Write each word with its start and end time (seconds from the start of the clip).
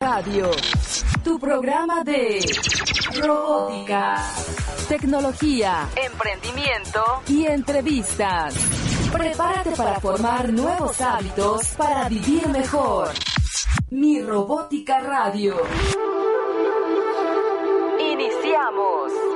Radio, 0.00 0.52
tu 1.24 1.40
programa 1.40 2.04
de 2.04 2.38
robótica, 3.20 4.24
tecnología, 4.88 5.88
emprendimiento 5.96 7.02
y 7.26 7.46
entrevistas. 7.46 8.54
Prepárate 9.10 9.72
para 9.72 9.98
formar 9.98 10.52
nuevos 10.52 11.00
hábitos 11.00 11.74
para 11.76 12.08
vivir 12.08 12.46
mejor. 12.48 13.08
Mi 13.90 14.22
Robótica 14.22 15.00
Radio. 15.00 15.56
Iniciamos. 17.98 19.27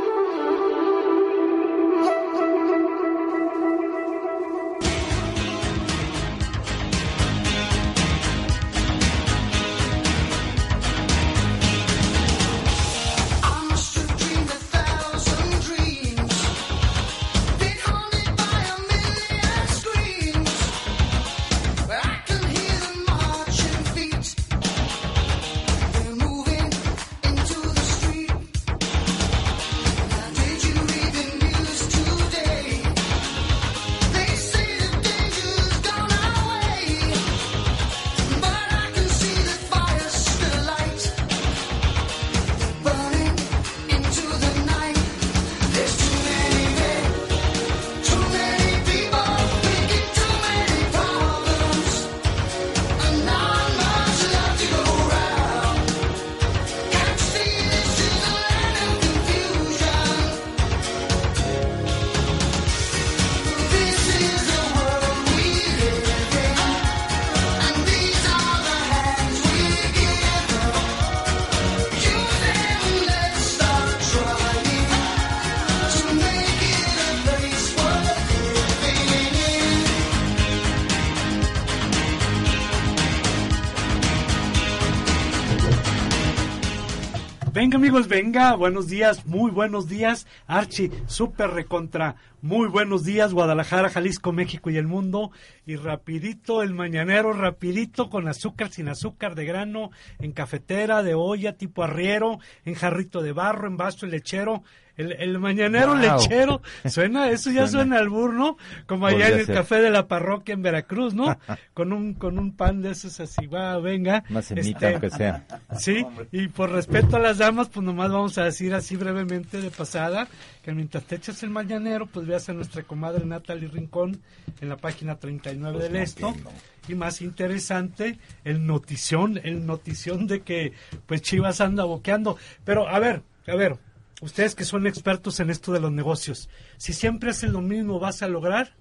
Venga 87.73 87.87
amigos, 87.87 88.07
venga, 88.07 88.55
buenos 88.55 88.89
días, 88.89 89.25
muy 89.25 89.51
buenos 89.51 89.89
días, 89.89 90.27
Archie, 90.47 90.91
súper 91.07 91.53
recontra, 91.53 92.17
muy 92.43 92.69
buenos 92.69 93.03
días, 93.03 93.33
Guadalajara, 93.33 93.89
Jalisco, 93.89 94.31
México 94.31 94.69
y 94.69 94.77
el 94.77 94.87
mundo, 94.87 95.31
y 95.65 95.77
rapidito 95.77 96.63
el 96.63 96.75
mañanero, 96.75 97.33
rapidito 97.33 98.11
con 98.11 98.29
azúcar, 98.29 98.71
sin 98.71 98.91
azúcar, 98.91 99.35
de 99.35 99.47
grano, 99.47 99.91
en 100.19 100.33
cafetera, 100.33 101.03
de 101.03 101.15
olla, 101.15 101.57
tipo 101.57 101.83
arriero, 101.83 102.41
en 102.67 102.75
jarrito 102.75 103.23
de 103.23 103.33
barro, 103.33 103.69
en 103.69 103.79
vaso 103.79 104.05
lechero, 104.05 104.65
el, 104.97 105.13
el 105.13 105.39
mañanero 105.39 105.93
Wow. 105.95 105.97
lechero, 106.01 106.63
suena, 106.89 107.31
eso 107.31 107.51
ya 107.51 107.67
suena 107.67 107.99
al 107.99 108.09
burno, 108.09 108.57
como 108.87 109.07
allá 109.07 109.17
Podría 109.19 109.35
en 109.35 109.41
el 109.41 109.47
ser. 109.47 109.55
café 109.57 109.77
de 109.81 109.91
la 109.91 110.07
parroquia 110.09 110.53
en 110.55 110.63
Veracruz, 110.63 111.15
¿no? 111.15 111.39
con 111.75 111.93
un, 111.93 112.15
con 112.15 112.39
un 112.39 112.55
pan 112.57 112.83
de 112.83 112.91
esos 112.91 113.19
así, 113.21 113.47
va, 113.47 113.79
venga. 113.79 114.25
Una 114.31 114.43
semita, 114.43 114.69
Este, 114.71 114.87
aunque 114.89 115.11
sea. 115.11 115.47
Sí, 115.79 116.05
y 116.31 116.49
por 116.49 116.71
respeto 116.71 117.17
a 117.17 117.21
las 117.21 117.39
damas, 117.39 117.69
pues 117.69 117.85
nomás 117.85 118.11
vamos 118.11 118.37
a 118.39 118.45
decir 118.45 118.75
así 118.75 118.97
brevemente 118.97 119.61
de 119.61 119.71
pasada, 119.71 120.29
que 120.63 120.73
mientras 120.73 121.05
te 121.05 121.17
echas 121.17 121.43
el 121.43 121.51
mañanero, 121.51 122.07
pues 122.07 122.27
veas 122.27 122.49
a 122.49 122.53
nuestra 122.53 122.83
comadre 122.83 123.25
Natalie 123.25 123.69
Rincón 123.69 124.21
en 124.61 124.69
la 124.69 124.77
página 124.77 125.17
39 125.17 125.73
Pues 125.79 125.85
del 125.85 125.93
no 125.95 125.99
esto. 126.05 126.27
entiendo. 126.29 126.51
Y 126.89 126.95
más 126.97 127.23
interesante, 127.23 128.19
el 128.45 128.67
notición, 128.67 129.41
el 129.45 129.65
notición 129.67 130.27
de 130.27 130.41
que 130.43 130.73
pues 131.07 131.23
Chivas 131.23 131.61
anda 131.61 131.85
boqueando. 131.85 132.37
Pero 132.65 132.89
a 132.89 132.99
ver, 132.99 133.23
a 133.47 133.55
ver, 133.55 133.77
ustedes 134.23 134.55
que 134.55 134.65
son 134.65 134.87
expertos 134.87 135.39
en 135.41 135.51
esto 135.51 135.73
de 135.73 135.81
los 135.81 135.93
negocios, 135.93 136.49
si 136.79 136.93
siempre 136.95 137.31
haces 137.31 137.51
lo 137.51 137.61
mismo, 137.61 138.01
¿vas 138.01 138.23
a 138.23 138.29
lograr? 138.29 138.73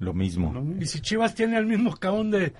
Lo 0.00 0.14
mismo. 0.14 0.54
Y 0.78 0.86
si 0.86 1.00
Chivas 1.00 1.34
tiene 1.34 1.58
el 1.58 1.66
mismo 1.66 1.96
caón 1.96 2.30
de 2.30 2.52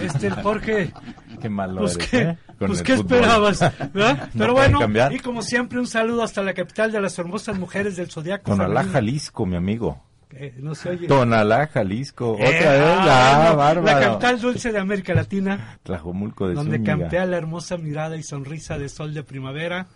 este 0.00 0.28
el 0.28 0.34
Jorge, 0.34 0.92
Qué 1.42 1.48
malo 1.50 1.82
pues 1.82 1.96
eres, 1.96 2.08
qué, 2.08 2.18
¿eh? 2.22 2.38
Pues 2.58 2.82
qué 2.82 2.96
fútbol. 2.96 3.18
esperabas, 3.18 3.60
¿verdad? 3.92 4.30
No 4.34 4.38
Pero 4.40 4.52
bueno, 4.54 4.78
cambiar. 4.78 5.12
y 5.12 5.18
como 5.18 5.42
siempre 5.42 5.78
un 5.78 5.86
saludo 5.86 6.22
hasta 6.22 6.42
la 6.42 6.54
capital 6.54 6.90
de 6.90 7.00
las 7.02 7.18
hermosas 7.18 7.58
mujeres 7.58 7.96
del 7.96 8.10
zodiaco. 8.10 8.50
Tonalá. 8.50 8.82
Jalisco, 8.84 9.44
mi 9.44 9.56
amigo. 9.56 10.02
Eh, 10.30 10.54
no 10.58 10.74
se 10.74 10.88
oye. 10.90 11.06
Tonalá, 11.06 11.66
Jalisco. 11.66 12.36
Eh, 12.38 12.44
Otra 12.56 12.72
vez, 12.72 12.82
ah, 12.82 13.44
ah, 13.46 13.48
no, 13.50 13.56
bárbaro. 13.56 14.00
La 14.00 14.00
capital 14.06 14.40
dulce 14.40 14.72
de 14.72 14.78
América 14.78 15.12
Latina, 15.14 15.78
Tlajomulco 15.82 16.48
de 16.48 16.54
donde 16.54 16.76
Zúñiga. 16.78 16.96
campea 16.98 17.26
la 17.26 17.36
hermosa 17.36 17.76
mirada 17.76 18.16
y 18.16 18.22
sonrisa 18.22 18.78
de 18.78 18.88
sol 18.88 19.12
de 19.12 19.22
primavera. 19.22 19.86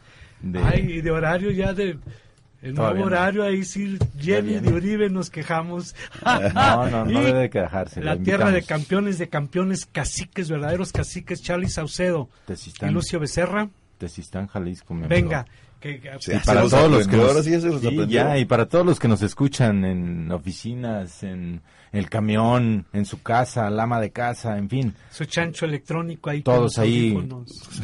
De- 0.42 0.58
Ay, 0.62 0.80
y 0.92 1.00
de 1.00 1.10
horario 1.10 1.50
ya 1.50 1.72
de... 1.72 1.98
El 2.62 2.74
Todavía 2.74 3.00
nuevo 3.00 3.10
no. 3.10 3.16
horario, 3.16 3.42
ahí 3.42 3.64
sí, 3.64 3.98
Jenny 4.20 4.60
de 4.60 4.72
Uribe 4.72 5.10
nos 5.10 5.30
quejamos. 5.30 5.96
No, 6.24 6.86
no, 6.88 7.04
no 7.06 7.20
debe 7.24 7.40
de 7.40 7.50
quejarse. 7.50 8.00
La 8.00 8.16
tierra 8.16 8.52
de 8.52 8.62
campeones, 8.62 9.18
de 9.18 9.28
campeones, 9.28 9.84
caciques, 9.84 10.48
verdaderos 10.48 10.92
caciques, 10.92 11.42
Charlie 11.42 11.68
Saucedo 11.68 12.28
y 12.80 12.86
Lucio 12.90 13.18
Becerra. 13.18 13.68
Tezistán, 13.98 14.46
Jalisco, 14.46 14.94
mi 14.94 15.06
amigo. 15.06 15.28
Venga, 15.82 16.00
que, 16.00 16.00
que- 16.00 16.16
Sí, 16.20 16.32
Y 16.34 16.38
para 16.46 16.68
todos 16.68 16.90
los 16.90 17.08
que 17.08 17.16
nos, 17.16 17.44
sí 17.44 17.50
ya 18.08 18.34
Sí, 18.34 18.40
y 18.40 18.44
para 18.44 18.66
todos 18.66 18.86
los 18.86 18.98
que 18.98 19.08
nos 19.08 19.22
escuchan 19.22 19.84
en 19.84 20.30
oficinas, 20.32 21.22
en 21.22 21.60
el 21.92 22.08
camión, 22.08 22.86
en 22.92 23.04
su 23.04 23.22
casa, 23.22 23.66
al 23.66 23.78
ama 23.78 24.00
de 24.00 24.10
casa, 24.10 24.56
en 24.58 24.68
fin, 24.68 24.94
su 25.10 25.24
chancho 25.26 25.66
electrónico 25.66 26.30
ahí. 26.30 26.42
todos 26.42 26.78
ahí, 26.78 27.16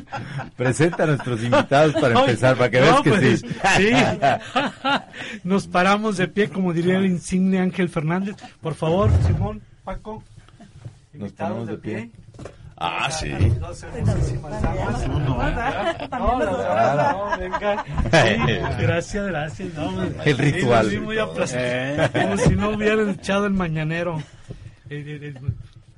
Presenta 0.58 1.04
a 1.04 1.08
nuestros 1.08 1.44
invitados 1.44 1.94
para 1.94 2.16
Oye, 2.16 2.32
empezar, 2.32 2.58
para 2.58 2.70
que 2.70 2.80
no, 2.80 2.86
veas 2.86 3.02
que 3.02 3.10
pues, 3.10 3.40
sí. 3.40 3.48
sí. 3.78 3.90
Nos 5.44 5.68
paramos 5.68 6.18
de 6.18 6.28
pie, 6.28 6.50
como 6.50 6.74
diría 6.74 6.98
el 6.98 7.06
insigne 7.06 7.60
Ángel 7.60 7.90
Fernández. 7.90 8.36
Por 8.62 8.76
favor, 8.76 9.10
Simón, 9.26 9.62
Paco. 9.84 10.24
Nos 11.14 11.14
invitados 11.14 11.68
de 11.68 11.78
pie. 11.78 12.12
Ah, 12.80 13.10
sí. 13.10 13.30
Dos 13.60 13.82
hermosísimas 13.84 14.62
damas. 14.62 15.08
No, 15.08 15.20
no, 15.20 16.38
no, 16.40 17.30
no, 17.32 17.38
venga. 17.40 17.84
Sí, 18.04 18.82
gracias, 18.84 19.28
gracias. 19.28 19.74
no, 19.74 20.04
El 20.24 20.38
ritual. 20.38 20.90
Sí, 20.90 21.00
muy 21.00 21.18
aplastados, 21.18 22.12
Como 22.12 22.38
si 22.38 22.56
no 22.56 22.70
hubieran 22.70 23.10
echado 23.10 23.48
el 23.48 23.54
mañanero. 23.54 24.18
Eh, 24.90 25.04
eh, 25.06 25.34
eh, 25.36 25.42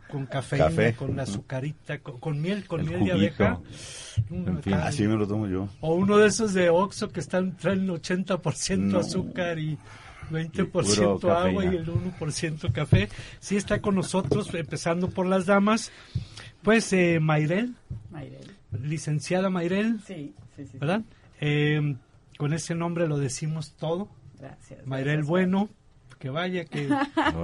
con 0.10 0.26
cafeína, 0.26 0.66
Café. 0.70 0.94
con 0.96 1.20
azucarita, 1.20 2.00
con, 2.00 2.20
con 2.20 2.42
miel, 2.42 2.66
con 2.66 2.80
El 2.80 2.88
miel 2.88 3.00
de 3.04 3.12
juguito. 3.12 3.44
abeja. 3.44 3.60
En 4.32 4.64
fin. 4.64 4.74
acá. 4.74 4.88
Así 4.88 5.04
me 5.08 5.16
lo 5.16 5.28
tomo 5.28 5.48
yo. 5.48 5.68
O 5.82 5.94
uno 5.96 6.18
de 6.18 6.28
esos 6.28 6.54
de 6.54 6.70
Oxxo 6.70 7.10
que 7.10 7.20
están, 7.20 7.56
traen 7.58 7.88
80% 7.88 8.78
No. 8.78 9.00
azúcar 9.00 9.60
y 9.60 9.78
20% 10.32 11.20
Y 11.24 11.30
agua 11.30 11.66
y 11.66 11.68
el 11.76 11.86
1% 11.88 12.72
café. 12.72 13.10
Sí 13.40 13.58
está 13.58 13.82
con 13.82 13.96
nosotros, 13.96 14.52
empezando 14.54 15.10
por 15.10 15.26
las 15.28 15.46
damas. 15.46 15.92
Pues 16.64 16.92
eh, 16.94 17.20
Mayrel, 17.20 17.76
Mayrel. 18.12 18.52
licenciada 18.84 19.50
Mayrel, 19.50 20.00
Sí, 20.06 20.34
sí, 20.56 20.66
sí. 20.66 20.78
¿verdad? 20.78 21.02
Eh, 21.40 21.96
con 22.38 22.54
ese 22.54 22.76
nombre 22.76 23.08
lo 23.08 23.18
decimos 23.18 23.74
todo. 23.78 24.10
Gracias. 24.40 24.86
Mayrel 24.86 25.18
gracias. 25.18 25.28
Bueno, 25.30 25.70
que 26.20 26.30
vaya, 26.30 26.66
que... 26.66 26.90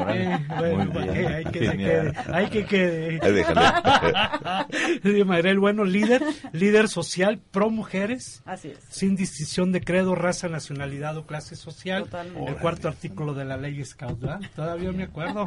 Eh, 0.08 0.38
bueno, 0.48 1.02
eh, 1.14 1.28
hay 1.28 1.46
que 1.46 1.68
se 1.68 1.78
quede, 1.78 2.14
hay 2.32 2.48
que 2.50 2.66
quede. 2.66 3.20
Sí, 5.04 5.24
Mayrel 5.24 5.60
Bueno, 5.60 5.84
líder, 5.84 6.22
líder 6.52 6.88
social, 6.88 7.40
pro 7.52 7.70
mujeres, 7.70 8.44
Así 8.46 8.70
es. 8.70 8.80
sin 8.90 9.16
distinción 9.16 9.72
de 9.72 9.82
credo, 9.82 10.16
raza, 10.16 10.48
nacionalidad 10.48 11.18
o 11.18 11.26
clase 11.26 11.56
social. 11.56 12.04
Totalmente. 12.04 12.52
El 12.52 12.58
cuarto 12.58 12.88
artículo 12.88 13.34
de 13.34 13.46
la 13.46 13.58
ley 13.58 13.84
Scout, 13.84 14.20
¿verdad? 14.20 14.42
Todavía 14.56 14.92
me 14.92 15.04
acuerdo. 15.04 15.46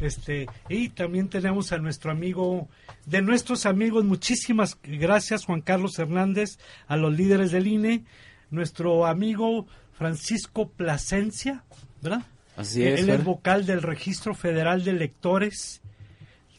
Este, 0.00 0.46
y 0.68 0.90
también 0.90 1.28
tenemos 1.28 1.72
a 1.72 1.78
nuestro 1.78 2.10
amigo, 2.10 2.68
de 3.06 3.22
nuestros 3.22 3.66
amigos, 3.66 4.04
muchísimas 4.04 4.78
gracias 4.82 5.44
Juan 5.44 5.60
Carlos 5.60 5.98
Hernández, 5.98 6.58
a 6.86 6.96
los 6.96 7.12
líderes 7.12 7.50
del 7.50 7.66
INE, 7.66 8.04
nuestro 8.50 9.06
amigo 9.06 9.66
Francisco 9.92 10.68
Plasencia, 10.68 11.64
¿verdad? 12.02 12.22
Así 12.56 12.84
es, 12.84 13.00
Él 13.00 13.10
es 13.10 13.24
vocal 13.24 13.66
del 13.66 13.82
Registro 13.82 14.34
Federal 14.34 14.84
de 14.84 14.92
Electores 14.92 15.82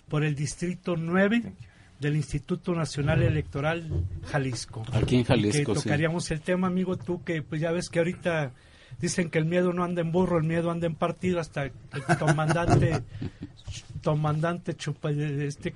por 0.10 0.24
el 0.24 0.36
Distrito 0.36 0.96
9 0.98 1.54
del 2.00 2.16
Instituto 2.16 2.74
Nacional 2.74 3.24
Electoral 3.24 3.90
Jalisco. 4.26 4.84
Aquí 4.92 5.16
en 5.16 5.24
Jalisco, 5.24 5.74
Que 5.74 5.80
sí. 5.80 5.86
tocaríamos 5.86 6.30
el 6.32 6.42
tema, 6.42 6.68
amigo, 6.68 6.98
tú 6.98 7.24
que 7.24 7.42
pues 7.42 7.62
ya 7.62 7.72
ves 7.72 7.90
que 7.90 8.00
ahorita 8.00 8.52
dicen 9.00 9.30
que 9.30 9.40
el 9.40 9.46
miedo 9.46 9.74
no 9.74 9.84
anda 9.84 10.02
en 10.02 10.12
burro, 10.12 10.38
el 10.38 10.44
miedo 10.46 10.72
anda 10.72 10.88
en 10.88 10.96
partido, 10.96 11.40
hasta 11.40 11.64
el 11.66 11.74
comandante 12.20 13.02
comandante 14.04 14.76
chupa 14.76 15.10
este 15.12 15.74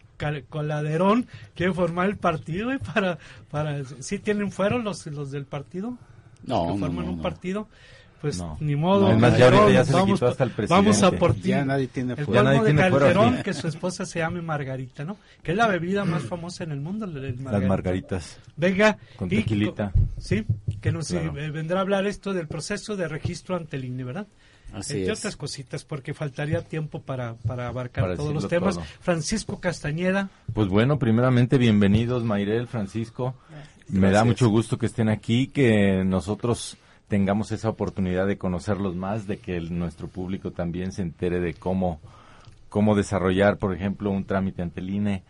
coladerón 0.50 1.26
quiere 1.56 1.74
formar 1.74 2.08
el 2.10 2.18
partido 2.18 2.72
y 2.72 2.78
para 2.78 3.18
para 3.50 3.84
sí 4.02 4.20
tienen 4.20 4.52
fueron 4.52 4.84
los 4.84 5.08
los 5.08 5.32
del 5.32 5.46
partido 5.46 5.98
No, 6.46 6.68
que 6.68 6.74
no, 6.74 6.78
forman 6.78 7.06
no, 7.08 7.14
un 7.14 7.22
partido 7.24 7.68
pues 8.22 8.38
No. 8.38 8.58
ni 8.60 8.76
modo 8.76 9.08
No, 9.08 9.12
es 9.14 9.18
más, 9.20 9.38
ya 9.38 9.46
ahorita 9.46 9.62
Calderón, 9.64 9.74
ya 9.74 9.86
se 9.86 9.92
le 9.92 9.98
vamos, 10.00 10.14
quitó 10.20 10.28
hasta 10.28 10.44
el 10.44 10.50
vamos 10.68 10.98
a 10.98 11.10
presidente. 11.12 11.18
por 11.18 11.34
ti 11.36 11.50
Ya 11.50 11.66
nadie 11.66 11.88
tiene 11.88 12.14
el. 12.14 12.26
Ya 12.28 12.44
nadie 12.44 12.60
de 12.60 12.66
tiene 12.66 12.82
Calderón 12.82 13.44
que 13.44 13.54
su 13.54 13.68
esposa 13.68 14.06
se 14.06 14.20
llame 14.20 14.42
Margarita 14.42 15.04
no 15.06 15.18
que 15.44 15.52
es 15.52 15.58
la 15.58 15.68
bebida 15.68 16.06
más 16.06 16.24
famosa 16.24 16.64
en 16.64 16.72
el 16.72 16.82
mundo 16.82 17.06
el- 17.06 17.18
el 17.24 17.44
Las 17.44 17.64
margaritas. 17.64 18.38
Venga. 18.58 18.98
Con 19.16 19.28
y 19.32 19.38
tequilita. 19.38 19.92
co- 19.94 20.00
sí, 20.20 20.46
que 20.82 20.92
nos 20.92 21.08
Claro. 21.08 21.38
eh, 21.38 21.50
vendrá 21.52 21.80
a 21.80 21.82
hablar 21.82 22.06
esto 22.08 22.34
del 22.34 22.48
proceso 22.48 22.96
de 22.96 23.08
registro 23.08 23.56
ante 23.56 23.78
el 23.78 23.86
INE, 23.86 24.04
¿verdad? 24.04 24.28
Así 24.74 24.98
Entre 25.00 25.14
es. 25.14 25.20
otras 25.20 25.36
cositas, 25.36 25.84
porque 25.84 26.14
faltaría 26.14 26.62
tiempo 26.62 27.02
para, 27.02 27.34
para 27.48 27.68
abarcar 27.70 28.04
Para 28.04 28.16
todos 28.16 28.34
los 28.36 28.48
temas. 28.48 28.76
todo. 28.76 28.86
Francisco 29.00 29.60
Castañeda, 29.60 30.30
Pues 30.54 30.68
bueno, 30.68 31.00
primeramente 31.00 31.58
bienvenidos 31.58 32.24
Mayrel, 32.24 32.68
Francisco. 32.68 33.34
Me 33.88 34.02
da 34.02 34.08
Gracias. 34.10 34.26
mucho 34.28 34.50
gusto 34.50 34.78
que 34.78 34.86
estén 34.86 35.10
aquí, 35.10 35.48
que 35.48 36.04
nosotros 36.06 36.78
tengamos 37.10 37.52
esa 37.52 37.68
oportunidad 37.68 38.26
de 38.28 38.38
conocerlos 38.38 38.96
más, 38.96 39.28
de 39.28 39.38
que 39.38 39.58
el- 39.58 39.78
nuestro 39.78 40.08
público 40.08 40.52
también 40.52 40.94
se 40.94 41.02
entere 41.02 41.42
de 41.42 41.54
cómo, 41.54 42.00
cómo 42.70 42.96
desarrollar, 42.96 43.58
por 43.58 43.74
ejemplo, 43.76 44.12
un 44.12 44.24
trámite 44.24 44.62
ante 44.62 44.80
el 44.80 44.90
INE, 44.92 45.24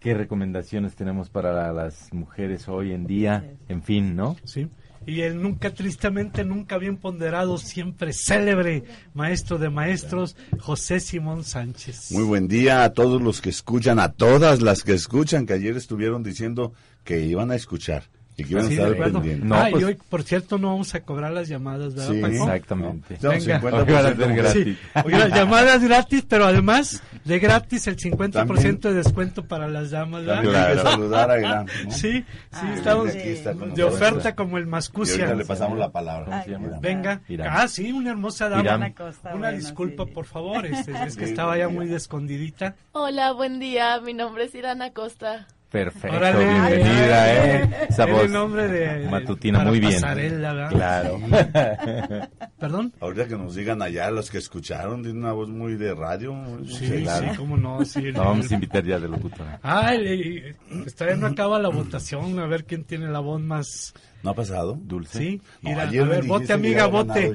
qué 0.00 0.14
recomendaciones 0.14 0.96
tenemos 0.96 1.28
para 1.28 1.52
la- 1.52 1.72
las 1.72 2.12
mujeres 2.12 2.66
hoy 2.68 2.92
en 2.92 3.06
día, 3.06 3.44
en 3.68 3.82
fin, 3.82 4.16
¿no? 4.16 4.36
¿sí? 4.44 4.68
Y 5.06 5.20
el 5.20 5.40
nunca, 5.40 5.72
tristemente, 5.72 6.44
nunca 6.44 6.76
bien 6.76 6.96
ponderado, 6.96 7.56
siempre 7.58 8.12
célebre 8.12 8.84
maestro 9.14 9.56
de 9.58 9.70
maestros, 9.70 10.36
José 10.58 10.98
Simón 10.98 11.44
Sánchez. 11.44 12.10
Muy 12.12 12.24
buen 12.24 12.48
día 12.48 12.84
a 12.84 12.92
todos 12.92 13.22
los 13.22 13.40
que 13.40 13.50
escuchan, 13.50 14.00
a 14.00 14.12
todas 14.12 14.60
las 14.60 14.82
que 14.82 14.94
escuchan, 14.94 15.46
que 15.46 15.52
ayer 15.52 15.76
estuvieron 15.76 16.22
diciendo 16.22 16.72
que 17.04 17.20
iban 17.22 17.50
a 17.50 17.54
escuchar 17.54 18.04
y 18.40 18.44
que 18.44 18.50
Sí, 18.50 18.54
a 18.54 18.62
de 18.62 18.74
estar 18.74 18.92
acuerdo. 18.92 19.12
pendientes. 19.20 19.44
No, 19.48 19.54
ah, 19.56 19.66
pues- 19.68 19.82
y 19.82 19.84
hoy, 19.84 19.98
por 20.08 20.22
cierto, 20.22 20.58
no 20.58 20.68
vamos 20.68 20.94
a 20.94 21.00
cobrar 21.00 21.32
las 21.32 21.48
llamadas, 21.48 21.92
¿verdad, 21.94 22.12
Sí. 22.14 22.20
Paco? 22.20 22.34
Exactamente. 22.34 23.14
Estamos 23.14 23.44
Venga. 23.44 23.60
50% 23.60 23.78
Ahora 23.78 23.92
va 23.92 23.98
a 23.98 24.02
ser 24.16 24.34
gratis. 24.36 24.62
Sí, 24.64 24.78
oiga, 25.04 25.28
llamadas 25.28 25.82
gratis, 25.82 26.24
pero 26.28 26.44
además 26.46 27.02
de 27.24 27.38
gratis 27.40 27.86
el 27.88 27.96
50% 27.98 28.88
de 28.88 28.94
descuento 28.94 29.44
para 29.44 29.66
las 29.68 29.90
damas, 29.90 30.24
¿verdad? 30.24 30.42
También 30.44 30.56
hay 30.64 30.76
que 30.76 30.82
saludar 30.82 31.30
a 31.32 31.36
Gran. 31.36 31.66
¿no? 31.66 31.90
Sí, 31.90 31.98
sí, 32.20 32.24
Ah, 32.52 32.74
estamos 32.76 33.08
está 33.14 33.54
de 33.54 33.82
oferta 33.82 34.34
como 34.36 34.56
el 34.56 34.66
Mascucia. 34.68 35.34
le 35.34 35.44
pasamos 35.44 35.76
la 35.76 35.90
palabra. 35.90 36.26
¿Cómo 36.26 36.44
se 36.44 36.50
llama? 36.50 36.78
Venga. 36.80 37.20
Irán. 37.28 37.48
Ah, 37.50 37.66
sí, 37.66 37.90
una 37.90 38.10
hermosa 38.10 38.48
dama. 38.48 38.62
Irán. 38.62 38.94
Una 39.34 39.50
disculpa, 39.50 40.06
por 40.06 40.26
favor, 40.26 40.64
este, 40.64 40.92
es 40.92 41.16
que 41.16 41.24
Sí, 41.24 41.30
estaba 41.30 41.58
ya 41.58 41.68
muy 41.68 41.92
escondidita. 41.92 42.76
Hola, 42.92 43.32
buen 43.32 43.58
día. 43.58 44.00
Mi 44.00 44.14
nombre 44.14 44.44
es 44.44 44.54
Irana 44.54 44.92
Costa. 44.92 45.48
Perfecto, 45.70 46.16
Órale. 46.16 46.44
bienvenida, 46.46 47.24
Ay, 47.24 47.36
¿eh? 47.36 47.70
Esa 47.90 48.06
voz 48.06 48.30
nombre 48.30 48.68
de, 48.68 49.06
matutina, 49.10 49.64
muy 49.64 49.78
bien. 49.78 50.00
Claro. 50.00 51.20
¿Perdón? 52.58 52.94
Ahorita 53.00 53.28
que 53.28 53.36
nos 53.36 53.54
digan 53.54 53.82
allá 53.82 54.10
los 54.10 54.30
que 54.30 54.38
escucharon, 54.38 55.02
tiene 55.02 55.18
una 55.18 55.32
voz 55.32 55.50
muy 55.50 55.74
de 55.76 55.94
radio. 55.94 56.32
muy 56.32 56.66
Sí, 56.72 57.02
claro. 57.02 57.30
sí, 57.30 57.36
cómo 57.36 57.58
no, 57.58 57.84
sí. 57.84 58.10
Vamos 58.12 58.50
a 58.50 58.54
invitar 58.54 58.82
ya 58.82 58.98
de 58.98 59.08
locutora. 59.08 59.60
Ay, 59.62 60.42
pues 60.70 60.94
todavía 60.94 61.20
no 61.20 61.26
acaba 61.26 61.58
la 61.58 61.68
votación, 61.68 62.38
a 62.38 62.46
ver 62.46 62.64
quién 62.64 62.84
tiene 62.84 63.08
la 63.08 63.20
voz 63.20 63.40
más... 63.42 63.92
¿No 64.22 64.30
ha 64.30 64.34
pasado? 64.34 64.78
Dulce. 64.80 65.18
Sí, 65.18 65.42
No, 65.60 65.70
mira, 65.70 65.82
ayer 65.82 66.02
a 66.02 66.06
ver, 66.06 66.24
vote 66.24 66.52
amiga, 66.54 66.86
vote. 66.86 67.34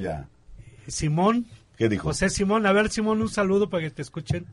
Simón, 0.88 1.46
¿Qué 1.78 1.88
dijo? 1.88 2.06
José 2.10 2.30
Simón, 2.32 2.66
a 2.66 2.72
ver 2.72 2.90
Simón, 2.90 3.22
un 3.22 3.30
saludo 3.30 3.70
para 3.70 3.84
que 3.84 3.92
te 3.92 4.02
escuchen. 4.02 4.48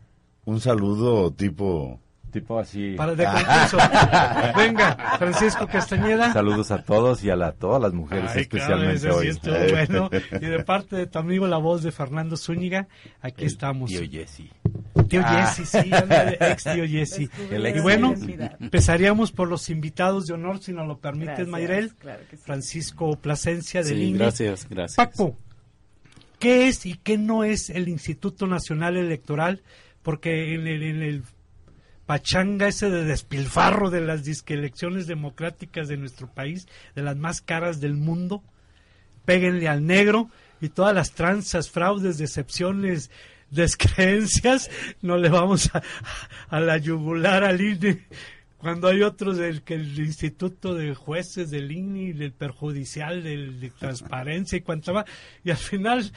Un 0.44 0.60
saludo 0.60 1.32
tipo... 1.32 1.98
Tipo 2.30 2.58
así. 2.58 2.94
Para 2.96 3.14
de 3.14 3.24
concurso. 3.32 3.78
Venga, 4.56 5.16
Francisco 5.18 5.66
Castañeda. 5.66 6.32
Saludos 6.32 6.70
a 6.70 6.82
todos 6.84 7.22
y 7.24 7.30
a 7.30 7.36
la, 7.36 7.52
todas 7.52 7.80
las 7.82 7.92
mujeres 7.92 8.30
Ay, 8.34 8.42
especialmente 8.42 9.00
cabrón, 9.08 9.18
hoy. 9.18 9.24
sí 9.24 9.30
estuvo 9.30 9.54
bueno. 9.70 10.10
Y 10.40 10.46
de 10.46 10.62
parte 10.64 10.96
de 10.96 11.06
tu 11.06 11.18
amigo 11.18 11.46
la 11.46 11.56
voz 11.58 11.82
de 11.82 11.92
Fernando 11.92 12.36
Zúñiga, 12.36 12.86
aquí 13.20 13.44
estamos. 13.44 13.90
Tío 13.90 14.02
Jesse. 14.08 14.44
Tío 15.08 15.22
Ah. 15.24 15.46
Jesse, 15.54 15.68
sí, 15.68 15.90
ex 16.40 16.64
tío 16.64 16.86
Jesse. 16.86 17.28
El 17.50 17.76
Y 17.76 17.80
bueno, 17.80 18.14
empezaríamos 18.60 19.32
por 19.32 19.48
los 19.48 19.68
invitados 19.70 20.26
de 20.26 20.34
honor, 20.34 20.60
si 20.60 20.72
nos 20.72 20.86
lo 20.86 20.98
permites, 20.98 21.28
Gracias, 21.28 21.48
Mayrel. 21.48 21.94
claro 21.96 22.20
que 22.30 22.36
sí. 22.36 22.42
Francisco 22.44 23.16
Plasencia 23.16 23.82
del 23.82 23.96
Sí, 23.98 24.12
gracias, 24.12 24.66
gracias. 24.68 24.96
Paco, 24.96 25.36
¿qué 26.38 26.68
es 26.68 26.86
y 26.86 26.94
qué 26.94 27.18
no 27.18 27.44
es 27.44 27.70
el 27.70 27.88
Instituto 27.88 28.46
Nacional 28.46 28.96
Electoral? 28.96 29.62
Porque 30.02 30.54
en 30.54 30.66
el, 30.66 30.82
en 30.82 31.02
el 31.02 31.22
pachanga 32.10 32.66
ese 32.66 32.90
de 32.90 33.04
despilfarro 33.04 33.88
de 33.88 34.00
las 34.00 34.24
disque 34.24 34.54
elecciones 34.54 35.06
democráticas 35.06 35.86
de 35.86 35.96
nuestro 35.96 36.26
país, 36.26 36.66
de 36.96 37.02
las 37.02 37.16
más 37.16 37.40
caras 37.40 37.80
del 37.80 37.94
mundo, 37.94 38.42
péguenle 39.24 39.68
al 39.68 39.86
negro 39.86 40.28
y 40.60 40.70
todas 40.70 40.92
las 40.92 41.12
tranzas, 41.12 41.70
fraudes, 41.70 42.18
decepciones, 42.18 43.12
descreencias, 43.52 44.72
no 45.02 45.18
le 45.18 45.28
vamos 45.28 45.70
a, 45.72 45.82
a 46.48 46.58
la 46.58 46.78
yugular 46.78 47.44
al 47.44 47.60
INE. 47.60 48.04
Cuando 48.58 48.88
hay 48.88 49.02
otros 49.02 49.38
del 49.38 49.62
que 49.62 49.74
el 49.74 49.96
Instituto 49.96 50.74
de 50.74 50.96
Jueces 50.96 51.48
del 51.48 51.70
INE, 51.70 52.12
del 52.14 52.32
perjudicial, 52.32 53.22
del 53.22 53.60
de 53.60 53.70
transparencia 53.70 54.58
y 54.58 54.62
cuanto 54.62 54.92
más, 54.94 55.04
y 55.44 55.52
al 55.52 55.58
final 55.58 56.10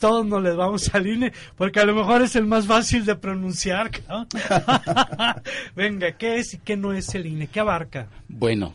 todos 0.00 0.26
nos 0.26 0.42
les 0.42 0.56
vamos 0.56 0.92
al 0.94 1.06
INE, 1.06 1.32
porque 1.56 1.78
a 1.78 1.84
lo 1.84 1.94
mejor 1.94 2.22
es 2.22 2.34
el 2.34 2.46
más 2.46 2.66
fácil 2.66 3.04
de 3.04 3.14
pronunciar. 3.14 3.90
Venga, 5.76 6.16
¿qué 6.16 6.38
es 6.38 6.54
y 6.54 6.58
qué 6.58 6.76
no 6.76 6.92
es 6.92 7.14
el 7.14 7.26
INE? 7.26 7.46
¿Qué 7.46 7.60
abarca? 7.60 8.08
Bueno, 8.26 8.74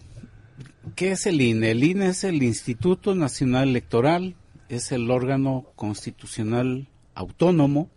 ¿qué 0.96 1.12
es 1.12 1.25
el 1.25 1.41
INE? 1.41 1.72
El 1.72 1.84
INE 1.84 2.10
es 2.10 2.24
el 2.24 2.44
Instituto 2.44 3.15
Nacional 3.15 3.70
Electoral, 3.70 4.36
es 4.70 4.91
el 4.91 5.10
órgano 5.10 5.65
constitucional 5.75 6.88
autónomo 7.15 7.89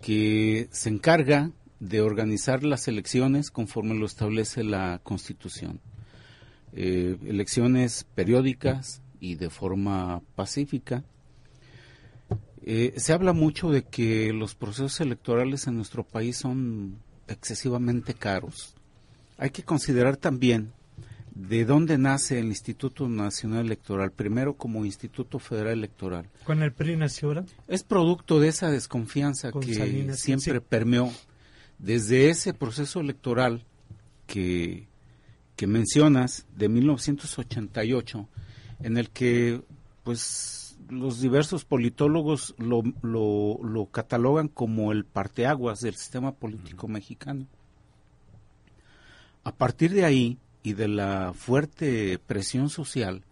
que 0.00 0.68
se 0.72 0.88
encarga 0.88 1.50
de 1.80 2.00
organizar 2.00 2.64
las 2.64 2.88
elecciones 2.88 3.50
conforme 3.50 3.94
lo 3.94 4.06
establece 4.06 4.64
la 4.64 5.00
Constitución. 5.02 5.80
Eh, 6.74 7.18
elecciones 7.26 8.06
periódicas 8.14 9.02
y 9.20 9.34
de 9.34 9.50
forma 9.50 10.22
pacífica. 10.34 11.04
Eh, 12.64 12.94
se 12.96 13.12
habla 13.12 13.32
mucho 13.32 13.70
de 13.70 13.82
que 13.82 14.32
los 14.32 14.54
procesos 14.54 15.00
electorales 15.00 15.66
en 15.66 15.76
nuestro 15.76 16.04
país 16.04 16.36
son 16.36 16.96
excesivamente 17.26 18.14
caros. 18.14 18.74
Hay 19.36 19.50
que 19.50 19.64
considerar 19.64 20.16
también 20.16 20.72
de 21.34 21.64
dónde 21.64 21.98
nace 21.98 22.38
el 22.38 22.46
Instituto 22.46 23.08
Nacional 23.08 23.66
Electoral, 23.66 24.12
primero 24.12 24.54
como 24.54 24.84
Instituto 24.84 25.38
Federal 25.38 25.72
Electoral. 25.72 26.28
Con 26.44 26.62
el 26.62 26.72
PRI 26.72 26.96
nació, 26.96 27.28
¿verdad? 27.28 27.46
Es 27.68 27.82
producto 27.82 28.38
de 28.38 28.48
esa 28.48 28.70
desconfianza 28.70 29.50
Con 29.50 29.62
que 29.62 29.74
Salinas, 29.74 30.20
siempre 30.20 30.58
sí. 30.58 30.64
permeó 30.68 31.10
desde 31.78 32.30
ese 32.30 32.54
proceso 32.54 33.00
electoral 33.00 33.64
que, 34.26 34.86
que 35.56 35.66
mencionas 35.66 36.46
de 36.54 36.68
1988, 36.68 38.28
en 38.80 38.98
el 38.98 39.10
que 39.10 39.62
pues 40.04 40.61
los 40.92 41.20
diversos 41.20 41.64
politólogos 41.64 42.54
lo, 42.58 42.82
lo, 43.02 43.58
lo 43.62 43.86
catalogan 43.86 44.48
como 44.48 44.92
el 44.92 45.04
parteaguas 45.04 45.80
del 45.80 45.94
sistema 45.94 46.32
político 46.32 46.86
mexicano. 46.86 47.46
A 49.44 49.52
partir 49.52 49.92
de 49.92 50.04
ahí 50.04 50.38
y 50.62 50.74
de 50.74 50.88
la 50.88 51.32
fuerte 51.34 52.18
presión 52.26 52.68
social, 52.68 53.22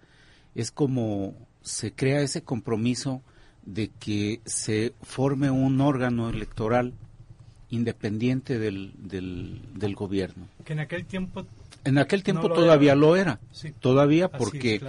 es 0.55 0.71
como 0.71 1.35
se 1.63 1.93
crea 1.93 2.23
ese 2.23 2.43
compromiso 2.43 3.23
de 3.65 3.91
que 4.01 4.41
se 4.47 4.95
forme 5.03 5.51
un 5.51 5.81
órgano 5.81 6.31
electoral 6.31 6.95
independiente 7.69 8.59
del, 8.59 8.93
del, 8.99 9.95
gobierno. 9.95 10.49
Que 10.65 10.73
en 10.73 10.81
aquel 10.81 11.05
tiempo... 11.05 11.47
En 11.85 11.99
aquel 11.99 12.23
tiempo 12.23 12.51
todavía 12.51 12.95
lo 12.95 13.17
era, 13.17 13.41
todavía 13.81 14.29
porque, 14.29 14.83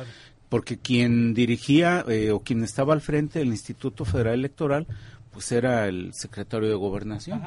porque 0.51 0.77
quien 0.77 1.33
dirigía 1.33 2.03
eh, 2.09 2.31
o 2.31 2.41
quien 2.41 2.61
estaba 2.65 2.93
al 2.93 2.99
frente 2.99 3.39
del 3.39 3.47
Instituto 3.47 4.03
Federal 4.03 4.33
Electoral, 4.33 4.85
pues 5.31 5.49
era 5.53 5.87
el 5.87 6.13
secretario 6.13 6.67
de 6.67 6.75
Gobernación. 6.75 7.41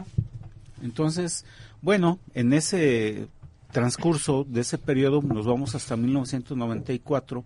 Entonces, 0.82 1.44
bueno, 1.82 2.18
en 2.32 2.54
ese 2.54 3.28
transcurso 3.73 4.46
de 4.49 4.62
ese 4.62 4.78
periodo 4.78 5.20
nos 5.20 5.44
vamos 5.44 5.75
hasta 5.75 5.99
1994, 5.99 7.44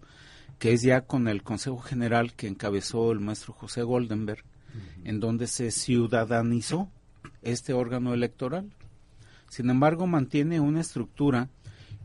que 0.60 0.74
es 0.74 0.82
ya 0.82 1.00
con 1.00 1.26
el 1.26 1.42
Consejo 1.42 1.80
General 1.80 2.34
que 2.34 2.46
encabezó 2.46 3.10
el 3.10 3.18
maestro 3.18 3.52
José 3.52 3.82
Goldenberg, 3.82 4.44
en 5.02 5.18
donde 5.18 5.48
se 5.48 5.72
ciudadanizó 5.72 6.88
este 7.42 7.72
órgano 7.72 8.14
electoral. 8.14 8.70
Sin 9.48 9.70
embargo, 9.70 10.06
mantiene 10.06 10.60
una 10.60 10.82
estructura 10.82 11.48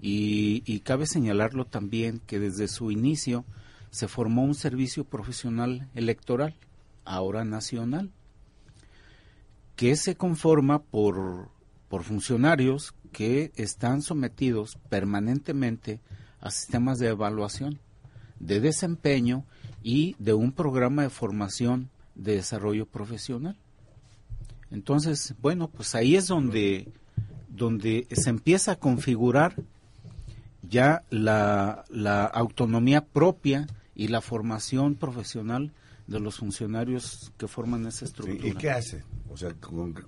y, 0.05 0.79
cabe 0.81 1.05
señalarlo 1.05 1.63
también 1.63 2.19
que 2.27 2.37
desde 2.37 2.67
su 2.67 2.91
inicio 2.91 3.45
se 3.89 4.09
formó 4.09 4.43
un 4.43 4.53
servicio 4.53 5.05
profesional 5.05 5.87
electoral, 5.95 6.55
ahora 7.05 7.45
nacional, 7.45 8.11
que 9.77 9.95
se 9.95 10.15
conforma 10.17 10.79
por, 10.79 11.47
por 11.87 12.03
funcionarios 12.03 12.93
que 13.13 13.53
están 13.55 14.01
sometidos 14.01 14.77
permanentemente 14.89 16.01
a 16.41 16.51
sistemas 16.51 16.99
de 16.99 17.07
evaluación, 17.07 17.79
de 18.41 18.59
desempeño 18.59 19.45
y 19.83 20.17
de 20.19 20.33
un 20.33 20.51
programa 20.51 21.03
de 21.03 21.11
formación 21.11 21.89
de 22.13 22.35
desarrollo 22.35 22.87
profesional. 22.87 23.57
Entonces, 24.69 25.33
bueno, 25.41 25.69
pues 25.69 25.95
ahí 25.95 26.17
es 26.17 26.27
donde, 26.27 26.91
donde 27.47 28.05
se 28.11 28.29
empieza 28.29 28.73
a 28.73 28.79
configurar 28.79 29.55
ya 30.69 31.03
la, 31.09 31.85
la 31.89 32.25
autonomía 32.25 33.05
propia 33.05 33.67
y 33.95 34.07
la 34.07 34.21
formación 34.21 34.95
profesional 34.95 35.71
de 36.07 36.19
los 36.19 36.37
funcionarios 36.37 37.31
que 37.37 37.47
forman 37.47 37.85
esa 37.85 38.05
estructura. 38.05 38.47
¿Y 38.47 38.53
qué 38.53 38.71
hace? 38.71 39.03
O 39.29 39.37
sea, 39.37 39.53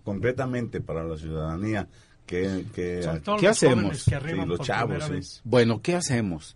concretamente 0.04 0.82
para 0.82 1.04
la 1.04 1.18
ciudadanía, 1.18 1.88
¿qué, 2.26 2.66
qué, 2.74 3.08
¿qué 3.40 3.48
hacemos? 3.48 4.06
los 4.48 4.60
chavos, 4.62 5.42
Bueno, 5.44 5.82
¿qué 5.82 5.96
hacemos? 5.96 6.56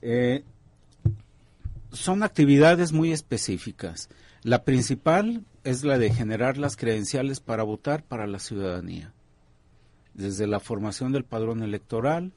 Eh, 0.00 0.44
son 1.92 2.22
actividades 2.22 2.92
muy 2.92 3.12
específicas. 3.12 4.08
La 4.42 4.64
principal 4.64 5.44
es 5.64 5.84
la 5.84 5.98
de 5.98 6.12
generar 6.12 6.58
las 6.58 6.76
credenciales 6.76 7.40
para 7.40 7.62
votar 7.62 8.02
para 8.02 8.26
la 8.26 8.38
ciudadanía. 8.38 9.12
Desde 10.14 10.46
la 10.46 10.60
formación 10.60 11.12
del 11.12 11.24
padrón 11.24 11.62
electoral 11.62 12.32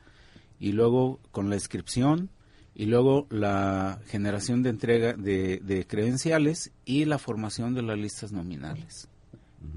y 0.60 0.72
luego 0.72 1.20
con 1.32 1.50
la 1.50 1.56
inscripción 1.56 2.30
y 2.74 2.86
luego 2.86 3.26
la 3.30 4.00
generación 4.08 4.62
de 4.62 4.70
entrega 4.70 5.14
de, 5.14 5.86
credenciales 5.88 6.72
y 6.84 7.06
la 7.06 7.18
formación 7.18 7.74
de 7.74 7.82
las 7.82 7.98
listas 7.98 8.32
nominales. 8.32 9.08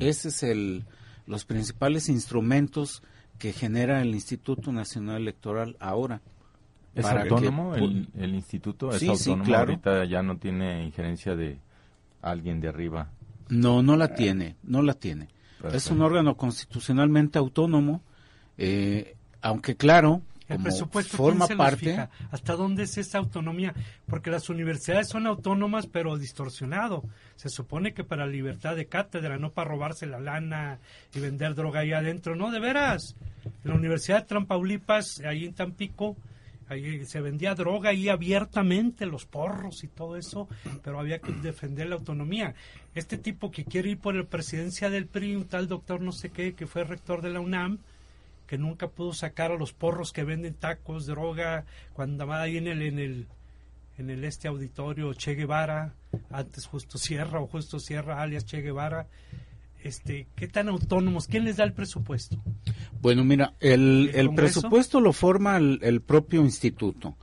Ese 0.00 0.28
es 0.28 0.42
el, 0.42 0.84
los 1.26 1.44
principales 1.44 2.08
instrumentos 2.08 3.02
que 3.38 3.52
genera 3.52 4.02
el 4.02 4.14
Instituto 4.14 4.72
Nacional 4.72 5.22
Electoral 5.22 5.76
ahora. 5.78 6.20
¿Es 6.94 7.06
autónomo 7.06 7.76
el, 7.76 8.34
instituto? 8.34 8.90
¿Es 8.90 9.08
autónomo? 9.08 9.44
claro. 9.44 9.70
Ahorita 9.70 10.04
ya 10.04 10.22
no 10.22 10.38
tiene 10.38 10.84
injerencia 10.84 11.36
de 11.36 11.60
alguien 12.20 12.60
de 12.60 12.68
arriba. 12.68 13.12
No, 13.48 13.82
no 13.82 13.96
la 13.96 14.14
tiene, 14.14 14.56
no 14.64 14.82
la 14.82 14.94
tiene. 14.94 15.28
Es 15.72 15.90
un 15.90 16.02
órgano 16.02 16.36
constitucionalmente 16.36 17.38
autónomo, 17.38 18.02
eh, 18.56 19.16
aunque 19.40 19.76
claro, 19.76 20.22
el 20.48 20.62
presupuesto 20.62 21.16
forma 21.16 21.46
parte. 21.48 22.08
¿Hasta 22.30 22.54
dónde 22.54 22.84
es 22.84 22.96
esa 22.98 23.18
autonomía? 23.18 23.74
Porque 24.06 24.30
las 24.30 24.48
universidades 24.48 25.08
son 25.08 25.26
autónomas, 25.26 25.86
pero 25.86 26.16
distorsionado. 26.16 27.04
Se 27.36 27.48
supone 27.48 27.92
que 27.92 28.04
para 28.04 28.26
libertad 28.26 28.76
de 28.76 28.86
cátedra, 28.86 29.38
no 29.38 29.50
para 29.52 29.70
robarse 29.70 30.06
la 30.06 30.20
lana 30.20 30.78
y 31.14 31.20
vender 31.20 31.54
droga 31.54 31.80
ahí 31.80 31.92
adentro. 31.92 32.34
No, 32.34 32.50
de 32.50 32.60
veras. 32.60 33.14
En 33.64 33.70
la 33.70 33.76
Universidad 33.76 34.22
de 34.22 34.26
Trampaulipas, 34.26 35.20
ahí 35.20 35.44
en 35.44 35.54
Tampico, 35.54 36.16
Ahí 36.68 37.06
se 37.06 37.20
vendía 37.20 37.54
droga 37.54 37.90
ahí 37.90 38.08
abiertamente, 38.08 39.06
los 39.06 39.24
porros 39.24 39.84
y 39.84 39.88
todo 39.88 40.16
eso, 40.16 40.48
pero 40.84 41.00
había 41.00 41.18
que 41.18 41.32
defender 41.32 41.88
la 41.88 41.94
autonomía. 41.94 42.54
Este 42.94 43.16
tipo 43.16 43.50
que 43.50 43.64
quiere 43.64 43.90
ir 43.90 43.98
por 43.98 44.14
la 44.14 44.24
presidencia 44.24 44.90
del 44.90 45.06
PRI, 45.06 45.36
un 45.36 45.46
tal 45.46 45.66
doctor 45.66 46.00
no 46.00 46.12
sé 46.12 46.28
qué, 46.28 46.54
que 46.54 46.66
fue 46.66 46.84
rector 46.84 47.22
de 47.22 47.30
la 47.30 47.40
UNAM, 47.40 47.78
que 48.48 48.58
nunca 48.58 48.88
pudo 48.88 49.12
sacar 49.12 49.52
a 49.52 49.56
los 49.56 49.72
porros 49.72 50.12
que 50.12 50.24
venden 50.24 50.54
tacos, 50.54 51.06
droga, 51.06 51.66
cuando 51.92 52.14
andaba 52.14 52.40
ahí 52.42 52.56
en 52.56 52.66
el, 52.66 52.82
en 52.82 52.98
el, 52.98 53.26
en 53.98 54.10
el 54.10 54.24
este 54.24 54.48
auditorio 54.48 55.12
Che 55.12 55.34
Guevara, 55.34 55.94
antes 56.30 56.66
Justo 56.66 56.96
Sierra 56.96 57.40
o 57.40 57.46
Justo 57.46 57.78
Sierra 57.78 58.22
alias 58.22 58.46
Che 58.46 58.62
Guevara, 58.62 59.06
este, 59.84 60.26
¿qué 60.34 60.48
tan 60.48 60.68
autónomos? 60.68 61.26
¿Quién 61.26 61.44
les 61.44 61.58
da 61.58 61.64
el 61.64 61.74
presupuesto? 61.74 62.42
Bueno, 63.02 63.22
mira, 63.22 63.54
el, 63.60 64.10
el, 64.14 64.34
presupuesto 64.34 65.00
lo 65.00 65.12
forma 65.12 65.58
el, 65.58 66.00
propio 66.00 66.40
instituto 66.40 67.16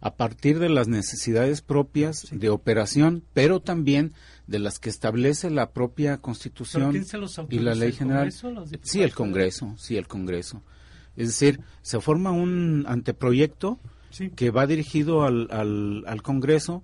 a 0.00 0.14
partir 0.14 0.58
de 0.58 0.70
las 0.70 0.88
necesidades 0.88 1.60
propias 1.60 2.26
de 2.32 2.48
operación, 2.48 3.22
pero 3.34 3.60
también 3.60 4.14
de 4.50 4.58
las 4.58 4.80
que 4.80 4.90
establece 4.90 5.48
la 5.48 5.70
propia 5.70 6.18
Constitución 6.18 7.06
y 7.50 7.58
la 7.60 7.76
Ley 7.76 7.92
General. 7.92 8.32
sí, 8.82 9.00
el 9.00 9.14
Congreso, 9.14 9.76
sí, 9.78 9.96
el 9.96 10.08
Congreso. 10.08 10.60
Es 11.16 11.28
decir, 11.28 11.60
se 11.82 12.00
forma 12.00 12.32
un 12.32 12.84
anteproyecto 12.88 13.78
que 14.34 14.50
va 14.50 14.66
dirigido 14.66 15.22
al, 15.22 15.46
al, 15.52 16.02
al 16.04 16.22
Congreso 16.22 16.82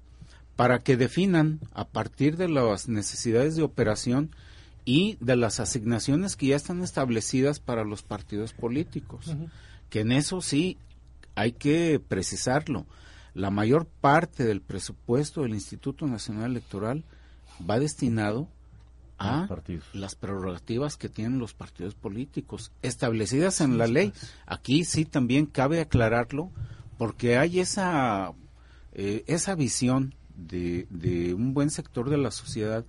para 0.54 0.78
que 0.78 0.96
definan 0.96 1.58
a 1.74 1.88
partir 1.88 2.36
de 2.36 2.48
las 2.48 2.88
necesidades 2.88 3.56
de 3.56 3.64
operación 3.64 4.30
y 4.84 5.18
de 5.20 5.34
las 5.34 5.58
asignaciones 5.58 6.36
que 6.36 6.46
ya 6.46 6.56
están 6.56 6.84
establecidas 6.84 7.58
para 7.58 7.82
los 7.82 8.04
partidos 8.04 8.52
políticos, 8.52 9.34
que 9.90 10.00
en 10.00 10.12
eso 10.12 10.40
sí 10.40 10.78
hay 11.34 11.50
que 11.50 12.00
precisarlo. 12.06 12.86
La 13.34 13.50
mayor 13.50 13.86
parte 13.86 14.44
del 14.44 14.60
presupuesto 14.60 15.42
del 15.42 15.54
Instituto 15.54 16.06
Nacional 16.06 16.52
Electoral 16.52 17.04
va 17.68 17.78
destinado 17.78 18.48
a 19.18 19.48
las 19.94 20.14
prerrogativas 20.14 20.96
que 20.96 21.08
tienen 21.08 21.38
los 21.38 21.54
partidos 21.54 21.94
políticos 21.94 22.72
establecidas 22.82 23.60
en 23.60 23.78
la 23.78 23.86
ley. 23.86 24.12
Aquí 24.44 24.84
sí 24.84 25.04
también 25.04 25.46
cabe 25.46 25.80
aclararlo 25.80 26.50
porque 26.98 27.38
hay 27.38 27.60
esa 27.60 28.32
eh, 28.92 29.24
esa 29.26 29.54
visión 29.54 30.14
de, 30.36 30.86
de 30.90 31.34
un 31.34 31.54
buen 31.54 31.70
sector 31.70 32.10
de 32.10 32.18
la 32.18 32.30
sociedad 32.30 32.84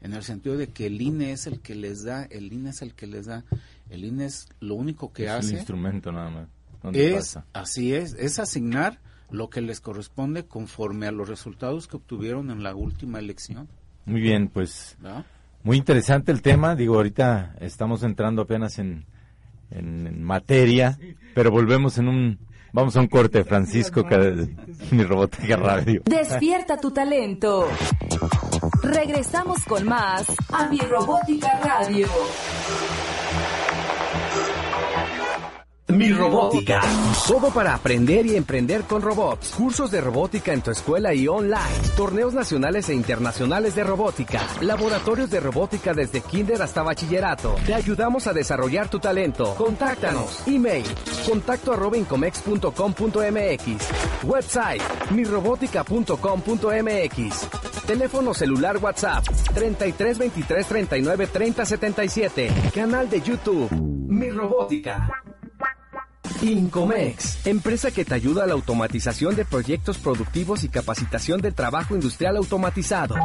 en 0.00 0.14
el 0.14 0.22
sentido 0.22 0.56
de 0.56 0.68
que 0.68 0.86
el 0.86 1.00
INE 1.00 1.32
es 1.32 1.46
el 1.46 1.60
que 1.60 1.74
les 1.74 2.04
da, 2.04 2.24
el 2.24 2.52
INE 2.52 2.70
es 2.70 2.82
el 2.82 2.94
que 2.94 3.06
les 3.06 3.26
da, 3.26 3.44
el 3.90 4.04
INE 4.04 4.26
es 4.26 4.48
lo 4.60 4.74
único 4.74 5.12
que 5.12 5.28
hace. 5.28 5.46
Es 5.46 5.52
un 5.52 5.58
instrumento 5.58 6.12
nada 6.12 6.30
más. 6.30 6.48
Es, 6.94 7.38
así 7.52 7.92
es, 7.92 8.14
es 8.14 8.38
asignar 8.38 9.00
lo 9.30 9.50
que 9.50 9.60
les 9.60 9.80
corresponde 9.80 10.46
conforme 10.46 11.06
a 11.06 11.12
los 11.12 11.28
resultados 11.28 11.88
que 11.88 11.96
obtuvieron 11.96 12.50
en 12.50 12.62
la 12.62 12.74
última 12.74 13.18
elección. 13.18 13.68
Muy 14.08 14.20
bien, 14.20 14.48
pues 14.48 14.96
muy 15.62 15.76
interesante 15.76 16.32
el 16.32 16.42
tema. 16.42 16.74
Digo, 16.74 16.96
ahorita 16.96 17.54
estamos 17.60 18.02
entrando 18.02 18.42
apenas 18.42 18.78
en, 18.78 19.04
en 19.70 20.22
materia, 20.22 20.98
pero 21.34 21.50
volvemos 21.50 21.98
en 21.98 22.08
un 22.08 22.38
Vamos 22.72 22.96
a 22.96 23.00
un 23.00 23.08
corte, 23.08 23.44
Francisco, 23.44 24.04
que, 24.04 24.48
mi 24.90 25.02
robótica 25.02 25.56
radio. 25.56 26.02
Despierta 26.04 26.76
tu 26.76 26.90
talento. 26.90 27.66
Regresamos 28.82 29.64
con 29.64 29.86
más 29.86 30.26
a 30.52 30.68
mi 30.68 30.78
robótica 30.78 31.60
radio. 31.64 32.06
Mi 35.88 36.12
Robótica. 36.12 36.80
Todo 37.26 37.50
para 37.50 37.74
aprender 37.74 38.26
y 38.26 38.36
emprender 38.36 38.82
con 38.82 39.00
robots. 39.00 39.54
Cursos 39.56 39.90
de 39.90 40.02
robótica 40.02 40.52
en 40.52 40.60
tu 40.60 40.70
escuela 40.70 41.14
y 41.14 41.26
online. 41.26 41.64
Torneos 41.96 42.34
nacionales 42.34 42.90
e 42.90 42.94
internacionales 42.94 43.74
de 43.74 43.84
robótica. 43.84 44.46
Laboratorios 44.60 45.30
de 45.30 45.40
robótica 45.40 45.94
desde 45.94 46.20
kinder 46.20 46.60
hasta 46.60 46.82
bachillerato. 46.82 47.56
Te 47.64 47.72
ayudamos 47.72 48.26
a 48.26 48.34
desarrollar 48.34 48.90
tu 48.90 48.98
talento. 48.98 49.54
Contáctanos. 49.54 50.46
Email. 50.46 50.84
Contacto 51.26 51.72
arroba 51.72 51.96
incomex.com.mx. 51.96 54.24
Website. 54.24 54.82
mirobótica.com.mx. 55.10 57.48
Teléfono 57.86 58.34
celular 58.34 58.76
WhatsApp 58.76 59.24
33 59.54 60.18
23 60.18 60.66
39 60.66 61.26
30 61.28 61.64
77. 61.64 62.52
Canal 62.74 63.08
de 63.08 63.22
YouTube. 63.22 63.70
Mi 64.08 64.30
Robótica. 64.30 65.17
Incomex, 66.42 67.46
empresa 67.46 67.90
que 67.90 68.04
te 68.04 68.14
ayuda 68.14 68.44
a 68.44 68.46
la 68.46 68.52
automatización 68.52 69.34
de 69.34 69.44
proyectos 69.44 69.98
productivos 69.98 70.62
y 70.62 70.68
capacitación 70.68 71.40
de 71.40 71.50
trabajo 71.50 71.96
industrial 71.96 72.36
automatizado. 72.36 73.16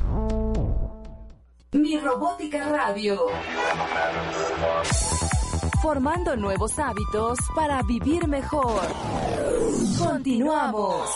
Mi 1.72 1.98
Robótica 1.98 2.68
Radio. 2.68 3.26
Formando 5.82 6.36
nuevos 6.36 6.78
hábitos 6.78 7.38
para 7.54 7.82
vivir 7.82 8.26
mejor. 8.26 8.80
Continuamos. 9.98 11.10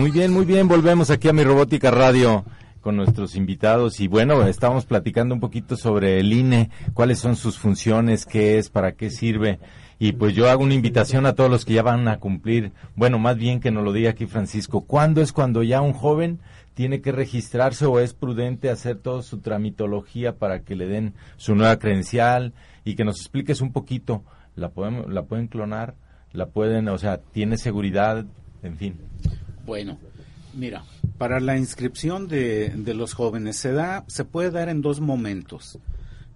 Muy 0.00 0.10
bien, 0.12 0.32
muy 0.32 0.44
bien, 0.44 0.66
volvemos 0.66 1.10
aquí 1.10 1.28
a 1.28 1.32
mi 1.32 1.44
Robótica 1.44 1.90
Radio 1.90 2.44
con 2.80 2.96
nuestros 2.96 3.36
invitados. 3.36 4.00
Y 4.00 4.08
bueno, 4.08 4.46
estamos 4.46 4.86
platicando 4.86 5.34
un 5.34 5.40
poquito 5.40 5.76
sobre 5.76 6.20
el 6.20 6.32
INE, 6.32 6.70
cuáles 6.94 7.18
son 7.18 7.36
sus 7.36 7.58
funciones, 7.58 8.24
qué 8.24 8.58
es, 8.58 8.70
para 8.70 8.92
qué 8.92 9.10
sirve. 9.10 9.58
Y 10.02 10.12
pues 10.12 10.34
yo 10.34 10.48
hago 10.48 10.64
una 10.64 10.72
invitación 10.72 11.26
a 11.26 11.34
todos 11.34 11.50
los 11.50 11.66
que 11.66 11.74
ya 11.74 11.82
van 11.82 12.08
a 12.08 12.18
cumplir, 12.18 12.72
bueno, 12.96 13.18
más 13.18 13.36
bien 13.36 13.60
que 13.60 13.70
nos 13.70 13.84
lo 13.84 13.92
diga 13.92 14.10
aquí 14.10 14.24
Francisco, 14.24 14.80
¿cuándo 14.80 15.20
es 15.20 15.30
cuando 15.30 15.62
ya 15.62 15.82
un 15.82 15.92
joven 15.92 16.40
tiene 16.72 17.02
que 17.02 17.12
registrarse 17.12 17.84
o 17.84 18.00
es 18.00 18.14
prudente 18.14 18.70
hacer 18.70 18.96
toda 18.96 19.22
su 19.22 19.40
tramitología 19.40 20.36
para 20.36 20.62
que 20.62 20.74
le 20.74 20.86
den 20.86 21.12
su 21.36 21.54
nueva 21.54 21.78
credencial 21.78 22.54
y 22.82 22.94
que 22.94 23.04
nos 23.04 23.20
expliques 23.20 23.60
un 23.60 23.72
poquito, 23.72 24.24
la 24.56 24.70
pueden, 24.70 25.12
la 25.14 25.24
pueden 25.24 25.48
clonar, 25.48 25.94
la 26.32 26.46
pueden, 26.46 26.88
o 26.88 26.96
sea, 26.96 27.18
tiene 27.18 27.58
seguridad, 27.58 28.24
en 28.62 28.78
fin. 28.78 28.96
Bueno, 29.66 29.98
mira, 30.54 30.82
para 31.18 31.40
la 31.40 31.58
inscripción 31.58 32.26
de, 32.26 32.70
de 32.70 32.94
los 32.94 33.12
jóvenes 33.12 33.58
se 33.58 33.72
da, 33.72 34.04
se 34.06 34.24
puede 34.24 34.50
dar 34.50 34.70
en 34.70 34.80
dos 34.80 35.02
momentos. 35.02 35.78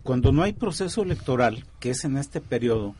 Cuando 0.03 0.33
no 0.33 0.42
hay 0.42 0.53
proceso 0.53 1.03
electoral, 1.03 1.64
que 1.81 1.88
es 1.88 2.05
en 2.05 2.18
este 2.18 2.42
periodo, 2.42 2.94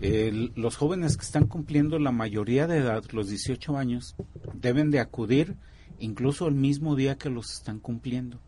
el- 0.00 0.52
los 0.56 0.76
jóvenes 0.76 1.16
que 1.16 1.24
están 1.24 1.46
cumpliendo 1.46 1.98
la 1.98 2.12
mayoría 2.12 2.66
de 2.66 2.78
edad, 2.78 3.02
los 3.12 3.28
18 3.28 3.76
años, 3.76 4.14
deben 4.54 4.90
de 4.90 5.00
acudir 5.00 5.56
incluso 5.98 6.48
el 6.48 6.54
mismo 6.54 6.94
día 6.96 7.16
que 7.16 7.30
los 7.30 7.50
están 7.52 7.78
cumpliendo. 7.80 8.38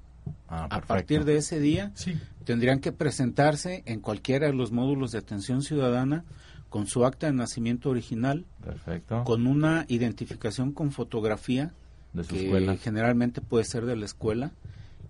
Ah, 0.49 0.67
A 0.71 0.81
partir 0.83 1.25
de 1.25 1.37
ese 1.39 1.59
día 1.59 1.93
Sí. 1.95 2.15
tendrían 2.45 2.81
que 2.81 2.93
presentarse 2.93 3.83
en 3.87 4.01
cualquiera 4.01 4.47
de 4.49 4.53
los 4.53 4.73
módulos 4.73 5.13
de 5.13 5.19
atención 5.19 5.63
ciudadana 5.63 6.25
con 6.69 6.87
su 6.87 7.07
acta 7.07 7.27
de 7.29 7.33
nacimiento 7.33 7.89
original, 7.89 8.45
Perfecto. 8.63 9.25
con 9.25 9.47
una 9.47 9.87
identificación 9.89 10.73
con 10.73 10.93
fotografía 10.93 11.73
de 12.13 12.25
su 12.25 12.35
que 12.35 12.45
escuela. 12.45 12.77
generalmente 12.77 13.41
puede 13.41 13.65
ser 13.65 13.87
de 13.87 13.97
la 13.97 14.05
escuela 14.05 14.53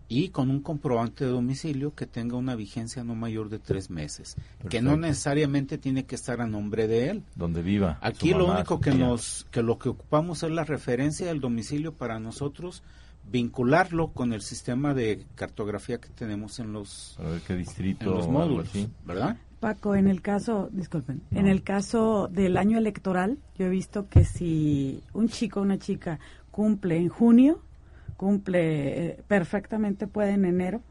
y 0.09 0.31
con 0.31 0.51
un 0.51 0.61
comprobante 0.61 1.25
de 1.25 1.31
domicilio 1.31 1.95
que 1.95 2.07
tenga 2.07 2.37
una 2.37 2.57
vigencia 2.57 3.05
no 3.05 3.15
mayor 3.15 3.51
de 3.51 3.59
tres 3.59 3.91
meses, 3.91 4.37
que 4.71 4.81
no 4.81 4.97
necesariamente 4.97 5.77
tiene 5.77 6.05
que 6.05 6.15
estar 6.15 6.41
a 6.41 6.47
nombre 6.47 6.89
de 6.89 7.11
él. 7.11 7.23
Donde 7.35 7.63
viva. 7.63 7.99
Aquí 8.01 8.31
lo 8.31 8.47
mamá, 8.47 8.61
único 8.61 8.81
que 8.81 8.93
tía. 8.93 9.01
nos 9.07 9.47
que 9.51 9.63
lo 9.63 9.79
que 9.79 9.91
ocupamos 9.91 10.43
es 10.43 10.51
la 10.51 10.65
referencia 10.65 11.27
del 11.27 11.41
domicilio 11.41 11.93
para 11.93 12.19
nosotros 12.19 12.83
vincularlo 13.31 14.09
con 14.13 14.33
el 14.33 14.41
sistema 14.41 14.95
de 14.95 15.27
cartografía 15.35 15.99
que 15.99 16.09
tenemos 16.09 16.59
en 16.59 16.73
los 16.73 17.15
Para 17.19 17.31
ver 17.31 17.41
qué 17.43 17.55
distrito 17.55 18.11
en 18.11 18.17
los 18.17 18.29
módulos, 18.29 18.69
así. 18.71 18.89
¿verdad? 19.05 19.37
Paco, 19.61 19.95
en 19.95 20.07
el 20.07 20.23
caso, 20.23 20.71
disculpen, 20.73 21.21
en 21.33 21.49
el 21.49 21.63
caso 21.63 22.29
del 22.33 22.57
año 22.57 22.79
electoral, 22.79 23.39
yo 23.59 23.67
he 23.67 23.69
visto 23.69 24.09
que 24.09 24.25
si 24.25 25.03
un 25.13 25.29
chico 25.29 25.61
o 25.61 25.65
una 25.65 25.79
chica 25.79 26.21
cumple 26.51 26.97
en 26.97 27.09
junio, 27.09 27.61
cumple 28.19 29.07
eh, 29.07 29.23
perfectamente, 29.27 30.09
puede 30.09 30.33
en 30.33 30.45
enero 30.45 30.83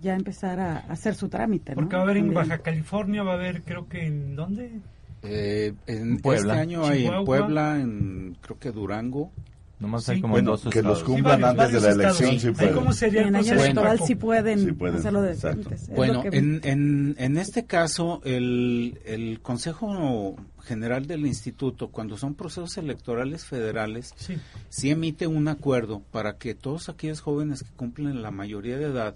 ya 0.00 0.14
empezar 0.14 0.60
a, 0.60 0.78
hacer 0.88 1.14
su 1.14 1.28
trámite. 1.28 1.72
¿no? 1.72 1.82
Porque 1.82 1.96
va 1.96 2.02
a 2.02 2.04
haber 2.04 2.16
en. 2.16 2.32
Baja 2.32 2.58
California, 2.58 3.22
va 3.22 3.32
a 3.32 3.34
haber, 3.34 3.62
creo 3.62 3.88
que 3.88 4.06
en 4.06 4.36
dónde? 4.36 4.80
Eh, 5.22 5.74
en 5.86 6.18
Puebla. 6.18 6.54
este 6.54 6.62
año 6.62 6.84
hay 6.86 7.06
en. 7.06 7.24
Puebla, 7.24 7.80
en 7.80 8.38
creo 8.40 8.58
que 8.58 8.70
Durango. 8.70 9.32
Nomás 9.80 10.04
Sí. 10.04 10.12
hay 10.12 10.20
como 10.20 10.32
Bueno, 10.34 10.50
dos 10.58 10.72
que 10.72 10.82
los 10.82 11.02
cumplan 11.02 11.40
varios- 11.40 11.58
antes 11.64 11.72
de 11.82 11.88
la 11.88 11.94
elección, 12.04 12.38
sí 12.38 12.46
Ahí 12.48 12.52
pueden. 12.52 12.74
¿Cómo 12.74 12.92
sería 12.92 13.22
en 13.22 13.28
el 13.28 13.34
año 13.36 13.52
electoral 13.54 13.94
Paco? 13.96 14.06
sí 14.06 14.14
pueden, 14.14 14.58
Sí 14.66 14.72
pueden, 14.72 14.96
hacerlo 14.96 15.22
de 15.22 15.30
antes. 15.48 15.82
Es 15.82 15.88
Bueno, 15.88 16.22
que- 16.22 16.36
en, 16.36 16.60
en, 16.64 17.14
en 17.18 17.36
este 17.38 17.64
caso, 17.64 18.20
el, 18.24 19.00
el 19.06 19.40
Consejo 19.40 20.36
General 20.64 21.06
del 21.06 21.24
Instituto, 21.26 21.88
cuando 21.88 22.18
son 22.18 22.34
procesos 22.34 22.76
electorales 22.76 23.46
federales, 23.46 24.12
Sí. 24.16 24.36
sí 24.68 24.90
emite 24.90 25.26
un 25.26 25.48
acuerdo 25.48 26.00
para 26.10 26.36
que 26.36 26.54
todos 26.54 26.90
aquellos 26.90 27.20
jóvenes 27.22 27.62
que 27.62 27.70
cumplen 27.74 28.20
la 28.20 28.30
mayoría 28.30 28.76
de 28.76 28.84
edad 28.84 29.14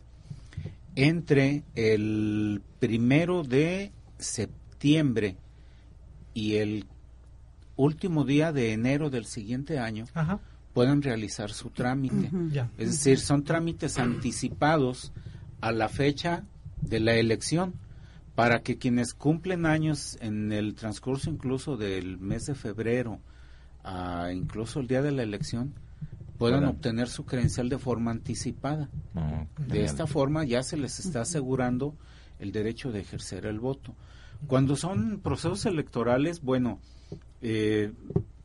entre 0.97 1.63
el 1.75 2.63
primero 2.81 3.43
de 3.43 3.93
septiembre 4.19 5.37
y 6.33 6.55
el 6.57 6.87
último 7.77 8.25
día 8.25 8.53
de 8.53 8.73
enero 8.73 9.11
del 9.11 9.27
siguiente 9.27 9.79
año 9.79 10.07
Ajá. 10.15 10.39
Puedan 10.75 11.01
realizar 11.01 11.53
su 11.53 11.71
trámite. 11.71 12.31
Es 12.77 12.91
decir, 12.91 13.21
son 13.21 13.45
trámites 13.45 13.99
anticipados 13.99 15.13
a 15.61 15.73
la 15.73 15.89
fecha 15.89 16.45
de 16.83 17.01
la 17.01 17.15
elección 17.15 17.75
para 18.35 18.63
que 18.63 18.77
quienes 18.77 19.15
cumplen 19.15 19.65
años 19.65 20.19
en 20.21 20.53
el 20.53 20.75
transcurso 20.75 21.31
incluso 21.31 21.77
del 21.77 22.19
mes 22.19 22.47
de 22.47 22.57
febrero 22.57 23.21
a 23.85 24.33
incluso 24.33 24.81
el 24.81 24.89
día 24.89 25.01
de 25.01 25.13
la 25.13 25.23
elección 25.23 25.75
puedan 26.39 26.65
obtener 26.65 27.09
su 27.09 27.25
credencial 27.25 27.69
de 27.69 27.79
forma 27.79 28.11
anticipada. 28.11 28.91
No, 29.15 29.47
De 29.57 29.85
esta 29.85 30.07
forma 30.09 30.45
ya 30.45 30.65
se 30.65 30.77
les 30.77 30.99
está 30.99 31.21
asegurando 31.21 31.95
el 32.41 32.51
derecho 32.51 32.91
de 32.91 33.01
ejercer 33.01 33.47
el 33.47 33.61
voto. 33.61 33.95
Cuando 34.49 34.75
son 34.75 35.21
procesos 35.21 35.65
electorales, 35.65 36.43
bueno, 36.43 36.81
eh, 37.41 37.93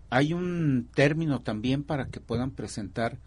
hay 0.09 0.33
un 0.33 0.87
término 0.93 1.41
también 1.41 1.83
para 1.83 2.07
que 2.07 2.19
puedan 2.19 2.51
presentar 2.51 3.17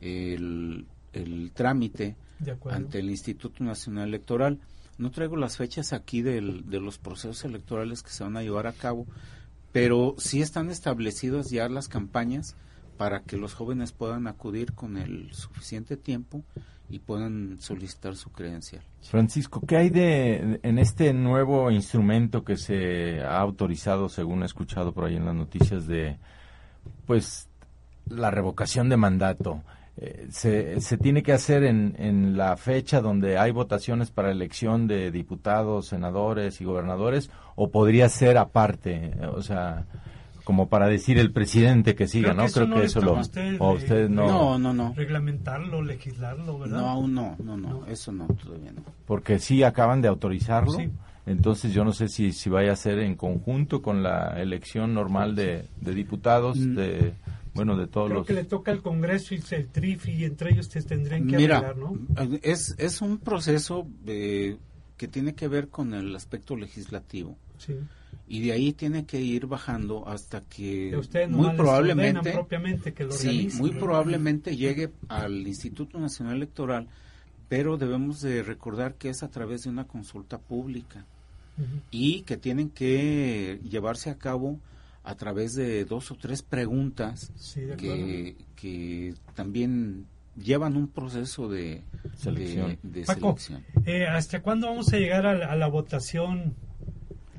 el, 0.00 0.86
el 1.12 1.50
trámite 1.52 2.16
ante 2.76 2.98
el 3.00 3.10
Instituto 3.10 3.64
Nacional 3.64 4.08
Electoral. 4.08 4.58
No 4.98 5.10
traigo 5.10 5.36
las 5.36 5.56
fechas 5.56 5.92
aquí 5.92 6.22
del- 6.22 6.68
de 6.68 6.80
los 6.80 6.98
procesos 6.98 7.44
electorales 7.44 8.02
que 8.02 8.10
se 8.10 8.24
van 8.24 8.36
a 8.36 8.42
llevar 8.42 8.66
a 8.66 8.72
cabo, 8.72 9.06
pero 9.72 10.14
sí 10.18 10.40
están 10.42 10.70
establecidas 10.70 11.50
ya 11.50 11.68
las 11.68 11.88
campañas 11.88 12.56
para 12.98 13.22
que 13.22 13.38
los 13.38 13.54
jóvenes 13.54 13.92
puedan 13.92 14.26
acudir 14.26 14.74
con 14.74 14.98
el 14.98 15.32
suficiente 15.32 15.96
tiempo 15.96 16.42
y 16.90 16.98
puedan 16.98 17.58
solicitar 17.60 18.16
su 18.16 18.30
credencial. 18.30 18.82
Francisco, 19.02 19.62
¿qué 19.66 19.76
hay 19.76 19.90
de 19.90 20.58
en 20.62 20.78
este 20.78 21.12
nuevo 21.14 21.70
instrumento 21.70 22.44
que 22.44 22.56
se 22.56 23.20
ha 23.22 23.38
autorizado, 23.38 24.08
según 24.08 24.42
he 24.42 24.46
escuchado 24.46 24.92
por 24.92 25.04
ahí 25.04 25.16
en 25.16 25.26
las 25.26 25.34
noticias, 25.34 25.86
de 25.86 26.18
pues 27.06 27.48
la 28.08 28.30
revocación 28.30 28.88
de 28.88 28.96
mandato? 28.96 29.62
Eh, 30.00 30.28
se, 30.30 30.80
se 30.80 30.96
tiene 30.96 31.22
que 31.22 31.32
hacer 31.32 31.64
en, 31.64 31.94
en 31.98 32.36
la 32.36 32.56
fecha 32.56 33.00
donde 33.00 33.36
hay 33.36 33.50
votaciones 33.50 34.10
para 34.10 34.30
elección 34.30 34.86
de 34.86 35.10
diputados, 35.10 35.88
senadores 35.88 36.60
y 36.60 36.64
gobernadores, 36.64 37.30
o 37.54 37.70
podría 37.70 38.08
ser 38.08 38.38
aparte, 38.38 39.12
o 39.32 39.42
sea, 39.42 39.86
como 40.48 40.70
para 40.70 40.88
decir 40.88 41.18
el 41.18 41.30
presidente 41.30 41.94
que 41.94 42.08
siga, 42.08 42.30
Creo 42.30 42.40
¿no? 42.40 42.46
que 42.46 42.52
Creo 42.54 42.66
no 42.68 42.76
que 42.76 42.84
eso 42.84 43.02
lo. 43.02 43.18
a 43.18 43.20
usted, 43.20 43.56
o 43.58 43.72
usted 43.74 44.08
no. 44.08 44.26
No, 44.26 44.58
no, 44.58 44.72
no. 44.72 44.94
Reglamentarlo, 44.96 45.82
legislarlo, 45.82 46.58
¿verdad? 46.58 46.78
No, 46.80 46.88
aún 46.88 47.12
no, 47.12 47.36
no, 47.44 47.58
no, 47.58 47.84
eso 47.84 48.12
no, 48.12 48.26
todavía 48.28 48.72
no. 48.72 48.82
Porque 49.04 49.40
sí 49.40 49.62
acaban 49.62 50.00
de 50.00 50.08
autorizarlo. 50.08 50.72
Sí. 50.72 50.88
Entonces 51.26 51.74
yo 51.74 51.84
no 51.84 51.92
sé 51.92 52.08
si, 52.08 52.32
si 52.32 52.48
vaya 52.48 52.72
a 52.72 52.76
ser 52.76 52.98
en 53.00 53.14
conjunto 53.14 53.82
con 53.82 54.02
la 54.02 54.40
elección 54.40 54.94
normal 54.94 55.34
de, 55.36 55.66
de 55.82 55.94
diputados, 55.94 56.56
Mm. 56.58 56.74
de 56.76 57.12
bueno, 57.52 57.76
de 57.76 57.86
todos 57.86 58.06
Creo 58.06 58.18
los... 58.20 58.26
que 58.26 58.32
le 58.32 58.44
toca 58.44 58.70
al 58.72 58.80
Congreso 58.80 59.34
y 59.34 59.42
el 59.50 59.68
TRIF 59.68 60.08
y 60.08 60.24
entre 60.24 60.52
ellos 60.52 60.70
te 60.70 60.80
tendrían 60.80 61.26
que 61.26 61.36
Mira, 61.36 61.58
arreglar, 61.58 61.76
¿no? 61.76 61.98
es, 62.42 62.74
es 62.78 63.02
un 63.02 63.18
proceso 63.18 63.86
eh, 64.06 64.56
que 64.96 65.08
tiene 65.08 65.34
que 65.34 65.46
ver 65.46 65.68
con 65.68 65.92
el 65.92 66.16
aspecto 66.16 66.56
legislativo. 66.56 67.36
Sí. 67.58 67.74
Y 68.28 68.40
de 68.46 68.52
ahí 68.52 68.72
tiene 68.74 69.06
que 69.06 69.20
ir 69.20 69.46
bajando 69.46 70.06
hasta 70.06 70.42
que 70.42 70.88
Que 70.90 70.96
ustedes 70.98 71.30
muy 71.30 71.54
probablemente 71.56 72.32
propiamente 72.32 72.92
que 72.92 73.04
lo 73.04 73.12
sí, 73.12 73.26
realicen. 73.26 73.58
muy 73.60 73.70
probablemente 73.70 74.56
llegue 74.56 74.90
al 75.08 75.46
Instituto 75.46 75.98
Nacional 75.98 76.36
Electoral, 76.36 76.88
pero 77.48 77.78
debemos 77.78 78.20
de 78.20 78.42
recordar 78.42 78.94
que 78.96 79.08
es 79.08 79.22
a 79.22 79.30
través 79.30 79.62
de 79.64 79.70
una 79.70 79.84
consulta 79.86 80.38
pública 80.38 81.06
y 81.90 82.22
que 82.22 82.36
tienen 82.36 82.68
que 82.70 83.60
llevarse 83.68 84.10
a 84.10 84.18
cabo 84.18 84.58
a 85.04 85.14
través 85.16 85.54
de 85.54 85.84
dos 85.86 86.10
o 86.10 86.14
tres 86.14 86.42
preguntas 86.42 87.32
Sí, 87.36 87.62
de 87.62 87.72
acuerdo. 87.74 87.96
que, 87.96 88.36
que 88.56 89.14
también 89.34 90.04
llevan 90.36 90.76
un 90.76 90.86
proceso 90.88 91.48
de 91.48 91.82
Selección. 92.14 92.78
de, 92.82 93.00
de 93.00 93.06
Paco, 93.06 93.36
selección. 93.38 93.64
eh, 93.86 94.06
¿hasta 94.06 94.40
cuándo 94.42 94.66
vamos 94.68 94.92
a 94.92 94.98
llegar 94.98 95.26
a 95.26 95.34
la, 95.34 95.46
a 95.46 95.56
la 95.56 95.66
votación 95.66 96.54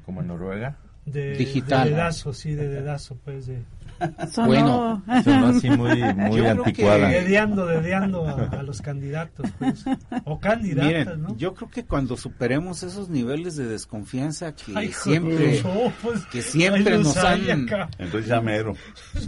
Como 0.09 0.21
en 0.21 0.27
Noruega. 0.27 0.75
de, 1.05 1.35
Digital. 1.37 1.83
de 1.85 1.91
dedazo, 1.91 2.33
sí, 2.33 2.53
de 2.55 2.67
dedazo, 2.67 3.15
pues, 3.23 3.45
de, 3.45 3.61
Sonó- 4.33 4.47
Bueno, 4.47 5.03
Sonó 5.23 5.47
así 5.49 5.69
muy, 5.69 6.01
muy 6.15 6.37
Yo 6.37 6.43
creo 6.43 6.63
que- 6.63 6.69
anticuada. 6.69 7.07
dedeando, 7.09 7.65
dedeando 7.67 8.27
a, 8.27 8.33
a 8.59 8.63
los 8.63 8.81
candidatos, 8.81 9.51
pues, 9.59 9.85
o 10.25 10.39
candidatas, 10.39 10.87
Miren, 10.87 11.21
¿no? 11.21 11.37
yo 11.37 11.53
creo 11.53 11.69
que 11.69 11.85
cuando 11.85 12.17
superemos 12.17 12.81
esos 12.81 13.07
niveles 13.09 13.55
de 13.55 13.65
desconfianza 13.67 14.55
que 14.55 14.71
Ay, 14.75 14.91
siempre 14.91 15.61
no, 15.63 15.93
pues, 16.01 16.25
que 16.25 16.41
siempre 16.41 16.97
nos 16.97 17.15
han- 17.17 17.65
acá. 17.67 17.87
Entonces 17.99 18.27
ya 18.27 18.41
mero. 18.41 18.73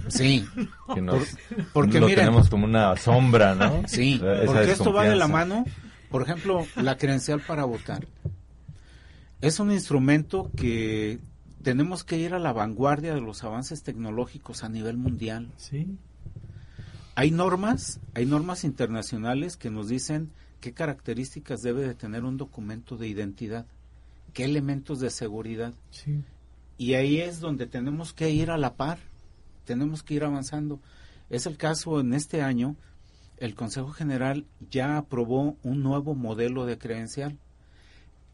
sí 0.07 0.43
Que 0.95 1.01
nos, 1.01 1.27
porque 1.73 1.99
lo 1.99 2.07
miren- 2.07 2.15
tenemos 2.25 2.49
como 2.49 2.65
una 2.65 2.97
sombra, 2.97 3.53
¿no? 3.53 3.83
Sí, 3.85 4.15
Esa 4.15 4.45
porque 4.45 4.71
esto 4.71 4.91
va 4.91 5.03
de 5.03 5.15
la 5.15 5.27
mano, 5.27 5.63
por 6.09 6.23
ejemplo, 6.23 6.65
la 6.75 6.97
credencial 6.97 7.39
para 7.41 7.65
votar. 7.65 8.05
Es 9.41 9.59
un 9.59 9.71
instrumento 9.71 10.51
que 10.55 11.19
tenemos 11.63 12.03
que 12.03 12.17
ir 12.17 12.33
a 12.33 12.39
la 12.39 12.53
vanguardia 12.53 13.15
de 13.15 13.21
los 13.21 13.43
avances 13.43 13.83
tecnológicos 13.83 14.63
a 14.63 14.69
nivel 14.69 14.97
mundial. 14.97 15.51
Sí, 15.57 15.97
Hay 17.15 17.31
normas, 17.31 17.99
hay 18.13 18.25
normas 18.25 18.63
internacionales 18.63 19.57
que 19.57 19.69
nos 19.71 19.89
dicen 19.89 20.31
qué 20.59 20.73
características 20.73 21.61
debe 21.61 21.81
de 21.87 21.95
tener 21.95 22.23
un 22.23 22.37
documento 22.37 22.97
de 22.97 23.07
identidad, 23.07 23.65
qué 24.33 24.45
elementos 24.45 24.99
de 24.99 25.09
seguridad. 25.09 25.73
sí. 25.89 26.23
Y 26.77 26.95
ahí 26.95 27.19
es 27.19 27.39
donde 27.39 27.67
tenemos 27.67 28.11
que 28.11 28.31
ir 28.31 28.49
a 28.49 28.57
la 28.57 28.73
par, 28.73 28.97
tenemos 29.65 30.01
que 30.01 30.15
ir 30.15 30.23
avanzando. 30.23 30.79
Es 31.29 31.45
el 31.45 31.55
caso 31.57 31.99
en 31.99 32.15
este 32.15 32.41
año, 32.41 32.75
el 33.37 33.53
Consejo 33.53 33.91
General 33.91 34.47
ya 34.71 34.97
aprobó 34.97 35.57
un 35.61 35.83
nuevo 35.83 36.15
modelo 36.15 36.65
de 36.65 36.79
credencial, 36.79 37.37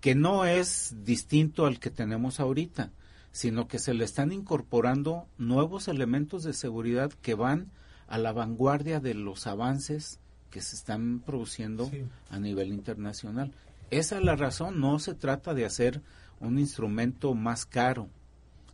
que 0.02 0.16
no 0.16 0.46
es 0.46 0.96
distinto 1.04 1.66
al 1.66 1.80
que 1.80 1.90
tenemos 1.90 2.40
ahorita, 2.40 2.92
sino 3.32 3.68
que 3.68 3.80
se 3.80 3.94
le 3.94 4.04
están 4.04 4.32
incorporando 4.32 5.28
nuevos 5.38 5.88
elementos 5.88 6.44
de 6.44 6.54
seguridad 6.54 7.12
que 7.22 7.34
van 7.36 7.72
a 8.08 8.18
la 8.18 8.32
vanguardia 8.32 9.00
de 9.00 9.14
los 9.14 9.48
avances 9.48 10.20
que 10.50 10.62
se 10.62 10.76
están 10.76 11.20
produciendo 11.20 11.90
Sí. 11.90 12.04
a 12.30 12.40
nivel 12.40 12.70
internacional. 12.70 13.52
Esa 13.92 14.18
es 14.18 14.24
la 14.24 14.36
razón, 14.36 14.80
no 14.80 14.98
se 15.00 15.14
trata 15.14 15.54
de 15.54 15.66
hacer 15.66 16.02
un 16.40 16.58
instrumento 16.60 17.34
más 17.34 17.66
caro, 17.66 18.10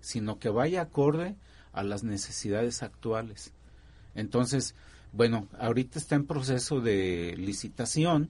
sino 0.01 0.39
que 0.39 0.49
vaya 0.49 0.81
acorde 0.81 1.35
a 1.71 1.83
las 1.83 2.03
necesidades 2.03 2.83
actuales. 2.83 3.53
Entonces, 4.15 4.75
bueno, 5.11 5.47
ahorita 5.59 5.97
está 5.99 6.15
en 6.15 6.25
proceso 6.25 6.81
de 6.81 7.35
licitación 7.37 8.29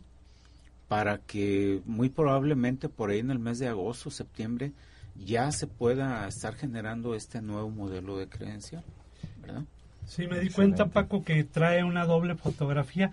para 0.93 1.17
que 1.17 1.82
muy 1.88 2.10
probablemente 2.10 2.88
por 2.88 3.10
ahí 3.10 3.17
en 3.17 3.32
el 3.32 3.39
mes 3.39 3.58
de 3.58 3.67
agosto, 3.67 4.12
septiembre, 4.12 4.73
ya 5.15 5.51
se 5.51 5.65
pueda 5.65 6.27
estar 6.27 6.53
generando 6.53 7.15
este 7.15 7.41
nuevo 7.41 7.71
modelo 7.71 8.15
de 8.19 8.29
creencia, 8.29 8.84
¿verdad? 9.41 9.63
Sí, 10.06 10.27
me 10.27 10.39
di 10.39 10.49
cuenta, 10.49 10.89
Paco, 10.89 11.23
que 11.23 11.43
trae 11.45 11.84
una 11.84 12.06
doble 12.06 12.36
fotografía. 12.36 13.10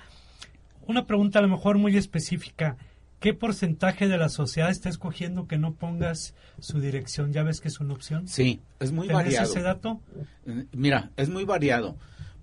Una 0.87 1.07
pregunta 1.07 1.39
a 1.39 1.43
lo 1.43 1.49
mejor 1.49 1.79
muy 1.79 1.97
específica. 1.97 2.77
¿Qué 3.19 3.33
porcentaje 3.33 4.09
de 4.09 4.19
la 4.19 4.29
sociedad 4.29 4.69
está 4.69 4.91
escogiendo 4.91 5.49
que 5.49 5.57
no 5.57 5.73
pongas 5.73 6.35
su 6.59 6.81
dirección? 6.83 7.33
¿Ya 7.33 7.45
ves 7.45 7.63
que 7.63 7.69
es 7.69 7.81
una 7.81 7.95
opción? 7.95 8.29
Sí, 8.29 8.61
es 8.79 8.93
muy 8.93 9.07
¿Tenés 9.07 9.23
variado. 9.25 9.51
ese 9.51 9.63
dato? 9.63 10.01
Eh, 10.45 10.67
Mira, 10.73 11.13
es 11.17 11.31
muy 11.31 11.47
variado, 11.47 11.97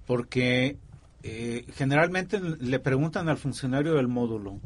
porque 0.08 0.78
eh, 1.21 1.63
generalmente 1.76 2.39
le 2.39 2.80
preguntan 2.80 3.30
al 3.30 3.38
funcionario 3.38 3.93
del 3.93 4.08
módulo, 4.08 4.60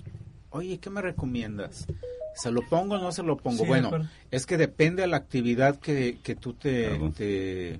oye, 0.52 0.78
¿qué 0.80 0.90
me 0.90 1.02
recomiendas? 1.02 1.88
¿Se 2.36 2.52
lo 2.52 2.62
pongo 2.70 2.96
o 2.96 2.98
no 3.00 3.12
se 3.12 3.24
lo 3.24 3.36
pongo? 3.38 3.64
Sí, 3.64 3.68
bueno, 3.68 3.92
es 4.32 4.46
que 4.46 4.58
depende 4.58 5.02
de 5.02 5.08
la 5.08 5.18
actividad 5.18 5.78
que, 5.80 6.20
que 6.24 6.36
tú 6.36 6.54
te, 6.54 6.98
te, 7.16 7.80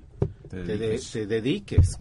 te 0.50 0.56
de- 0.64 0.76
dediques. 0.78 1.10
te 1.12 1.26
dediques. 1.26 1.98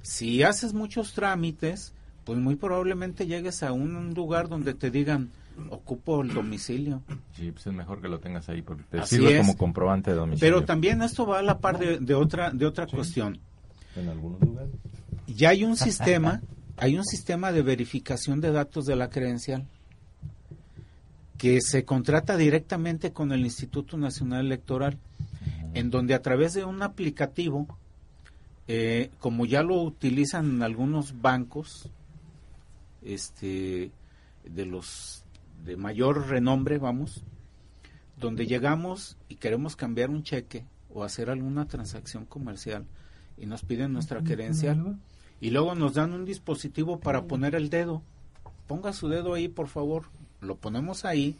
Si 0.00 0.42
haces 0.42 0.72
muchos 0.72 1.12
trámites, 1.12 1.92
pues 2.24 2.38
muy 2.38 2.56
probablemente 2.56 3.26
llegues 3.26 3.62
a 3.62 3.72
un 3.72 4.14
lugar 4.14 4.48
donde 4.48 4.72
te 4.74 4.90
digan, 4.90 5.30
ocupo 5.68 6.22
el 6.22 6.32
domicilio. 6.32 7.02
Sí, 7.36 7.52
pues 7.52 7.66
es 7.66 7.72
mejor 7.74 8.00
que 8.00 8.08
lo 8.08 8.18
tengas 8.20 8.48
ahí 8.48 8.62
porque 8.62 8.84
te 8.90 8.98
Así 8.98 9.16
sirve 9.16 9.32
es. 9.34 9.38
como 9.38 9.56
comprobante 9.56 10.10
de 10.12 10.16
domicilio. 10.16 10.54
Pero 10.54 10.64
también 10.64 11.02
esto 11.02 11.26
va 11.26 11.40
a 11.40 11.42
la 11.42 11.58
par 11.58 11.78
de, 11.78 11.98
de 11.98 12.14
otra, 12.14 12.50
de 12.50 12.64
otra 12.66 12.86
cuestión. 12.86 13.38
En 13.96 14.08
algunos 14.08 14.40
lugares. 14.40 14.70
ya 15.26 15.50
hay 15.50 15.62
un 15.64 15.76
sistema, 15.76 16.40
hay 16.78 16.96
un 16.96 17.04
sistema 17.04 17.52
de 17.52 17.60
verificación 17.62 18.40
de 18.40 18.50
datos 18.50 18.86
de 18.86 18.96
la 18.96 19.10
credencial 19.10 19.66
que 21.42 21.60
se 21.60 21.84
contrata 21.84 22.36
directamente 22.36 23.12
con 23.12 23.32
el 23.32 23.40
Instituto 23.40 23.96
Nacional 23.96 24.46
Electoral, 24.46 24.96
en 25.74 25.90
donde 25.90 26.14
a 26.14 26.22
través 26.22 26.54
de 26.54 26.64
un 26.64 26.82
aplicativo, 26.82 27.66
eh, 28.68 29.10
como 29.18 29.44
ya 29.44 29.64
lo 29.64 29.82
utilizan 29.82 30.48
en 30.48 30.62
algunos 30.62 31.20
bancos, 31.20 31.88
este, 33.02 33.90
de 34.44 34.66
los 34.66 35.24
de 35.64 35.76
mayor 35.76 36.28
renombre, 36.28 36.78
vamos, 36.78 37.24
donde 38.20 38.46
llegamos 38.46 39.16
y 39.28 39.34
queremos 39.34 39.74
cambiar 39.74 40.10
un 40.10 40.22
cheque 40.22 40.64
o 40.94 41.02
hacer 41.02 41.28
alguna 41.28 41.66
transacción 41.66 42.24
comercial 42.24 42.86
y 43.36 43.46
nos 43.46 43.64
piden 43.64 43.92
nuestra 43.92 44.22
credencial 44.22 44.96
y 45.40 45.50
luego 45.50 45.74
nos 45.74 45.94
dan 45.94 46.12
un 46.12 46.24
dispositivo 46.24 47.00
para 47.00 47.24
poner 47.24 47.56
el 47.56 47.68
dedo. 47.68 48.00
Ponga 48.68 48.92
su 48.92 49.08
dedo 49.08 49.34
ahí, 49.34 49.48
por 49.48 49.66
favor. 49.66 50.04
Lo 50.42 50.56
ponemos 50.56 51.04
ahí 51.04 51.36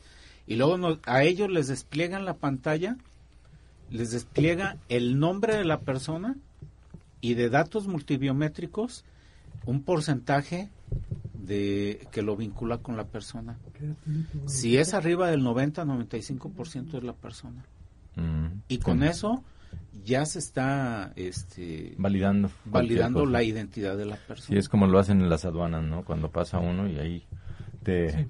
y 0.46 0.56
luego 0.56 0.78
nos- 0.78 0.98
a 1.06 1.22
ellos 1.24 1.50
les 1.50 1.68
despliegan 1.68 2.24
la 2.24 2.34
pantalla, 2.34 2.96
les 3.90 4.10
despliega 4.12 4.78
el 4.88 5.18
nombre 5.18 5.56
de 5.56 5.64
la 5.64 5.80
persona 5.80 6.36
y 7.20 7.34
de 7.34 7.50
datos 7.50 7.86
multibiométricos 7.88 9.04
un 9.66 9.82
porcentaje 9.82 10.70
de 11.34 12.06
que 12.10 12.22
lo 12.22 12.36
vincula 12.36 12.78
con 12.78 12.96
la 12.96 13.04
persona. 13.04 13.58
Si 14.46 14.76
es 14.76 14.94
arriba 14.94 15.30
del 15.30 15.42
90-95% 15.42 16.98
es 16.98 17.04
la 17.04 17.12
persona. 17.12 17.64
Mm, 18.16 18.46
Y 18.68 18.78
con 18.78 19.00
sí. 19.00 19.06
eso 19.06 19.44
ya 20.04 20.24
se 20.26 20.38
está 20.38 21.12
este, 21.16 21.94
validando 21.98 22.50
validando 22.64 23.20
cosa. 23.20 23.32
la 23.32 23.42
identidad 23.42 23.96
de 23.96 24.04
la 24.06 24.16
persona. 24.16 24.48
Sí, 24.48 24.56
es 24.56 24.68
como 24.68 24.86
lo 24.86 24.98
hacen 24.98 25.20
en 25.20 25.28
las 25.28 25.44
aduanas, 25.44 25.82
¿no? 25.84 26.04
Cuando 26.04 26.30
pasa 26.30 26.58
uno 26.58 26.88
y 26.88 26.98
ahí 26.98 27.24
te... 27.82 28.28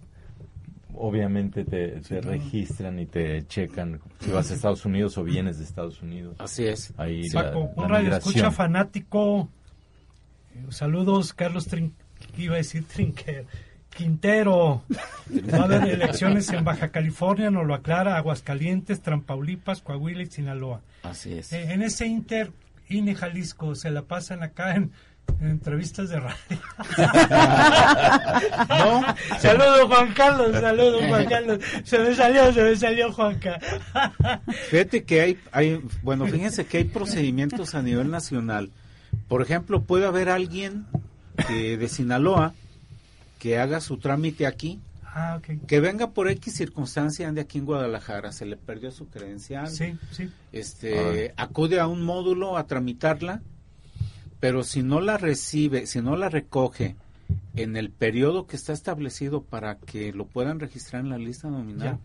obviamente 0.95 1.65
te, 1.65 2.01
te 2.01 2.21
registran 2.21 2.99
y 2.99 3.07
te 3.07 3.47
checan 3.47 4.01
si 4.21 4.31
vas 4.31 4.51
a 4.51 4.55
Estados 4.55 4.85
Unidos 4.85 5.17
o 5.19 5.25
vienes 5.25 5.59
de 5.59 5.65
Estados 5.65 6.03
Unidos. 6.03 6.37
Así 6.39 6.65
es. 6.67 6.93
Ahí 6.97 7.29
la, 7.31 7.45
Paco, 7.45 7.71
la 7.77 7.83
un 7.83 7.89
radio 7.89 8.05
migración. 8.05 8.35
escucha 8.35 8.51
fanático. 8.51 9.49
Eh, 10.55 10.67
Saludos, 10.71 11.33
Carlos 11.33 11.67
Trin... 11.67 11.95
iba 12.37 12.55
a 12.55 12.59
decir 12.59 12.85
Trinquer. 12.87 13.47
Quintero. 13.95 14.83
Va 15.53 15.59
a 15.59 15.65
haber 15.65 15.87
elecciones 15.87 16.49
en 16.51 16.65
Baja 16.65 16.89
California, 16.89 17.51
nos 17.51 17.67
lo 17.67 17.75
aclara, 17.75 18.17
Aguascalientes, 18.17 19.03
Trampaulipas, 19.03 19.83
Coahuila 19.83 20.23
y 20.23 20.27
Sinaloa. 20.27 20.81
Así 21.03 21.35
es. 21.35 21.53
Eh, 21.53 21.73
en 21.73 21.83
ese 21.83 22.07
Inter, 22.07 22.53
INE 22.89 23.15
Jalisco, 23.15 23.75
se 23.75 23.91
la 23.91 24.01
pasan 24.03 24.43
acá 24.43 24.77
en, 24.77 24.83
en 24.85 24.93
entrevistas 25.41 26.09
de 26.09 26.21
radio. 26.21 26.39
No. 28.69 29.05
Saludos, 29.39 29.87
Juan 29.89 30.13
Carlos, 30.15 30.53
saludos, 30.61 31.03
Juan 31.09 31.27
Carlos. 31.27 31.59
Se 31.85 31.99
me 31.99 32.15
salió, 32.15 32.53
se 32.53 32.63
me 32.63 32.77
salió, 32.77 33.13
Juanca. 33.13 33.59
Fíjate 34.71 35.05
que 35.05 35.21
hay, 35.21 35.39
hay, 35.53 35.81
bueno, 36.03 36.27
fíjense 36.27 36.65
que 36.67 36.79
hay 36.79 36.85
procedimientos 36.85 37.75
a 37.75 37.83
nivel 37.83 38.11
nacional. 38.11 38.71
Por 39.29 39.43
ejemplo, 39.43 39.83
puede 39.83 40.07
haber 40.07 40.29
alguien 40.29 40.87
que 41.49 41.77
de 41.77 41.89
Sinaloa 41.89 42.55
que 43.39 43.59
haga 43.59 43.81
su 43.81 43.99
trámite 43.99 44.47
aquí, 44.47 44.81
Ah, 45.15 45.41
que 45.67 45.81
venga 45.81 46.13
por 46.13 46.31
X 46.31 46.55
circunstancia 46.55 47.29
ande 47.29 47.43
aquí 47.43 47.59
en 47.59 47.67
Guadalajara, 47.67 48.33
se 48.33 48.47
le 48.47 48.57
perdió 48.57 48.91
su 48.91 49.09
credencial, 49.11 49.69
Sí, 49.69 49.95
sí. 50.11 50.31
este, 50.53 51.35
acude 51.37 51.81
a 51.81 51.87
un 51.87 52.01
módulo 52.03 52.57
a 52.57 52.67
tramitarla, 52.67 53.43
pero 54.43 54.65
si 54.65 54.83
no 54.83 55.01
la 55.01 55.19
recibe, 55.19 55.87
si 55.87 56.01
no 56.01 56.17
la 56.17 56.29
recoge 56.29 56.97
en 57.55 57.77
el 57.77 57.91
periodo 57.91 58.49
que 58.49 58.57
está 58.57 58.73
establecido 58.73 59.45
para 59.45 59.77
que 59.79 60.13
lo 60.13 60.27
puedan 60.27 60.59
registrar 60.59 61.05
en 61.05 61.11
la 61.11 61.19
lista 61.19 61.49
nominal, 61.49 62.01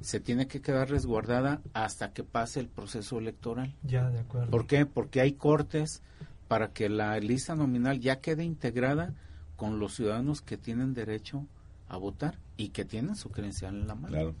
se 0.00 0.20
tiene 0.20 0.46
que 0.46 0.60
quedar 0.60 0.90
resguardada 0.90 1.60
hasta 1.72 2.12
que 2.12 2.22
pase 2.22 2.60
el 2.60 2.68
proceso 2.68 3.18
electoral. 3.18 3.74
Ya, 3.82 4.08
de 4.10 4.20
acuerdo. 4.20 4.48
¿Por 4.48 4.68
qué? 4.68 4.86
Porque 4.86 5.20
hay 5.20 5.32
cortes 5.32 6.04
para 6.46 6.68
que 6.68 6.88
la 6.88 7.18
lista 7.18 7.56
nominal 7.56 7.98
ya 7.98 8.20
quede 8.20 8.44
integrada 8.44 9.12
con 9.56 9.80
los 9.80 9.96
ciudadanos 9.96 10.40
que 10.40 10.56
tienen 10.56 10.94
derecho 10.94 11.48
a 11.88 11.96
votar 11.96 12.38
y 12.56 12.68
que 12.68 12.84
tienen 12.84 13.16
su 13.16 13.32
credencial 13.32 13.74
en 13.74 13.88
la 13.88 13.96
mano. 13.96 14.06
Claro. 14.06 14.34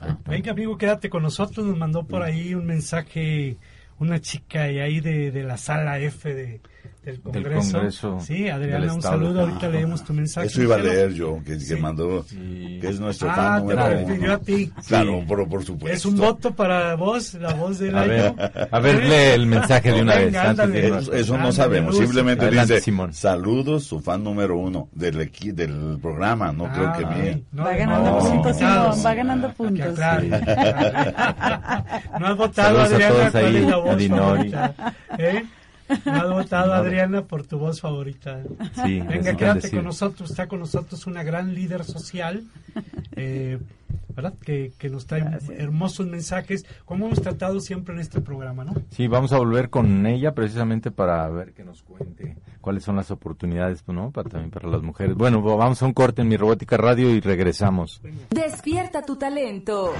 Ah, 0.00 0.16
Venga, 0.26 0.52
amigo, 0.52 0.78
quédate 0.78 1.10
con 1.10 1.22
nosotros. 1.22 1.66
Nos 1.66 1.76
mandó 1.76 2.04
por 2.04 2.22
ahí 2.22 2.54
un 2.54 2.64
mensaje 2.64 3.58
una 3.98 4.20
chica 4.20 4.64
de 4.64 4.82
ahí 4.82 5.00
de, 5.00 5.30
de 5.30 5.42
la 5.42 5.56
sala 5.56 5.98
F 5.98 6.34
de, 6.34 6.60
del 7.12 7.20
Congreso. 7.22 7.72
Congreso 7.72 8.20
Sí, 8.20 8.48
Adriana, 8.48 8.80
del 8.86 8.90
un 8.94 9.02
saludo. 9.02 9.40
Ahorita 9.40 9.68
leemos 9.68 10.04
tu 10.04 10.12
mensaje. 10.12 10.46
Eso 10.46 10.62
iba 10.62 10.76
a 10.76 10.78
leer 10.78 11.12
yo, 11.14 11.38
que, 11.44 11.52
que 11.52 11.60
Sí. 11.60 11.76
mandó, 11.76 12.22
Sí. 12.24 12.78
que 12.80 12.88
es 12.88 13.00
nuestro 13.00 13.30
Ah, 13.30 13.34
fan 13.34 13.66
te 13.66 13.74
número 13.74 14.26
lo 14.26 14.34
a 14.34 14.38
ti. 14.38 14.72
Claro, 14.86 15.24
por, 15.26 15.48
por 15.48 15.64
supuesto. 15.64 15.96
Es 15.96 16.04
un 16.06 16.16
voto 16.16 16.54
para 16.54 16.94
vos, 16.96 17.34
la 17.34 17.54
voz 17.54 17.78
del 17.78 17.96
A 17.96 18.02
año. 18.02 18.34
ver, 18.34 18.68
a 18.70 18.80
ver, 18.80 19.04
lee 19.04 19.34
el 19.34 19.46
mensaje 19.46 19.92
de 19.92 20.02
una 20.02 20.14
vez. 20.16 20.24
Venga, 20.26 20.50
antes 20.50 20.72
de. 20.72 21.20
Eso, 21.20 21.38
no 21.38 21.52
sabemos, 21.52 21.94
Luz. 21.94 22.04
simplemente 22.04 22.44
Adelante, 22.46 22.74
dice 22.74 22.84
Simón. 22.84 23.12
saludos, 23.12 23.84
su 23.84 24.00
fan 24.00 24.22
número 24.22 24.58
uno 24.58 24.88
del 24.92 25.20
equi- 25.20 25.52
del 25.52 25.98
programa, 26.00 26.52
no 26.52 26.70
creo 26.72 26.92
que 26.92 27.04
Ah, 27.04 27.14
bien. 27.14 27.44
no, 27.52 27.64
va 27.64 27.72
ganando 27.74 28.10
no, 28.10 28.18
puntos. 28.18 28.56
Simón, 28.56 28.92
va 29.06 29.14
ganando 29.14 29.48
Que 29.48 29.54
puntos. 29.54 29.98
No 32.20 32.26
has 32.26 32.36
votado, 32.36 32.84
Saludos 32.86 32.92
a 32.92 32.94
Adriana, 32.94 33.14
todos 33.14 33.30
¿cuál 33.30 33.44
ahí, 33.46 33.56
es 33.56 33.62
la 33.68 33.76
voz 33.76 33.96
No 36.04 36.12
has 36.12 36.30
votado, 36.30 36.72
Adriana, 36.72 37.22
por 37.22 37.46
tu 37.46 37.58
voz 37.58 37.80
favorita. 37.80 38.42
Sí, 38.84 39.00
Venga, 39.00 39.36
quédate 39.36 39.70
con 39.70 39.84
nosotros. 39.84 40.30
Está 40.30 40.46
con 40.46 40.60
nosotros 40.60 41.06
una 41.06 41.22
gran 41.22 41.54
líder 41.54 41.84
social, 41.84 42.44
eh, 43.16 43.58
¿verdad? 44.14 44.34
Que, 44.44 44.72
que 44.78 44.88
nos 44.90 45.06
trae 45.06 45.22
Gracias. 45.22 45.50
hermosos 45.58 46.06
mensajes, 46.06 46.66
como 46.84 47.06
hemos 47.06 47.22
tratado 47.22 47.60
siempre 47.60 47.94
en 47.94 48.00
este 48.00 48.20
programa, 48.20 48.64
¿no? 48.64 48.74
Sí, 48.90 49.06
vamos 49.06 49.32
a 49.32 49.38
volver 49.38 49.70
con 49.70 50.06
ella 50.06 50.34
precisamente 50.34 50.90
para 50.90 51.28
ver 51.28 51.52
que 51.52 51.64
nos 51.64 51.82
cuente 51.82 52.36
cuáles 52.60 52.82
son 52.84 52.96
las 52.96 53.10
oportunidades, 53.10 53.82
¿no? 53.86 54.10
Para, 54.10 54.28
también 54.28 54.50
para 54.50 54.68
las 54.68 54.82
mujeres. 54.82 55.14
Bueno, 55.16 55.40
vamos 55.40 55.80
a 55.82 55.86
un 55.86 55.92
corte 55.94 56.22
en 56.22 56.28
mi 56.28 56.36
robótica 56.36 56.76
radio 56.76 57.10
y 57.10 57.20
regresamos. 57.20 58.02
Despierta 58.30 59.02
tu 59.02 59.16
talento. 59.16 59.94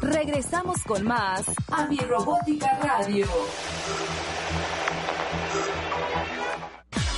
Regresamos 0.00 0.82
con 0.82 1.04
más 1.04 1.44
a 1.70 1.86
mi 1.86 1.98
robótica 1.98 2.78
radio. 2.82 3.26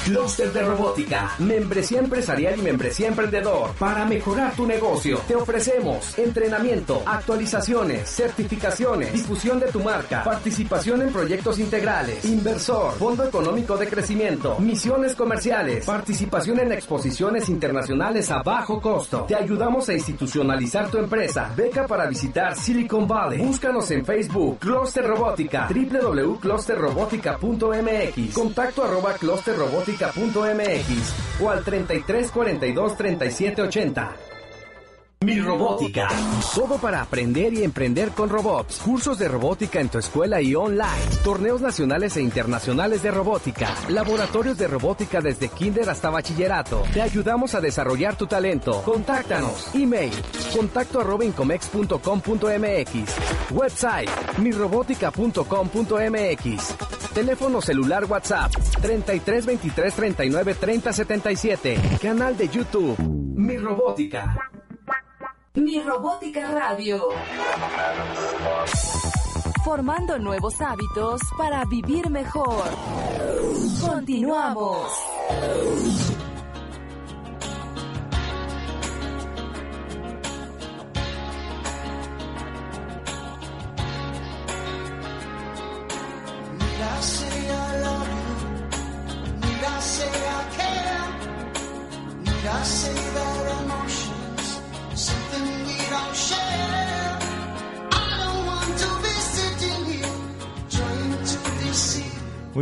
Clúster 0.04 0.52
de 0.52 0.62
Robótica, 0.62 1.32
membresía 1.38 1.98
empresarial 1.98 2.58
y 2.58 2.62
membresía 2.62 3.08
emprendedor. 3.08 3.70
Para 3.78 4.04
mejorar 4.04 4.54
tu 4.54 4.66
negocio, 4.66 5.18
te 5.26 5.34
ofrecemos 5.34 6.18
entrenamiento, 6.18 7.02
actualizaciones, 7.06 8.10
certificaciones, 8.10 9.14
difusión 9.14 9.60
de 9.60 9.68
tu 9.68 9.80
marca, 9.80 10.22
participación 10.22 11.00
en 11.00 11.10
proyectos 11.10 11.58
integrales, 11.58 12.22
inversor, 12.26 12.92
fondo 12.96 13.24
económico 13.24 13.78
de 13.78 13.88
crecimiento, 13.88 14.58
misiones 14.58 15.14
comerciales, 15.14 15.86
participación 15.86 16.60
en 16.60 16.72
exposiciones 16.72 17.48
internacionales 17.48 18.30
a 18.30 18.42
bajo 18.42 18.82
costo. 18.82 19.24
Te 19.26 19.36
ayudamos 19.36 19.88
a 19.88 19.94
institucionalizar 19.94 20.90
tu 20.90 20.98
empresa. 20.98 21.50
Beca 21.56 21.86
para 21.86 22.06
visitar 22.06 22.54
Silicon 22.56 23.08
Valley. 23.08 23.38
Búscanos 23.38 23.90
en 23.90 24.04
Facebook, 24.04 24.58
Cluster 24.58 25.06
Robótica, 25.06 25.66
www.clusterrobotica.mx, 25.66 28.34
contacto 28.34 28.84
arroba 28.84 29.14
clusterrobotica.mx 29.96 31.40
o 31.40 31.50
al 31.50 31.64
33 31.64 32.30
42 32.30 32.96
37 32.96 33.62
80. 33.62 34.33
Mi 35.24 35.40
Robótica. 35.40 36.06
Todo 36.54 36.76
para 36.76 37.00
aprender 37.00 37.54
y 37.54 37.64
emprender 37.64 38.10
con 38.10 38.28
robots. 38.28 38.82
Cursos 38.84 39.18
de 39.18 39.26
robótica 39.26 39.80
en 39.80 39.88
tu 39.88 39.96
escuela 39.96 40.42
y 40.42 40.54
online. 40.54 41.00
Torneos 41.22 41.62
nacionales 41.62 42.18
e 42.18 42.20
internacionales 42.20 43.02
de 43.02 43.10
robótica. 43.10 43.74
Laboratorios 43.88 44.58
de 44.58 44.68
robótica 44.68 45.22
desde 45.22 45.48
kinder 45.48 45.88
hasta 45.88 46.10
bachillerato. 46.10 46.82
Te 46.92 47.00
ayudamos 47.00 47.54
a 47.54 47.62
desarrollar 47.62 48.16
tu 48.16 48.26
talento. 48.26 48.82
Contáctanos. 48.82 49.74
Email. 49.74 50.12
Contacto 50.54 51.00
arroba 51.00 51.24
incomex.com.mx. 51.24 53.50
Website. 53.50 54.10
mirobótica.com.mx. 54.38 56.74
Teléfono 57.14 57.62
celular 57.62 58.04
WhatsApp 58.04 58.52
33 58.82 59.46
23 59.46 59.94
39 59.94 60.54
30 60.54 60.92
77. 60.92 61.80
Canal 62.02 62.36
de 62.36 62.46
YouTube. 62.48 62.98
Mi 63.36 63.56
Robótica. 63.56 64.43
Mi 65.56 65.80
robótica 65.80 66.50
radio. 66.50 67.10
Formando 69.64 70.18
nuevos 70.18 70.60
hábitos 70.60 71.20
para 71.38 71.64
vivir 71.64 72.10
mejor. 72.10 72.64
Continuamos. 73.80 74.90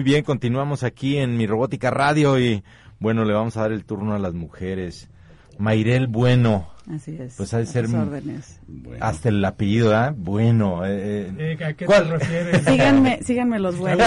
Muy 0.02 0.10
bien, 0.10 0.24
continuamos 0.24 0.82
aquí 0.82 1.18
en 1.18 1.36
mi 1.36 1.46
robótica 1.46 1.88
radio 1.92 2.36
y 2.36 2.64
bueno, 2.98 3.24
le 3.24 3.32
vamos 3.34 3.56
a 3.56 3.60
dar 3.60 3.70
el 3.70 3.84
turno 3.84 4.14
a 4.14 4.18
las 4.18 4.34
mujeres. 4.34 5.08
Mayrel 5.58 6.08
Bueno, 6.08 6.68
Así 6.92 7.16
es. 7.20 7.34
Pues 7.36 7.54
ha 7.54 7.58
de 7.58 7.66
ser. 7.66 7.86
Bueno. 7.86 8.10
hasta 8.98 9.28
el 9.28 9.44
apellido, 9.44 9.94
¿ah? 9.96 10.12
Bueno. 10.16 10.84
eh, 10.84 11.30
eh, 11.38 11.56
Eh, 11.60 11.64
¿A 11.64 11.72
qué 11.74 11.86
¿cuál? 11.86 12.06
te 12.08 12.10
refieres? 12.18 12.64
Síganme, 12.64 13.20
síganme 13.22 13.60
los 13.60 13.78
buenos. 13.78 14.04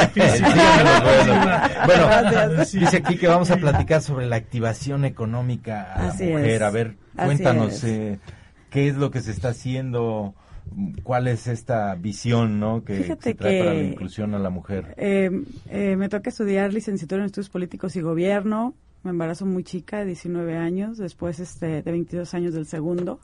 Bueno, 1.86 2.08
Gracias. 2.10 2.72
dice 2.74 2.98
aquí 2.98 3.16
que 3.16 3.30
vamos 3.30 3.50
a 3.52 3.56
platicar 3.56 4.02
sobre 4.02 4.26
la 4.26 4.36
activación 4.36 5.06
económica 5.06 5.94
a 5.94 6.10
Así 6.10 6.26
la 6.26 6.32
mujer. 6.40 6.50
es. 6.56 6.62
A 6.62 6.70
ver, 6.72 6.96
cuéntanos 7.16 7.82
eh, 7.86 8.20
qué 8.70 8.90
es 8.90 8.96
lo 8.98 9.12
que 9.12 9.22
se 9.22 9.32
está 9.32 9.48
haciendo, 9.48 10.36
cuál 11.04 11.28
es 11.28 11.48
esta 11.48 11.96
visión, 11.96 12.60
¿no? 12.60 12.84
Que 12.84 12.96
Fíjate 12.96 13.30
se 13.30 13.36
trae 13.36 13.60
para 13.60 13.74
la 13.74 13.84
inclusión 13.84 14.34
a 14.34 14.40
la 14.40 14.50
mujer. 14.50 14.94
Eh, 14.98 15.30
eh, 15.70 15.96
me 15.96 16.10
toca 16.10 16.30
estudiar 16.30 16.74
licenciatura 16.74 17.22
en 17.22 17.28
estudios 17.28 17.50
políticos 17.50 17.96
y 17.96 18.02
gobierno. 18.02 18.74
Me 19.04 19.12
embarazo 19.12 19.46
muy 19.46 19.64
chica, 19.64 20.00
de 20.00 20.06
19 20.06 20.58
años, 20.58 20.98
después 20.98 21.40
este, 21.40 21.82
de 21.84 21.92
22 21.92 22.34
años 22.34 22.54
del 22.54 22.66
segundo. 22.66 23.20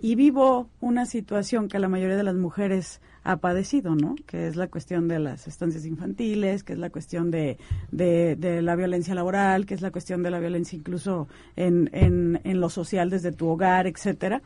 y 0.00 0.14
vivo 0.14 0.68
una 0.80 1.06
situación 1.06 1.66
que 1.66 1.80
la 1.80 1.88
mayoría 1.88 2.16
de 2.16 2.22
las 2.22 2.36
mujeres 2.36 3.00
ha 3.24 3.36
padecido, 3.38 3.96
¿no? 3.96 4.14
Que 4.26 4.46
es 4.46 4.56
la 4.56 4.68
cuestión 4.68 5.08
de 5.08 5.18
las 5.18 5.48
estancias 5.48 5.84
infantiles, 5.84 6.62
que 6.62 6.74
es 6.74 6.78
la 6.78 6.88
cuestión 6.88 7.30
de, 7.30 7.58
de, 7.90 8.36
de 8.36 8.62
la 8.62 8.76
violencia 8.76 9.14
laboral, 9.14 9.66
que 9.66 9.74
es 9.74 9.82
la 9.82 9.90
cuestión 9.90 10.22
de 10.22 10.30
la 10.30 10.38
violencia 10.38 10.78
incluso 10.78 11.28
en, 11.56 11.90
en, 11.92 12.40
en 12.44 12.60
lo 12.60 12.70
social 12.70 13.10
desde 13.10 13.32
tu 13.32 13.48
hogar, 13.48 13.86
etcétera. 13.86 14.40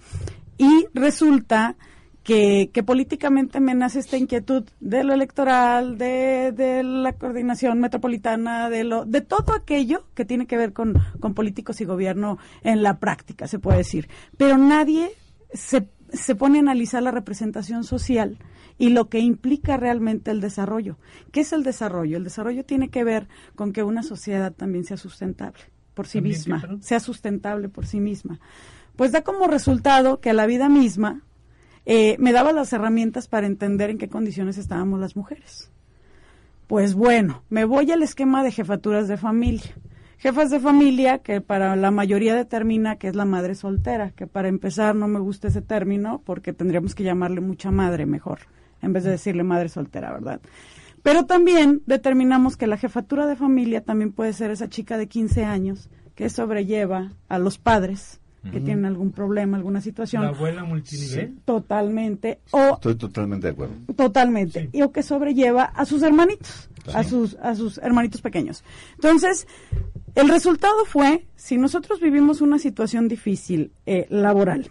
Y 0.58 0.86
resulta 0.94 1.76
que, 2.22 2.70
que 2.72 2.82
políticamente 2.82 3.60
me 3.60 3.74
nace 3.74 3.98
esta 3.98 4.16
inquietud 4.16 4.64
de 4.80 5.04
lo 5.04 5.12
electoral, 5.12 5.98
de, 5.98 6.52
de 6.52 6.82
la 6.82 7.12
coordinación 7.14 7.80
metropolitana, 7.80 8.70
de 8.70 8.84
lo, 8.84 9.04
de 9.04 9.20
todo 9.20 9.54
aquello 9.54 10.04
que 10.14 10.24
tiene 10.24 10.46
que 10.46 10.56
ver 10.56 10.72
con, 10.72 10.94
con 11.20 11.34
políticos 11.34 11.80
y 11.80 11.84
gobierno 11.84 12.38
en 12.62 12.82
la 12.82 12.98
práctica, 12.98 13.48
se 13.48 13.58
puede 13.58 13.78
decir. 13.78 14.08
Pero 14.36 14.56
nadie 14.56 15.10
se, 15.52 15.88
se 16.12 16.34
pone 16.34 16.58
a 16.58 16.62
analizar 16.62 17.02
la 17.02 17.10
representación 17.10 17.84
social 17.84 18.38
y 18.78 18.90
lo 18.90 19.08
que 19.08 19.18
implica 19.18 19.76
realmente 19.76 20.30
el 20.30 20.40
desarrollo. 20.40 20.96
¿Qué 21.30 21.40
es 21.40 21.52
el 21.52 21.62
desarrollo? 21.62 22.16
El 22.16 22.24
desarrollo 22.24 22.64
tiene 22.64 22.88
que 22.88 23.04
ver 23.04 23.28
con 23.54 23.72
que 23.72 23.82
una 23.82 24.02
sociedad 24.02 24.52
también 24.52 24.84
sea 24.84 24.96
sustentable 24.96 25.62
por 25.94 26.06
sí 26.06 26.18
¿También 26.18 26.42
qué, 26.42 26.50
misma, 26.50 26.78
sea 26.80 27.00
sustentable 27.00 27.68
por 27.68 27.86
sí 27.86 28.00
misma. 28.00 28.40
Pues 28.96 29.12
da 29.12 29.22
como 29.22 29.46
resultado 29.46 30.20
que 30.20 30.32
la 30.32 30.46
vida 30.46 30.68
misma 30.68 31.22
eh, 31.84 32.16
me 32.18 32.32
daba 32.32 32.52
las 32.52 32.72
herramientas 32.72 33.28
para 33.28 33.46
entender 33.46 33.90
en 33.90 33.98
qué 33.98 34.08
condiciones 34.08 34.58
estábamos 34.58 35.00
las 35.00 35.16
mujeres. 35.16 35.70
Pues 36.66 36.94
bueno, 36.94 37.42
me 37.50 37.64
voy 37.64 37.90
al 37.90 38.02
esquema 38.02 38.42
de 38.42 38.52
jefaturas 38.52 39.08
de 39.08 39.16
familia. 39.16 39.72
Jefas 40.18 40.50
de 40.50 40.60
familia 40.60 41.18
que 41.18 41.40
para 41.40 41.74
la 41.74 41.90
mayoría 41.90 42.36
determina 42.36 42.96
que 42.96 43.08
es 43.08 43.16
la 43.16 43.24
madre 43.24 43.56
soltera, 43.56 44.12
que 44.12 44.28
para 44.28 44.48
empezar 44.48 44.94
no 44.94 45.08
me 45.08 45.18
gusta 45.18 45.48
ese 45.48 45.62
término 45.62 46.22
porque 46.24 46.52
tendríamos 46.52 46.94
que 46.94 47.02
llamarle 47.02 47.40
mucha 47.40 47.72
madre 47.72 48.06
mejor, 48.06 48.38
en 48.80 48.92
vez 48.92 49.02
de 49.02 49.10
decirle 49.10 49.42
madre 49.42 49.68
soltera, 49.68 50.12
¿verdad? 50.12 50.40
Pero 51.02 51.26
también 51.26 51.82
determinamos 51.86 52.56
que 52.56 52.68
la 52.68 52.76
jefatura 52.76 53.26
de 53.26 53.34
familia 53.34 53.82
también 53.82 54.12
puede 54.12 54.32
ser 54.32 54.52
esa 54.52 54.68
chica 54.68 54.96
de 54.96 55.08
15 55.08 55.44
años 55.44 55.90
que 56.14 56.30
sobrelleva 56.30 57.12
a 57.28 57.38
los 57.38 57.58
padres 57.58 58.20
que 58.50 58.60
tienen 58.60 58.84
algún 58.86 59.12
problema, 59.12 59.56
alguna 59.56 59.80
situación. 59.80 60.22
La 60.22 60.30
abuela 60.30 60.64
multinivel. 60.64 61.36
Totalmente. 61.44 62.40
O 62.50 62.74
Estoy 62.74 62.96
totalmente 62.96 63.46
de 63.46 63.52
acuerdo. 63.52 63.74
Totalmente. 63.96 64.68
Y 64.72 64.82
o 64.82 64.90
que 64.90 65.02
sobrelleva 65.02 65.64
a 65.64 65.84
sus 65.84 66.02
hermanitos, 66.02 66.68
a 66.92 67.04
sus, 67.04 67.34
a 67.36 67.54
sus 67.54 67.78
hermanitos 67.78 68.20
pequeños. 68.20 68.64
Entonces, 68.94 69.46
el 70.14 70.28
resultado 70.28 70.84
fue, 70.84 71.26
si 71.36 71.56
nosotros 71.56 72.00
vivimos 72.00 72.40
una 72.40 72.58
situación 72.58 73.06
difícil 73.06 73.70
eh, 73.86 74.06
laboral, 74.10 74.70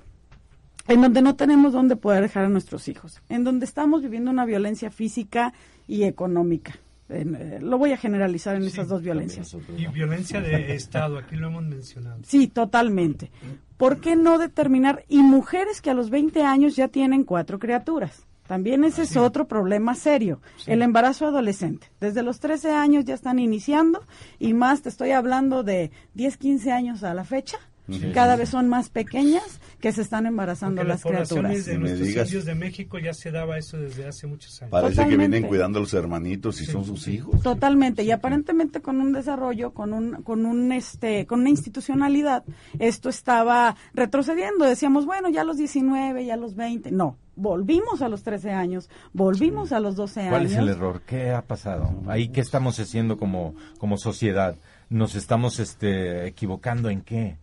en 0.87 1.01
donde 1.01 1.21
no 1.21 1.35
tenemos 1.35 1.71
dónde 1.71 1.95
poder 1.95 2.23
dejar 2.23 2.45
a 2.45 2.49
nuestros 2.49 2.87
hijos, 2.89 3.21
en 3.29 3.43
donde 3.43 3.65
estamos 3.65 4.01
viviendo 4.01 4.31
una 4.31 4.45
violencia 4.45 4.91
física 4.91 5.53
y 5.87 6.03
económica. 6.03 6.73
En, 7.11 7.35
eh, 7.35 7.59
lo 7.61 7.77
voy 7.77 7.91
a 7.91 7.97
generalizar 7.97 8.55
en 8.55 8.63
esas 8.63 8.87
dos 8.87 9.01
violencias. 9.01 9.55
Y 9.77 9.87
violencia 9.87 10.41
de 10.41 10.73
Estado, 10.73 11.17
aquí 11.17 11.35
lo 11.35 11.47
hemos 11.47 11.63
mencionado. 11.63 12.19
Sí, 12.23 12.47
totalmente. 12.47 13.31
¿Por 13.77 13.99
qué 13.99 14.15
no 14.15 14.37
determinar? 14.37 15.03
Y 15.09 15.21
mujeres 15.23 15.81
que 15.81 15.89
a 15.89 15.93
los 15.93 16.09
20 16.09 16.43
años 16.43 16.75
ya 16.75 16.87
tienen 16.87 17.23
cuatro 17.23 17.59
criaturas. 17.59 18.25
También 18.51 18.83
ese 18.83 19.03
es 19.03 19.15
otro 19.15 19.47
problema 19.47 19.95
serio. 19.95 20.41
El 20.67 20.81
embarazo 20.81 21.25
adolescente. 21.25 21.87
Desde 22.01 22.21
los 22.21 22.41
13 22.41 22.71
años 22.71 23.05
ya 23.05 23.13
están 23.13 23.39
iniciando 23.39 24.03
y 24.39 24.53
más 24.53 24.81
te 24.81 24.89
estoy 24.89 25.11
hablando 25.11 25.63
de 25.63 25.89
10, 26.15 26.35
15 26.35 26.71
años 26.71 27.03
a 27.03 27.13
la 27.13 27.23
fecha. 27.23 27.57
Sí. 27.89 28.11
Cada 28.13 28.35
vez 28.35 28.49
son 28.49 28.69
más 28.69 28.89
pequeñas 28.89 29.59
que 29.79 29.91
se 29.91 30.01
están 30.01 30.25
embarazando 30.25 30.81
Porque 30.81 30.87
las 30.89 31.03
las 31.05 31.27
criaturas. 31.27 31.65
de 31.65 31.73
Me 31.73 31.79
nuestros 31.79 32.07
digas. 32.07 32.27
indios 32.27 32.45
de 32.45 32.55
México 32.55 32.99
ya 32.99 33.13
se 33.13 33.31
daba 33.31 33.57
eso 33.57 33.77
desde 33.77 34.07
hace 34.07 34.27
muchos 34.27 34.61
años. 34.61 34.71
Parece 34.71 34.89
que 34.91 34.95
Totalmente. 35.03 35.27
vienen 35.29 35.47
cuidando 35.49 35.79
a 35.79 35.81
los 35.81 35.93
hermanitos 35.93 36.61
y 36.61 36.65
son 36.65 36.85
sus 36.85 37.07
hijos. 37.07 37.41
Totalmente, 37.41 38.03
y 38.03 38.11
aparentemente 38.11 38.81
con 38.81 39.01
un 39.01 39.11
desarrollo, 39.13 39.73
con 39.73 39.93
un, 39.93 40.21
con 40.23 40.45
un 40.45 40.71
este, 40.71 41.25
con 41.25 41.41
una 41.41 41.49
institucionalidad, 41.49 42.43
esto 42.79 43.09
estaba 43.09 43.75
retrocediendo. 43.93 44.65
Decíamos, 44.65 45.05
bueno, 45.05 45.29
ya 45.29 45.41
a 45.41 45.45
los 45.45 45.57
19, 45.57 46.25
ya 46.25 46.37
los 46.37 46.55
20. 46.55 46.91
No, 46.91 47.17
volvimos 47.35 48.01
a 48.01 48.09
los 48.09 48.23
13 48.23 48.51
años, 48.51 48.89
volvimos 49.13 49.71
a 49.71 49.79
los 49.79 49.95
12 49.95 50.27
¿Cuál 50.29 50.41
años. 50.41 50.51
es 50.53 50.57
el 50.59 50.69
error? 50.69 51.01
¿Qué 51.05 51.31
ha 51.31 51.41
pasado? 51.41 51.89
Ahí 52.07 52.29
qué 52.29 52.41
estamos 52.41 52.79
haciendo 52.79 53.17
como 53.17 53.55
como 53.79 53.97
sociedad? 53.97 54.55
Nos 54.89 55.15
estamos 55.15 55.59
este 55.59 56.27
equivocando 56.27 56.89
en 56.89 57.01
qué? 57.01 57.37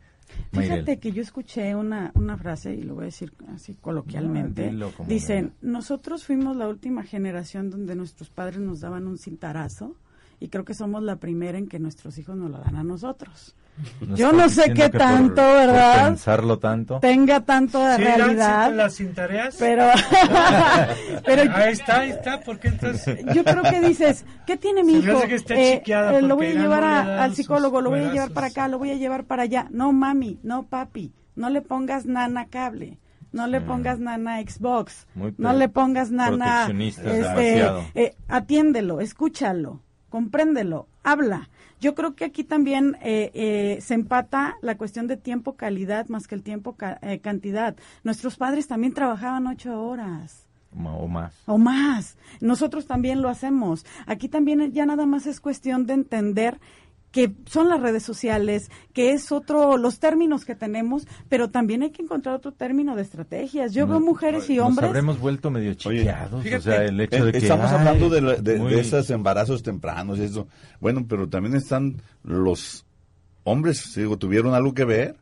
Mayrel? 0.53 0.81
Fíjate 0.81 0.99
que 0.99 1.13
yo 1.13 1.23
escuché 1.23 1.75
una, 1.75 2.13
una 2.15 2.37
frase, 2.37 2.75
y 2.75 2.83
lo 2.83 2.95
voy 2.95 3.03
a 3.03 3.07
decir 3.07 3.33
así 3.55 3.75
coloquialmente. 3.75 4.71
No, 4.73 4.91
como 4.91 5.09
Dicen, 5.09 5.53
nosotros 5.61 6.25
fuimos 6.25 6.57
la 6.57 6.69
última 6.69 7.03
generación 7.03 7.71
donde 7.71 7.95
nuestros 7.95 8.31
padres 8.31 8.61
nos 8.61 8.81
daban 8.81 9.07
un 9.07 9.19
cintarazo, 9.19 9.97
y 10.41 10.49
creo 10.49 10.65
que 10.65 10.75
somos 10.75 11.03
la 11.03 11.17
primera 11.17 11.59
en 11.59 11.69
que 11.69 11.79
nuestros 11.79 12.19
hijos 12.19 12.37
nos 12.37 12.51
lo 12.51 12.59
dan 12.59 12.77
a 12.77 12.85
nosotros. 12.85 13.55
¿No 14.01 14.17
Yo 14.17 14.33
no 14.33 14.49
sé 14.49 14.73
qué 14.75 14.89
por- 14.89 14.99
tanto, 14.99 15.35
por 15.37 15.45
¿verdad? 15.55 16.09
pensarlo 16.09 16.59
tanto. 16.59 16.99
Tenga 17.01 17.41
tanto 17.41 17.79
de 17.85 17.97
¿Sí 17.97 18.03
realidad. 18.05 18.73
las 18.75 18.95
sin 18.95 19.15
tareas? 19.15 19.57
Pero, 19.59 19.85
pero 21.25 21.43
ahí 21.55 21.73
está, 21.73 22.01
ahí 22.01 22.11
está, 22.11 22.41
porque 22.41 22.69
entonces... 22.69 23.21
yo 23.35 23.45
creo 23.45 23.63
que 23.63 23.81
dices, 23.81 24.25
¿qué 24.47 24.57
tiene 24.57 24.83
mi 24.85 24.95
hijo? 24.99 25.21
que 25.23 25.35
está 25.37 25.55
Eh, 25.55 25.83
eh, 25.87 26.23
lo 26.23 26.37
voy 26.37 26.47
a 26.49 26.55
llevar 26.55 26.85
a- 26.85 27.25
al 27.25 27.35
psicólogo, 27.35 27.81
lo 27.81 27.91
voy 27.91 28.01
a 28.01 28.13
llevar 28.13 28.31
para 28.33 28.49
acá, 28.49 28.69
lo 28.69 28.79
voy 28.79 28.91
a 28.91 28.95
llevar 28.97 29.25
para 29.25 29.43
allá. 29.45 29.67
No, 29.71 29.93
mami, 29.93 30.39
no, 30.43 30.65
papi, 30.67 31.13
no 31.37 31.51
le 31.51 31.63
pongas 31.63 32.07
nana 32.07 32.47
cable. 32.47 32.99
No 33.31 33.47
le 33.47 33.61
pongas 33.61 33.99
nana 33.99 34.41
Xbox. 34.41 35.07
Muy 35.15 35.35
no 35.37 35.53
le 35.53 35.69
pongas 35.69 36.11
nana, 36.11 36.67
este, 36.67 37.63
eh, 37.95 38.17
atiéndelo, 38.27 39.01
escúchalo, 39.03 39.83
compréndelo, 40.09 40.89
habla. 41.05 41.51
Yo 41.81 41.95
creo 41.95 42.15
que 42.15 42.25
aquí 42.25 42.45
también 42.45 42.97
eh, 43.03 43.31
eh, 43.35 43.79
se 43.81 43.95
empata 43.95 44.57
la 44.63 44.77
cuestión 44.77 45.07
de 45.07 45.17
tiempo 45.17 45.55
calidad 45.55 46.09
más 46.09 46.27
que 46.27 46.35
el 46.35 46.43
tiempo 46.43 46.75
ca- 46.75 46.99
eh, 47.03 47.21
cantidad. 47.21 47.77
Nuestros 48.05 48.37
padres 48.37 48.67
también 48.67 48.95
trabajaban 48.95 49.47
ocho 49.47 49.81
horas 49.81 50.47
O 50.77 51.07
más. 51.09 51.35
o 51.47 51.57
más. 51.59 52.17
Nosotros 52.41 52.87
también 52.87 53.23
lo 53.23 53.29
hacemos. 53.29 53.87
Aquí 54.07 54.29
también 54.29 54.73
ya 54.73 54.87
nada 54.87 55.07
más 55.07 55.27
es 55.27 55.41
cuestión 55.41 55.87
de 55.87 55.95
entender 55.95 56.59
que 57.11 57.35
son 57.47 57.69
las 57.69 57.81
redes 57.81 58.03
sociales, 58.03 58.71
que 58.93 59.13
es 59.13 59.33
otro, 59.33 59.77
los 59.79 59.99
términos 59.99 60.45
que 60.45 60.55
tenemos, 60.55 61.07
pero 61.29 61.49
también 61.51 61.83
hay 61.83 61.91
que 61.91 62.03
encontrar 62.03 62.35
otro 62.35 62.53
término 62.53 62.95
de 62.97 63.03
estrategias. 63.03 63.73
Yo 63.73 63.87
veo 63.87 63.99
mujeres 64.01 64.49
y 64.51 64.57
Nos 64.57 64.67
hombres. 64.69 64.89
habremos 64.89 65.19
vuelto 65.19 65.51
medio 65.51 65.73
chiqueados. 65.75 66.43
fíjate, 66.43 66.59
o 66.59 66.73
sea, 66.73 66.85
el 66.85 67.01
hecho 67.01 67.25
de 67.25 67.31
Eh, 67.31 67.33
que. 67.33 67.39
Estamos 67.39 67.71
ay, 67.71 67.77
hablando 67.79 68.11
de, 68.11 68.21
la- 68.21 68.35
de, 68.37 68.59
muy- 68.59 68.73
de 68.75 68.81
esos 68.81 69.09
embarazos 69.11 69.63
tempranos 69.63 70.19
y 70.19 70.25
eso. 70.25 70.49
Bueno, 70.81 71.07
pero 71.09 71.29
también 71.29 71.55
están 71.57 71.97
los 72.23 72.85
hombres, 73.45 73.95
digo, 73.95 74.19
tuvieron 74.19 74.53
algo 74.55 74.75
que 74.75 74.85
ver. 74.85 75.17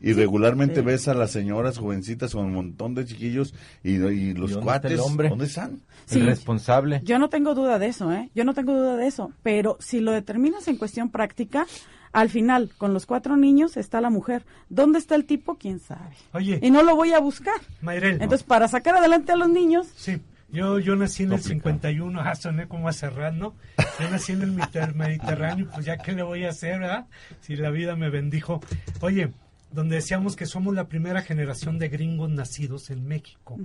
Y 0.00 0.12
regularmente 0.12 0.76
sí. 0.76 0.80
ves 0.82 1.08
a 1.08 1.14
las 1.14 1.30
señoras 1.30 1.78
jovencitas 1.78 2.32
con 2.32 2.44
un 2.46 2.52
montón 2.54 2.94
de 2.94 3.04
chiquillos 3.06 3.54
y, 3.82 3.92
y 3.92 3.98
los 3.98 4.12
¿Y 4.12 4.32
dónde 4.34 4.44
está 4.52 4.60
cuates. 4.62 4.92
el 4.92 5.00
hombre? 5.00 5.28
¿Dónde 5.30 5.46
están? 5.46 5.80
Sí. 6.06 6.18
El 6.20 6.26
responsable. 6.26 7.00
Yo 7.04 7.18
no 7.18 7.28
tengo 7.30 7.54
duda 7.54 7.78
de 7.78 7.86
eso, 7.86 8.12
¿eh? 8.12 8.30
Yo 8.34 8.44
no 8.44 8.52
tengo 8.54 8.74
duda 8.74 8.96
de 8.96 9.06
eso. 9.06 9.32
Pero 9.42 9.76
si 9.80 10.00
lo 10.00 10.12
determinas 10.12 10.68
en 10.68 10.76
cuestión 10.76 11.08
práctica, 11.10 11.66
al 12.12 12.28
final, 12.28 12.70
con 12.76 12.92
los 12.92 13.06
cuatro 13.06 13.36
niños 13.36 13.76
está 13.76 14.00
la 14.00 14.10
mujer. 14.10 14.44
¿Dónde 14.68 14.98
está 14.98 15.14
el 15.14 15.24
tipo? 15.24 15.56
¿Quién 15.56 15.80
sabe? 15.80 16.10
Oye, 16.32 16.58
Y 16.62 16.70
no 16.70 16.82
lo 16.82 16.94
voy 16.96 17.12
a 17.12 17.18
buscar. 17.18 17.54
Mayrel. 17.80 18.20
Entonces, 18.20 18.42
para 18.42 18.68
sacar 18.68 18.94
adelante 18.96 19.32
a 19.32 19.36
los 19.36 19.48
niños, 19.48 19.88
Sí, 19.96 20.20
yo, 20.52 20.78
yo 20.78 20.94
nací 20.94 21.24
en 21.24 21.32
el 21.32 21.38
Complicado. 21.40 21.54
51, 21.80 22.20
ah, 22.20 22.34
soné 22.36 22.68
como 22.68 22.86
a 22.88 22.92
Serrano. 22.92 23.54
Yo 23.98 24.08
nací 24.10 24.32
en 24.32 24.42
el 24.42 24.52
Mediter- 24.54 24.94
Mediterráneo, 24.94 25.66
pues 25.74 25.86
ya 25.86 25.96
qué 25.96 26.12
le 26.12 26.22
voy 26.22 26.44
a 26.44 26.50
hacer, 26.50 26.78
¿verdad? 26.78 27.06
Si 27.40 27.56
la 27.56 27.70
vida 27.70 27.96
me 27.96 28.10
bendijo. 28.10 28.60
Oye, 29.00 29.32
donde 29.74 29.96
decíamos 29.96 30.36
que 30.36 30.46
somos 30.46 30.74
la 30.74 30.88
primera 30.88 31.22
generación 31.22 31.78
de 31.78 31.88
gringos 31.88 32.30
nacidos 32.30 32.90
en 32.90 33.06
México. 33.06 33.58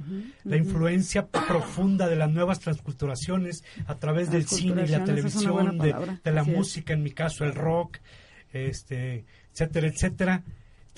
La 0.44 0.58
influencia 0.58 1.28
profunda 1.28 2.08
de 2.08 2.16
las 2.16 2.32
nuevas 2.32 2.60
transculturaciones 2.60 3.64
a 3.86 3.96
través 3.96 4.32
del 4.32 4.48
cine 4.48 4.86
y 4.86 4.88
la 4.88 5.04
televisión, 5.04 5.78
de, 5.78 5.92
la 5.92 6.42
así 6.42 6.52
es. 6.52 6.58
música, 6.58 6.94
en 6.94 7.04
mi 7.04 7.12
caso 7.12 7.46
el 7.46 7.54
rock, 7.54 7.98
este, 8.52 9.26
etcétera, 9.54 9.88
etcétera, 9.88 10.44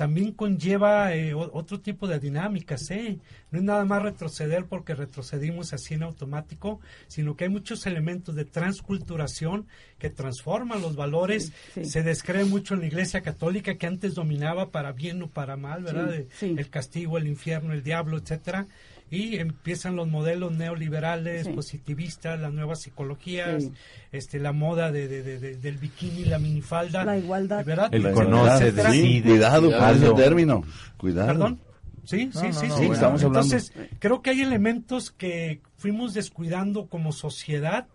también 0.01 0.31
conlleva 0.31 1.13
eh, 1.13 1.35
otro 1.35 1.79
tipo 1.79 2.07
de 2.07 2.17
dinámicas, 2.17 2.89
¿eh? 2.89 3.19
No 3.51 3.59
es 3.59 3.63
nada 3.63 3.85
más 3.85 4.01
retroceder 4.01 4.65
porque 4.65 4.95
retrocedimos 4.95 5.73
así 5.73 5.93
en 5.93 6.01
automático, 6.01 6.79
sino 7.05 7.35
que 7.35 7.43
hay 7.43 7.51
muchos 7.51 7.85
elementos 7.85 8.33
de 8.33 8.45
transculturación 8.45 9.67
que 9.99 10.09
transforman 10.09 10.81
los 10.81 10.95
valores. 10.95 11.53
Sí, 11.75 11.83
sí. 11.83 11.85
Se 11.85 12.01
descree 12.01 12.45
mucho 12.45 12.73
en 12.73 12.79
la 12.79 12.87
Iglesia 12.87 13.21
Católica 13.21 13.75
que 13.75 13.85
antes 13.85 14.15
dominaba 14.15 14.71
para 14.71 14.91
bien 14.91 15.21
o 15.21 15.27
para 15.27 15.55
mal, 15.55 15.83
¿verdad? 15.83 16.23
Sí. 16.33 16.55
El 16.57 16.71
castigo, 16.71 17.19
el 17.19 17.27
infierno, 17.27 17.71
el 17.71 17.83
diablo, 17.83 18.17
etcétera. 18.17 18.65
Y 19.11 19.35
empiezan 19.37 19.95
los 19.97 20.07
modelos 20.07 20.53
neoliberales, 20.53 21.45
Sí. 21.45 21.51
positivistas, 21.53 22.39
las 22.39 22.51
nuevas 22.53 22.81
psicologías, 22.81 23.63
Sí. 23.65 23.71
este, 24.13 24.39
la 24.39 24.53
moda 24.53 24.91
de, 24.91 25.07
de- 25.07 25.21
de- 25.21 25.37
de- 25.39 25.55
del 25.57 25.77
bikini, 25.77 26.23
la 26.25 26.39
minifalda. 26.39 27.03
La 27.05 27.17
igualdad. 27.17 27.63
¿verdad? 27.65 27.93
El 27.93 28.09
conoce, 28.13 28.71
decide. 28.71 29.29
Cuidado 29.29 29.69
con 29.77 29.89
ese 29.95 30.13
término. 30.13 30.63
Cuidado. 30.97 31.27
Perdón. 31.27 31.59
Sí, 32.05 32.27
No, 32.33 32.39
sí, 32.41 32.47
no, 32.47 32.53
sí, 32.53 32.67
no, 32.67 32.77
sí. 32.77 32.83
hablando- 32.85 33.27
Entonces, 33.27 33.73
creo 33.99 34.21
que 34.21 34.31
hay 34.31 34.41
elementos 34.41 35.11
que 35.11 35.61
fuimos 35.77 36.13
descuidando 36.15 36.87
como 36.87 37.11
sociedad, 37.11 37.87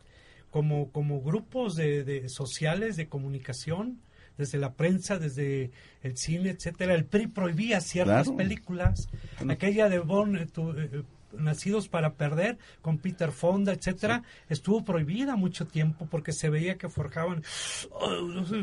como, 0.51 0.91
como 0.93 1.21
grupos 1.23 1.75
de, 1.77 2.05
de 2.05 2.29
sociales 2.29 2.97
de 2.97 3.09
comunicación, 3.09 4.01
desde 4.39 4.59
la 4.59 4.73
prensa, 4.75 5.19
desde 5.19 5.71
el 6.03 6.17
cine, 6.17 6.51
etcétera. 6.51 6.95
El 6.95 7.05
PRI 7.05 7.27
prohibía 7.29 7.81
ciertas 7.81 8.25
Claro. 8.25 8.37
películas. 8.37 9.09
Aquella 9.49 9.89
de 9.89 9.99
Bon, 10.01 10.37
eh, 10.37 10.47
tu- 10.47 10.73
eh, 10.73 11.03
Nacidos 11.37 11.89
para 11.89 12.15
Perder, 12.15 12.57
con 12.81 12.97
Peter 12.99 13.31
Fonda, 13.31 13.73
etcétera, 13.73 14.23
estuvo 14.49 14.85
prohibida 14.85 15.37
mucho 15.37 15.67
tiempo 15.67 16.07
porque 16.11 16.33
se 16.33 16.49
veía 16.49 16.79
que 16.79 16.89
forjaban 16.89 17.43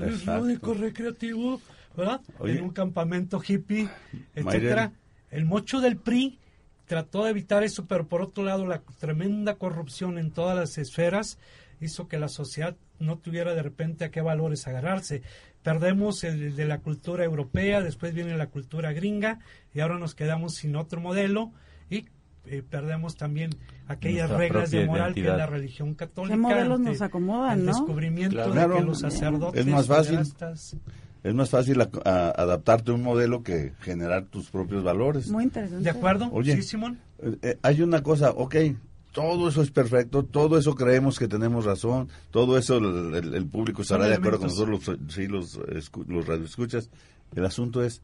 Exacto. 0.05 0.37
lúdico, 0.39 0.73
recreativo, 0.73 1.61
¿verdad? 1.95 2.21
Oye. 2.39 2.57
en 2.57 2.63
un 2.63 2.69
campamento 2.71 3.41
hippie, 3.45 3.89
etcétera. 4.35 4.91
El 5.29 5.45
mocho 5.45 5.81
del 5.81 5.97
PRI 5.97 6.39
trató 6.85 7.23
de 7.25 7.31
evitar 7.31 7.63
eso, 7.63 7.85
pero 7.85 8.07
por 8.07 8.21
otro 8.21 8.43
lado 8.43 8.65
la 8.65 8.81
tremenda 8.99 9.55
corrupción 9.55 10.17
en 10.17 10.31
todas 10.31 10.55
las 10.57 10.77
esferas 10.77 11.37
hizo 11.81 12.07
que 12.07 12.17
la 12.17 12.29
sociedad 12.29 12.75
no 13.03 13.17
tuviera 13.17 13.53
de 13.53 13.61
repente 13.61 14.05
a 14.05 14.11
qué 14.11 14.21
valores 14.21 14.67
agarrarse. 14.67 15.21
Perdemos 15.61 16.23
el 16.23 16.55
de 16.55 16.65
la 16.65 16.79
cultura 16.79 17.23
europea, 17.23 17.81
después 17.81 18.13
viene 18.13 18.35
la 18.37 18.47
cultura 18.47 18.91
gringa 18.93 19.39
y 19.73 19.79
ahora 19.81 19.97
nos 19.99 20.15
quedamos 20.15 20.55
sin 20.55 20.75
otro 20.75 20.99
modelo 20.99 21.51
y 21.89 22.05
eh, 22.45 22.61
perdemos 22.69 23.15
también 23.15 23.51
aquellas 23.87 24.29
Nuestra 24.29 24.37
reglas 24.37 24.71
de 24.71 24.85
moral 24.85 25.13
que 25.13 25.21
la 25.23 25.45
religión 25.45 25.93
católica. 25.95 26.35
¿Qué 26.35 26.41
modelos 26.41 26.79
ante 26.79 26.89
nos 26.89 27.01
acomodan, 27.01 27.59
el 27.59 27.65
no? 27.65 27.71
descubrimiento 27.71 28.37
de 28.45 28.51
Claro. 28.51 28.75
que 28.77 28.81
los 28.83 28.99
sacerdotes 28.99 29.61
Es 29.61 29.67
más 29.67 29.87
fácil. 29.87 30.19
Es 31.23 31.33
más 31.33 31.49
fácil 31.49 31.79
a- 31.79 31.89
a- 32.03 32.31
adaptarte 32.31 32.91
a 32.91 32.95
un 32.95 33.01
modelo 33.03 33.43
que 33.43 33.71
generar 33.79 34.25
tus 34.25 34.49
propios 34.49 34.83
valores. 34.83 35.29
Muy 35.29 35.45
interesante. 35.45 35.81
¿De 35.85 35.89
acuerdo? 35.89 36.27
Oye. 36.33 36.57
Sí, 36.57 36.63
Simón. 36.63 36.99
Eh, 37.19 37.37
eh, 37.41 37.57
hay 37.61 37.81
una 37.81 38.03
cosa, 38.03 38.31
ok, 38.31 38.55
todo 39.13 39.47
eso 39.47 39.61
es 39.61 39.71
perfecto, 39.71 40.23
todo 40.23 40.57
eso 40.57 40.75
creemos 40.75 41.17
que 41.17 41.27
tenemos 41.29 41.63
razón, 41.63 42.09
todo 42.31 42.57
eso 42.57 42.77
el, 42.79 43.13
el- 43.15 43.33
el 43.35 43.45
público 43.47 43.83
estará 43.83 44.07
de 44.07 44.15
acuerdo 44.15 44.39
con 44.39 44.47
nosotros, 44.49 44.87
los, 44.87 45.13
sí, 45.13 45.27
los, 45.27 45.57
escu- 45.59 46.05
los 46.07 46.25
radioescuchas. 46.27 46.89
El 47.35 47.45
asunto 47.45 47.83
es, 47.83 48.01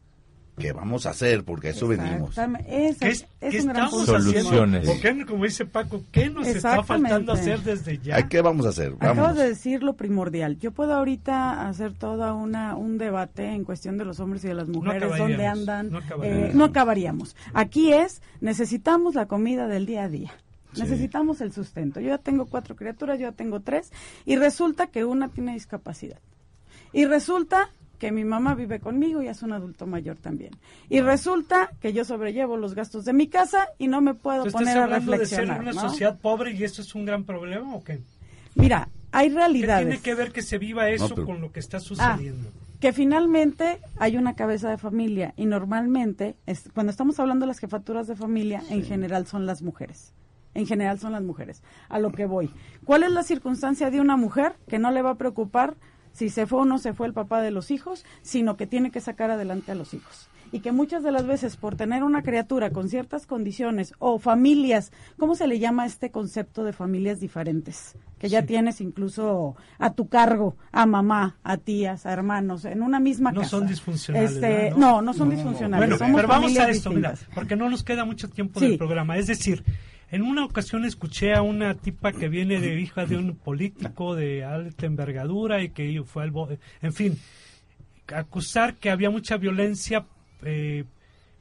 ¿qué 0.57 0.71
vamos 0.73 1.05
a 1.05 1.11
hacer? 1.11 1.43
Porque 1.43 1.67
a 1.67 1.71
eso 1.71 1.87
venimos. 1.87 2.29
Exactamente. 2.29 2.87
Esa 2.87 2.99
¿Qué, 3.05 3.11
es, 3.11 3.27
es- 3.41 3.51
qué 3.51 3.59
un 3.61 3.67
gran 3.67 3.85
estamos. 3.85 4.05
Soluciones. 4.05 4.87
haciendo? 4.87 4.91
¿O 4.91 5.01
qué, 5.01 5.25
como 5.25 5.43
dice 5.45 5.65
Paco, 5.65 6.01
¿qué 6.11 6.29
nos 6.29 6.47
está 6.47 6.83
faltando 6.83 7.31
hacer 7.33 7.61
desde 7.63 7.97
ya? 7.99 8.27
¿Qué 8.27 8.41
vamos 8.41 8.65
a 8.65 8.69
hacer? 8.69 8.93
Acabas 8.93 9.17
Vamos. 9.17 9.37
de 9.37 9.47
decir 9.49 9.81
lo 9.83 9.93
primordial. 9.95 10.57
Yo 10.59 10.71
puedo 10.71 10.93
ahorita 10.93 11.67
hacer 11.67 11.93
toda 11.93 12.33
una 12.33 12.75
un 12.75 12.97
debate 12.97 13.45
en 13.47 13.63
cuestión 13.63 13.97
de 13.97 14.05
los 14.05 14.19
hombres 14.19 14.43
y 14.45 14.47
de 14.49 14.53
las 14.55 14.67
mujeres, 14.67 14.97
acabaríamos, 15.03 15.29
dónde 15.29 15.45
andan, 15.47 15.89
no 15.91 15.99
eh, 15.99 16.03
acabaríamos. 16.05 16.55
no 16.55 16.63
acabaríamos. 16.65 17.35
Aquí 17.53 17.93
es 17.93 18.21
necesitamos 18.41 19.15
la 19.15 19.27
comida 19.27 19.67
del 19.67 19.85
día 19.87 20.03
a 20.03 20.09
día. 20.09 20.31
Sí. 20.73 20.81
Necesitamos 20.81 21.41
el 21.41 21.51
sustento. 21.51 21.99
Yo 21.99 22.09
ya 22.09 22.17
tengo 22.19 22.45
cuatro 22.45 22.75
criaturas, 22.75 23.17
yo 23.19 23.29
ya 23.29 23.35
tengo 23.35 23.59
tres 23.61 23.91
y 24.25 24.35
resulta 24.35 24.87
que 24.87 25.03
una 25.05 25.29
tiene 25.29 25.53
discapacidad. 25.53 26.19
Y 26.93 27.05
resulta 27.05 27.69
que 27.97 28.11
mi 28.11 28.23
mamá 28.23 28.55
vive 28.55 28.79
conmigo 28.79 29.21
y 29.21 29.27
es 29.27 29.41
un 29.43 29.51
adulto 29.51 29.85
mayor 29.85 30.17
también. 30.17 30.51
Y 30.87 31.01
resulta 31.01 31.71
que 31.81 31.91
yo 31.91 32.05
sobrellevo 32.05 32.55
los 32.55 32.73
gastos 32.75 33.03
de 33.03 33.13
mi 33.13 33.27
casa 33.27 33.67
y 33.77 33.87
no 33.87 33.99
me 34.01 34.13
puedo 34.13 34.43
¿Tú 34.43 34.47
estás 34.49 34.61
poner 34.61 34.77
a 34.77 34.83
hablando 34.85 35.11
de 35.11 35.17
ser 35.25 35.39
reflexionar. 35.39 35.61
una 35.61 35.71
¿no? 35.73 35.81
sociedad 35.89 36.17
pobre 36.19 36.53
y 36.53 36.63
eso 36.63 36.81
es 36.81 36.95
un 36.95 37.03
gran 37.05 37.23
problema 37.25 37.75
o 37.75 37.83
qué? 37.83 37.99
Mira, 38.55 38.87
hay 39.11 39.29
¿Qué 39.29 39.35
realidades. 39.35 39.87
tiene 39.87 40.01
que 40.01 40.15
ver 40.15 40.31
que 40.31 40.41
se 40.41 40.57
viva 40.59 40.89
eso 40.89 41.09
No, 41.09 41.15
pero- 41.15 41.27
con 41.27 41.41
lo 41.41 41.51
que 41.51 41.59
está 41.59 41.77
Ah, 41.77 41.81
sucediendo? 41.81 42.49
que 42.79 42.93
finalmente 42.93 43.79
hay 43.97 44.15
una 44.15 44.35
cabeza 44.35 44.69
de 44.69 44.77
familia 44.77 45.33
y 45.35 45.45
normalmente 45.45 46.35
es- 46.45 46.69
cuando 46.73 46.91
estamos 46.91 47.19
hablando 47.19 47.43
de 47.45 47.47
las 47.47 47.59
jefaturas 47.59 48.07
de 48.07 48.15
familia 48.15 48.63
en 48.69 48.83
general 48.85 49.27
son 49.27 49.45
las 49.45 49.61
mujeres 49.61 50.13
en 50.59 50.67
general 50.67 50.99
son 50.99 51.13
las 51.13 51.23
mujeres 51.23 51.63
a 51.89 51.97
lo 51.99 52.11
que 52.11 52.25
voy 52.25 52.51
cuál 52.85 53.03
es 53.03 53.11
la 53.11 53.23
circunstancia 53.23 53.89
de 53.89 53.99
una 53.99 54.17
mujer 54.17 54.53
que 54.67 54.77
no 54.79 54.91
le 54.91 55.01
va 55.01 55.11
a 55.11 55.15
preocupar 55.15 55.75
si 56.11 56.29
se 56.29 56.45
fue 56.47 56.59
o 56.61 56.65
no 56.65 56.77
se 56.79 56.93
fue 56.93 57.07
el 57.07 57.13
papá 57.13 57.41
de 57.41 57.51
los 57.51 57.71
hijos 57.71 58.05
sino 58.21 58.57
que 58.57 58.67
tiene 58.67 58.91
que 58.91 58.99
sacar 58.99 59.31
adelante 59.31 59.71
a 59.71 59.75
los 59.75 59.93
hijos 59.93 60.29
y 60.51 60.61
que 60.61 60.71
muchas 60.71 61.03
de 61.03 61.11
las 61.11 61.27
veces 61.27 61.57
por 61.57 61.75
tener 61.75 62.01
una 62.03 62.23
criatura 62.23 62.71
con 62.71 62.89
ciertas 62.89 63.27
condiciones 63.27 63.93
o 63.99 64.17
familias, 64.17 64.91
¿cómo 65.19 65.35
se 65.35 65.45
le 65.45 65.59
llama 65.59 65.85
este 65.85 66.09
concepto 66.09 66.63
de 66.63 66.73
familias 66.73 67.19
diferentes? 67.19 67.95
Que 68.17 68.29
ya 68.29 68.41
Sí. 68.41 68.47
tienes 68.47 68.81
incluso 68.81 69.55
a 69.77 69.93
tu 69.93 70.07
cargo, 70.07 70.55
a 70.71 70.87
mamá, 70.87 71.37
a 71.43 71.57
tías, 71.57 72.07
a 72.07 72.13
hermanos, 72.13 72.65
en 72.65 72.81
una 72.81 72.99
misma 72.99 73.31
No 73.31 73.41
casa. 73.41 73.51
son 73.57 73.67
disfuncionales, 73.67 74.31
Este, 74.31 74.71
no, 74.75 75.03
no 75.03 75.13
son 75.13 75.29
No, 75.29 75.35
disfuncionales. 75.35 75.87
Bueno, 75.87 75.97
somos 75.99 76.15
pero 76.15 76.27
vamos 76.27 76.57
a 76.57 76.67
esto, 76.67 76.89
mira, 76.89 77.13
porque 77.35 77.55
no 77.55 77.69
nos 77.69 77.83
queda 77.83 78.03
mucho 78.03 78.27
tiempo 78.27 78.59
Sí. 78.59 78.69
del 78.69 78.77
programa. 78.79 79.17
Es 79.17 79.27
decir, 79.27 79.63
en 80.11 80.21
una 80.23 80.43
ocasión 80.45 80.85
escuché 80.85 81.33
a 81.33 81.41
una 81.41 81.75
tipa 81.75 82.11
que 82.11 82.29
viene 82.29 82.59
de 82.59 82.79
hija 82.79 83.05
de 83.05 83.17
un 83.17 83.35
político 83.35 84.15
de 84.15 84.43
alta 84.43 84.85
envergadura 84.85 85.61
y 85.61 85.69
que 85.69 86.01
fue 86.05 86.23
al... 86.23 86.33
En 86.81 86.93
fin, 86.93 87.17
acusar 88.07 88.75
que 88.75 88.89
había 88.89 89.09
mucha 89.09 89.37
violencia 89.37 90.05
eh, 90.43 90.85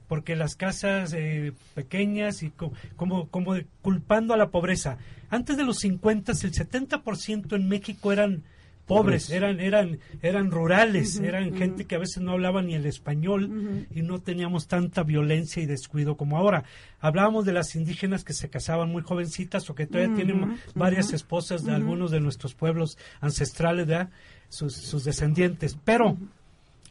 porque 0.06 0.36
las 0.36 0.54
casas 0.56 1.12
eh, 1.14 1.52
pequeñas 1.74 2.42
y 2.42 2.50
co- 2.50 2.72
como, 2.96 3.28
como 3.28 3.54
culpando 3.82 4.34
a 4.34 4.38
la 4.38 4.48
pobreza. 4.50 4.98
Antes 5.30 5.56
de 5.56 5.64
los 5.64 5.78
50, 5.78 6.32
el 6.32 6.38
70% 6.38 7.54
en 7.56 7.68
México 7.68 8.12
eran 8.12 8.42
pobres, 8.88 9.30
eran 9.30 9.60
eran 9.60 10.00
eran 10.22 10.50
rurales, 10.50 11.20
eran 11.20 11.54
gente 11.54 11.84
que 11.84 11.94
a 11.94 11.98
veces 11.98 12.22
no 12.22 12.32
hablaba 12.32 12.62
ni 12.62 12.74
el 12.74 12.86
español 12.86 13.86
y 13.94 14.02
no 14.02 14.18
teníamos 14.18 14.66
tanta 14.66 15.04
violencia 15.04 15.62
y 15.62 15.66
descuido 15.66 16.16
como 16.16 16.36
ahora. 16.36 16.64
Hablábamos 16.98 17.44
de 17.44 17.52
las 17.52 17.76
indígenas 17.76 18.24
que 18.24 18.32
se 18.32 18.48
casaban 18.48 18.90
muy 18.90 19.02
jovencitas 19.02 19.70
o 19.70 19.76
que 19.76 19.86
todavía 19.86 20.16
tienen 20.16 20.58
varias 20.74 21.12
esposas 21.12 21.64
de 21.64 21.72
algunos 21.72 22.10
de 22.10 22.18
nuestros 22.18 22.54
pueblos 22.54 22.98
ancestrales, 23.20 23.86
¿verdad? 23.86 24.10
Sus, 24.48 24.74
sus 24.74 25.04
descendientes, 25.04 25.78
pero 25.84 26.16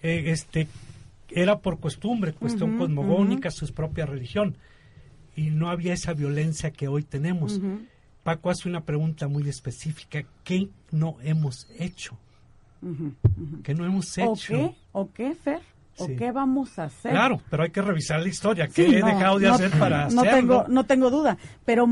eh, 0.01 0.25
este 0.27 0.67
era 1.29 1.59
por 1.59 1.79
costumbre, 1.79 2.33
cuestión 2.33 2.77
cosmogónica, 2.77 3.51
su 3.51 3.67
propia 3.73 4.05
religión. 4.05 4.55
Y 5.35 5.49
no 5.49 5.69
había 5.69 5.93
esa 5.93 6.13
violencia 6.13 6.71
que 6.71 6.87
hoy 6.87 7.03
tenemos. 7.03 7.59
Paco 8.27 8.49
hace 8.49 8.67
una 8.67 8.81
pregunta 8.81 9.29
muy 9.29 9.47
específica. 9.47 10.21
¿Qué 10.43 10.67
no 10.91 11.15
hemos 11.23 11.65
hecho? 11.79 12.17
¿Qué 13.63 13.73
no 13.73 13.85
hemos 13.85 14.17
¿O 14.17 14.33
hecho? 14.33 14.53
qué? 14.53 14.75
¿O 14.91 15.09
qué, 15.13 15.33
Fer? 15.33 15.61
¿O 15.97 16.07
Sí. 16.07 16.15
qué 16.17 16.33
vamos 16.33 16.77
a 16.77 16.83
hacer? 16.83 17.11
Claro, 17.13 17.39
pero 17.49 17.63
hay 17.63 17.69
que 17.69 17.81
revisar 17.81 18.19
la 18.21 18.27
historia. 18.27 18.67
¿Qué 18.67 18.85
Sí, 18.85 18.95
he 18.95 18.99
no, 18.99 19.07
dejado 19.07 19.39
de 19.39 19.47
no- 19.47 19.53
hacer 19.53 19.71
para 19.79 20.09
no 20.09 20.19
hacerlo? 20.23 20.35
tengo 20.35 20.65
no 20.67 20.83
tengo 20.83 21.09
duda 21.09 21.37
pero 21.63 21.87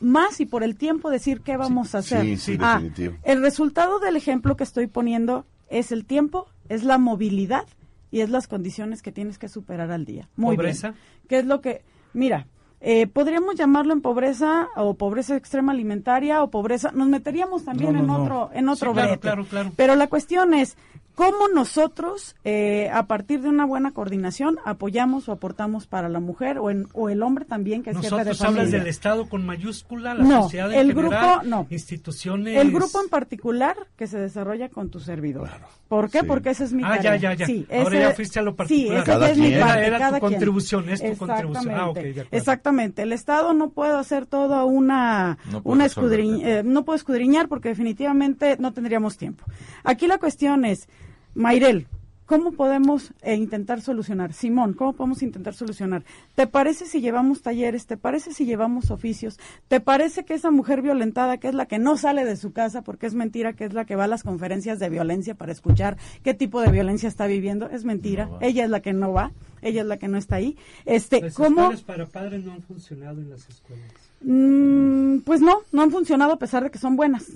más 0.00 0.38
y 0.40 0.46
por 0.46 0.62
el 0.62 0.76
tiempo 0.76 1.10
decir 1.10 1.40
qué 1.40 1.56
vamos 1.56 1.96
a 1.96 1.98
hacer 1.98 2.22
Sí, 2.24 2.36
sí, 2.36 2.56
Ah, 2.60 2.74
definitivo. 2.78 3.16
el 3.24 3.42
resultado 3.42 3.98
del 3.98 4.14
ejemplo 4.14 4.56
que 4.56 4.62
estoy 4.62 4.86
poniendo 4.86 5.46
es 5.68 5.90
el 5.90 6.04
tiempo 6.04 6.46
es 6.68 6.84
la 6.84 6.96
movilidad 6.98 7.66
y 8.12 8.20
es 8.20 8.30
las 8.30 8.46
condiciones 8.46 9.02
que 9.02 9.10
tienes 9.10 9.36
que 9.36 9.48
superar 9.48 9.90
al 9.90 10.04
día 10.04 10.28
muy 10.36 10.54
¿Pobreza? 10.54 10.90
bien 10.90 11.00
qué 11.28 11.38
es 11.40 11.44
lo 11.44 11.60
que 11.60 11.82
mira 12.14 12.46
eh, 12.80 13.06
podríamos 13.06 13.54
llamarlo 13.56 13.92
en 13.92 14.00
pobreza 14.02 14.68
o 14.76 14.94
pobreza 14.94 15.36
extrema 15.36 15.72
alimentaria 15.72 16.42
o 16.42 16.50
pobreza 16.50 16.90
nos 16.92 17.08
meteríamos 17.08 17.64
también 17.64 17.92
No, 17.94 17.98
no, 17.98 18.04
en 18.04 18.06
no. 18.06 18.22
otro 18.22 18.50
en 18.54 18.68
otro 18.68 18.90
Sí, 18.90 18.94
claro, 18.96 19.20
claro, 19.20 19.44
claro. 19.46 19.72
pero 19.76 19.94
la 19.96 20.06
cuestión 20.08 20.52
es 20.54 20.76
cómo 21.16 21.48
nosotros, 21.52 22.36
eh, 22.44 22.88
a 22.92 23.06
partir 23.06 23.40
de 23.40 23.48
una 23.48 23.64
buena 23.66 23.90
coordinación, 23.92 24.58
apoyamos 24.64 25.28
o 25.28 25.32
aportamos 25.32 25.86
para 25.88 26.08
la 26.08 26.20
mujer 26.20 26.58
o, 26.58 26.70
en- 26.70 26.86
o 26.92 27.08
el 27.08 27.22
hombre 27.24 27.44
también, 27.46 27.82
que 27.82 27.90
es 27.90 27.96
jefe 27.96 28.06
de 28.08 28.10
Nosotros 28.16 28.40
hablas 28.42 28.56
familia. 28.64 28.78
del 28.78 28.88
Estado 28.88 29.28
con 29.28 29.44
mayúscula, 29.44 30.14
la 30.14 30.22
No, 30.22 30.42
sociedad 30.42 30.70
en 30.72 30.78
el 30.78 30.94
general, 30.94 31.30
grupo, 31.40 31.42
no. 31.48 31.66
instituciones. 31.70 32.56
El 32.58 32.70
grupo 32.70 33.00
en 33.02 33.08
particular 33.08 33.76
que 33.96 34.06
se 34.06 34.18
desarrolla 34.18 34.68
con 34.68 34.90
tu 34.90 35.00
servidor. 35.00 35.48
¿Por 35.88 36.10
qué? 36.10 36.20
Sí. 36.20 36.26
Porque 36.26 36.50
esa 36.50 36.64
es 36.64 36.72
mi 36.72 36.82
Ah, 36.84 36.96
tarea. 36.96 37.16
ya, 37.16 37.30
ya, 37.30 37.34
ya. 37.34 37.46
Sí, 37.46 37.66
Ahora 37.72 37.96
ese- 37.96 37.98
ya 38.00 38.10
fuiste 38.14 38.38
a 38.38 38.42
lo 38.42 38.54
particular. 38.54 39.04
Sí, 39.04 39.10
ya 39.10 39.30
es 39.30 39.38
mi 39.38 39.50
parte, 39.58 39.86
Era- 39.86 39.96
era 39.96 40.12
tu 40.12 40.18
contribución, 40.20 40.88
es 40.90 41.00
tu 41.02 41.16
contribución. 41.16 41.74
Ah, 41.74 41.88
ok, 41.88 41.96
de 41.96 42.26
Exactamente. 42.30 43.02
El 43.02 43.12
Estado 43.12 43.54
no 43.54 43.70
puede 43.70 43.94
hacer 43.96 44.26
toda 44.26 44.64
una, 44.64 45.38
No 45.50 45.62
una 45.64 45.86
escudriñ- 45.86 46.42
eh, 46.44 46.62
no 46.62 46.84
puede 46.84 46.98
escudriñar 46.98 47.48
porque 47.48 47.70
definitivamente 47.70 48.56
no 48.58 48.72
tendríamos 48.74 49.16
tiempo. 49.16 49.44
Aquí 49.82 50.06
la 50.06 50.18
cuestión 50.18 50.64
es, 50.66 50.88
Mayrel, 51.36 51.86
¿cómo 52.24 52.52
podemos 52.52 53.12
eh, 53.20 53.34
intentar 53.34 53.82
solucionar? 53.82 54.32
Simón, 54.32 54.72
¿cómo 54.72 54.94
podemos 54.94 55.22
intentar 55.22 55.52
solucionar? 55.52 56.02
¿Te 56.34 56.46
parece 56.46 56.86
si 56.86 57.02
llevamos 57.02 57.42
talleres? 57.42 57.86
¿Te 57.86 57.98
parece 57.98 58.32
si 58.32 58.46
llevamos 58.46 58.90
oficios? 58.90 59.38
¿Te 59.68 59.80
parece 59.80 60.24
que 60.24 60.32
esa 60.32 60.50
mujer 60.50 60.80
violentada, 60.80 61.36
que 61.36 61.48
es 61.48 61.54
la 61.54 61.66
que 61.66 61.78
no 61.78 61.98
sale 61.98 62.24
de 62.24 62.36
su 62.36 62.54
casa 62.54 62.80
porque 62.80 63.06
es 63.06 63.12
mentira, 63.12 63.52
que 63.52 63.66
es 63.66 63.74
la 63.74 63.84
que 63.84 63.96
va 63.96 64.04
a 64.04 64.08
las 64.08 64.22
conferencias 64.22 64.78
de 64.78 64.88
violencia 64.88 65.34
para 65.34 65.52
escuchar 65.52 65.98
qué 66.24 66.32
tipo 66.32 66.62
de 66.62 66.70
violencia 66.70 67.06
está 67.06 67.26
viviendo? 67.26 67.68
Es 67.68 67.84
mentira. 67.84 68.24
No 68.24 68.38
ella 68.40 68.64
es 68.64 68.70
la 68.70 68.80
que 68.80 68.94
no 68.94 69.12
va, 69.12 69.32
ella 69.60 69.82
es 69.82 69.86
la 69.86 69.98
que 69.98 70.08
no 70.08 70.16
está 70.16 70.36
ahí. 70.36 70.56
Este, 70.86 71.20
Las 71.20 71.34
¿cómo? 71.34 71.60
escuelas 71.60 71.82
para 71.82 72.06
padres 72.06 72.46
no 72.46 72.54
han 72.54 72.62
funcionado 72.62 73.20
en 73.20 73.28
las 73.28 73.46
escuelas. 73.46 73.92
Mm, 74.22 75.18
pues 75.18 75.42
no, 75.42 75.58
no 75.70 75.82
han 75.82 75.90
funcionado 75.90 76.32
a 76.32 76.38
pesar 76.38 76.64
de 76.64 76.70
que 76.70 76.78
son 76.78 76.96
buenas, 76.96 77.26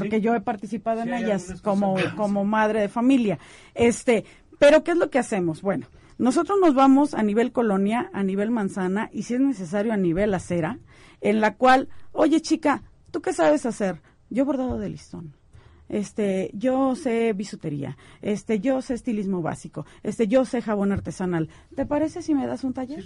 porque 0.00 0.16
Sí. 0.16 0.22
yo 0.22 0.34
he 0.34 0.40
participado 0.40 1.02
Sí, 1.02 1.08
en 1.08 1.14
ellas 1.14 1.60
como, 1.62 1.96
como 2.16 2.44
madre 2.44 2.80
de 2.80 2.88
familia. 2.88 3.38
Este, 3.74 4.24
pero 4.58 4.82
¿qué 4.84 4.92
es 4.92 4.96
lo 4.96 5.10
que 5.10 5.18
hacemos? 5.18 5.62
Bueno, 5.62 5.86
Nosotros 6.18 6.56
nos 6.62 6.74
vamos 6.74 7.12
a 7.12 7.22
nivel 7.22 7.52
colonia, 7.52 8.08
a 8.14 8.22
nivel 8.22 8.50
manzana 8.50 9.10
y 9.12 9.24
si 9.24 9.34
es 9.34 9.40
necesario 9.40 9.92
a 9.92 9.98
nivel 9.98 10.32
acera, 10.32 10.78
en 11.20 11.42
la 11.42 11.56
cual, 11.56 11.88
oye 12.12 12.40
chica, 12.40 12.82
¿tú 13.10 13.20
qué 13.20 13.34
sabes 13.34 13.66
hacer? 13.66 14.00
Yo 14.30 14.46
bordado 14.46 14.78
de 14.78 14.88
listón. 14.88 15.34
Este, 15.90 16.50
yo 16.54 16.94
sé 16.96 17.32
bisutería, 17.34 17.96
este, 18.22 18.60
yo 18.60 18.80
sé 18.82 18.94
estilismo 18.94 19.42
básico, 19.42 19.84
este, 20.02 20.26
yo 20.26 20.44
sé 20.46 20.62
jabón 20.62 20.90
artesanal. 20.90 21.48
¿Te 21.74 21.84
parece 21.86 22.22
si 22.22 22.34
me 22.34 22.46
das 22.46 22.64
un 22.64 22.72
taller? 22.72 23.04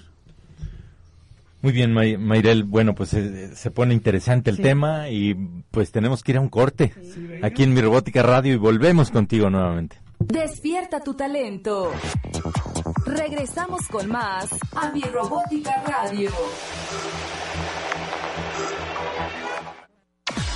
Muy 1.63 1.73
bien, 1.73 1.93
May- 1.93 2.17
Mayrel. 2.17 2.65
Bueno, 2.65 2.95
pues 2.95 3.13
eh, 3.15 3.55
se 3.55 3.71
pone 3.71 3.93
interesante 3.95 4.51
el 4.51 4.57
Sí. 4.57 4.63
tema 4.63 5.09
y 5.11 5.35
pues 5.71 5.91
tenemos 5.93 6.23
que 6.23 6.33
ir 6.33 6.39
a 6.39 6.41
un 6.41 6.49
corte 6.49 6.95
aquí 7.43 7.63
en 7.65 7.75
Mi 7.75 7.81
Robótica 7.83 8.23
Radio 8.23 8.55
y 8.55 8.57
volvemos 8.57 9.11
contigo 9.11 9.51
nuevamente. 9.51 9.99
Despierta 10.21 11.01
tu 11.01 11.15
talento. 11.15 11.93
Regresamos 13.07 13.87
con 13.89 14.09
más 14.09 14.49
a 14.77 14.91
Mi 14.93 15.03
Robótica 15.03 15.83
Radio. 15.87 16.31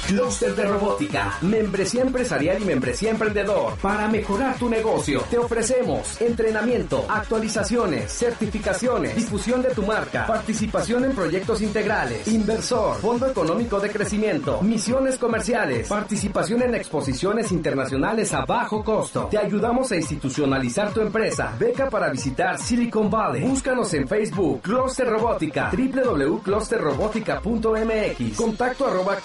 Clúster 0.07 0.55
de 0.55 0.67
Robótica, 0.67 1.39
membresía 1.41 2.03
empresarial 2.03 2.61
y 2.61 2.67
membresía 2.67 3.11
emprendedor. 3.11 3.73
Para 3.81 4.07
mejorar 4.07 4.59
tu 4.59 4.69
negocio, 4.69 5.23
te 5.31 5.39
ofrecemos 5.39 6.21
entrenamiento, 6.21 7.07
actualizaciones, 7.09 8.13
certificaciones, 8.13 9.17
difusión 9.17 9.63
de 9.63 9.71
tu 9.71 9.83
marca, 9.83 10.27
participación 10.27 11.07
en 11.07 11.13
proyectos 11.13 11.63
integrales, 11.63 12.29
inversor, 12.29 12.99
fondo 12.99 13.27
económico 13.27 13.81
de 13.81 13.89
crecimiento, 13.89 14.61
misiones 14.61 15.17
comerciales, 15.17 15.89
participación 15.89 16.61
en 16.61 16.75
exposiciones 16.75 17.51
internacionales 17.51 18.35
a 18.35 18.45
bajo 18.45 18.85
costo. 18.85 19.29
Te 19.31 19.39
ayudamos 19.39 19.91
a 19.91 19.97
institucionalizar 19.97 20.93
tu 20.93 21.01
empresa. 21.01 21.55
Beca 21.59 21.89
para 21.89 22.11
visitar 22.11 22.59
Silicon 22.59 23.09
Valley. 23.09 23.49
Búscanos 23.49 23.95
en 23.95 24.07
Facebook, 24.07 24.61
Cluster 24.61 25.09
Robótica, 25.09 25.71
www.clusterrobotica.mx, 25.73 28.37
contacto 28.37 28.87
arroba 28.87 29.17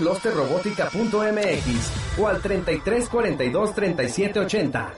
clusterrobotica.mx 0.73 2.19
o 2.19 2.27
al 2.27 2.41
33 2.41 3.09
42 3.09 3.75
37 3.75 4.39
80. 4.39 4.93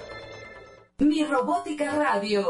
Mi 1.00 1.24
Robótica 1.26 1.96
Radio. 1.96 2.46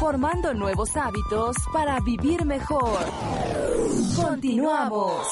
Formando 0.00 0.54
nuevos 0.54 0.96
hábitos 0.96 1.56
para 1.72 2.00
vivir 2.00 2.44
mejor. 2.44 2.98
Continuamos. 4.16 5.26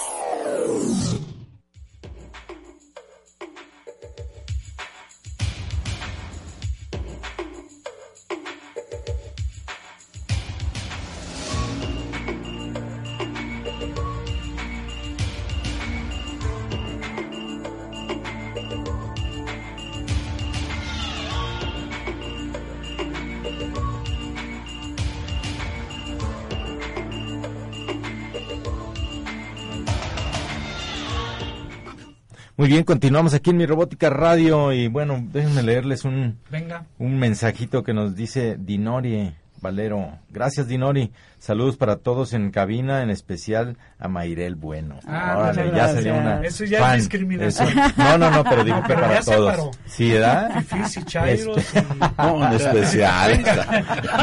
Muy 32.61 32.69
bien, 32.69 32.85
continuamos 32.85 33.33
aquí 33.33 33.49
en 33.49 33.57
Mi 33.57 33.65
Robótica 33.65 34.11
Radio 34.11 34.71
y 34.75 34.87
bueno, 34.89 35.19
déjenme 35.33 35.63
leerles 35.63 36.05
un, 36.05 36.37
Venga. 36.51 36.85
un 36.99 37.19
mensajito 37.19 37.83
que 37.83 37.95
nos 37.95 38.15
dice 38.15 38.59
Dinori 38.61 39.33
Valero. 39.63 40.19
Gracias, 40.29 40.69
Dinori. 40.69 41.11
Saludos 41.39 41.79
para 41.79 41.97
todos 41.97 42.35
en 42.35 42.51
cabina, 42.51 43.03
en 43.03 43.09
especial 43.09 43.79
a 43.99 44.09
Mayrel 44.09 44.57
Bueno. 44.57 44.99
Ah, 45.07 45.37
Órale, 45.39 45.73
ya 45.75 45.89
salió 45.89 46.15
una 46.19 46.43
Eso 46.43 46.65
ya 46.67 46.77
es 46.81 46.85
fan. 46.85 46.99
discriminación. 46.99 47.69
Eso- 47.71 47.93
No, 47.97 48.19
no, 48.19 48.31
no, 48.31 48.45
pero 48.45 48.63
digo 48.63 48.83
que 48.83 48.89
Pero 48.89 49.01
para 49.01 49.15
ya 49.15 49.23
separó. 49.23 49.57
todos. 49.57 49.79
Sí, 49.87 50.13
¿verdad? 50.13 50.63
Fifís 50.67 50.97
y 50.99 51.05
chairos. 51.05 51.57
Este- 51.57 51.83
No, 52.19 52.47
en 52.47 52.53
especial. 52.53 53.43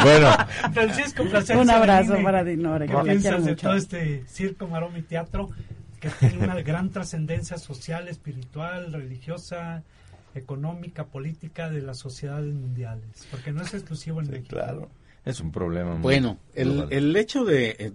Bueno, 0.04 0.30
Francisco, 0.74 1.24
placer. 1.24 1.58
Un 1.58 1.72
abrazo 1.72 2.18
para 2.24 2.44
Dinora, 2.44 2.86
que 2.86 2.92
¿Qué 2.92 2.98
la 2.98 3.02
quiero 3.04 3.20
piensas 3.20 3.46
de 3.46 3.56
todo 3.56 3.74
este 3.76 4.24
circo, 4.28 4.68
maroma 4.68 5.00
y 5.00 5.02
teatro 5.02 5.50
que 6.00 6.10
tiene 6.10 6.38
una 6.40 6.62
gran 6.62 6.90
trascendencia 6.90 7.58
social, 7.58 8.08
espiritual, 8.08 8.94
religiosa, 8.94 9.84
económica, 10.36 11.06
política 11.06 11.70
de 11.70 11.82
las 11.82 11.98
sociedades 12.00 12.54
mundiales? 12.54 13.28
Porque 13.32 13.52
no 13.52 13.62
es 13.62 13.74
exclusivo 13.74 14.22
en 14.22 14.30
México. 14.30 14.50
Claro. 14.56 14.90
es 15.26 15.40
un 15.40 15.52
problema. 15.52 15.94
muy 15.94 16.02
Bueno, 16.02 16.38
el, 16.54 16.88
el 16.90 17.16
hecho 17.16 17.44
de 17.44 17.76
eh, 17.80 17.92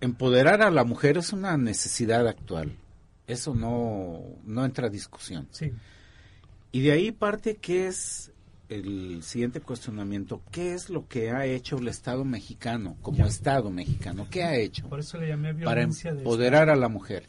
empoderar 0.00 0.62
a 0.62 0.70
la 0.70 0.84
mujer 0.84 1.18
es 1.18 1.32
una 1.32 1.56
necesidad 1.56 2.26
actual. 2.26 2.72
Eso 3.26 3.54
no, 3.54 4.22
no 4.44 4.64
entra 4.64 4.86
a 4.86 4.90
discusión. 4.90 5.48
Sí. 5.50 5.72
Y 6.72 6.80
de 6.82 6.92
ahí 6.92 7.12
parte 7.12 7.56
que 7.56 7.86
es 7.86 8.32
el 8.68 9.22
siguiente 9.22 9.60
cuestionamiento. 9.60 10.42
¿Qué 10.50 10.74
es 10.74 10.90
lo 10.90 11.06
que 11.08 11.30
ha 11.30 11.46
hecho 11.46 11.78
el 11.78 11.88
Estado 11.88 12.24
mexicano 12.24 12.96
como 13.02 13.18
Ya. 13.18 13.26
Estado 13.26 13.70
mexicano? 13.70 14.26
¿Qué 14.30 14.44
ha 14.44 14.56
hecho 14.56 14.88
Por 14.88 15.00
eso 15.00 15.18
le 15.18 15.28
llamé 15.28 15.54
para 15.54 15.74
violencia 15.74 16.12
de 16.12 16.18
empoderar 16.18 16.70
a 16.70 16.76
la 16.76 16.88
mujer? 16.88 17.24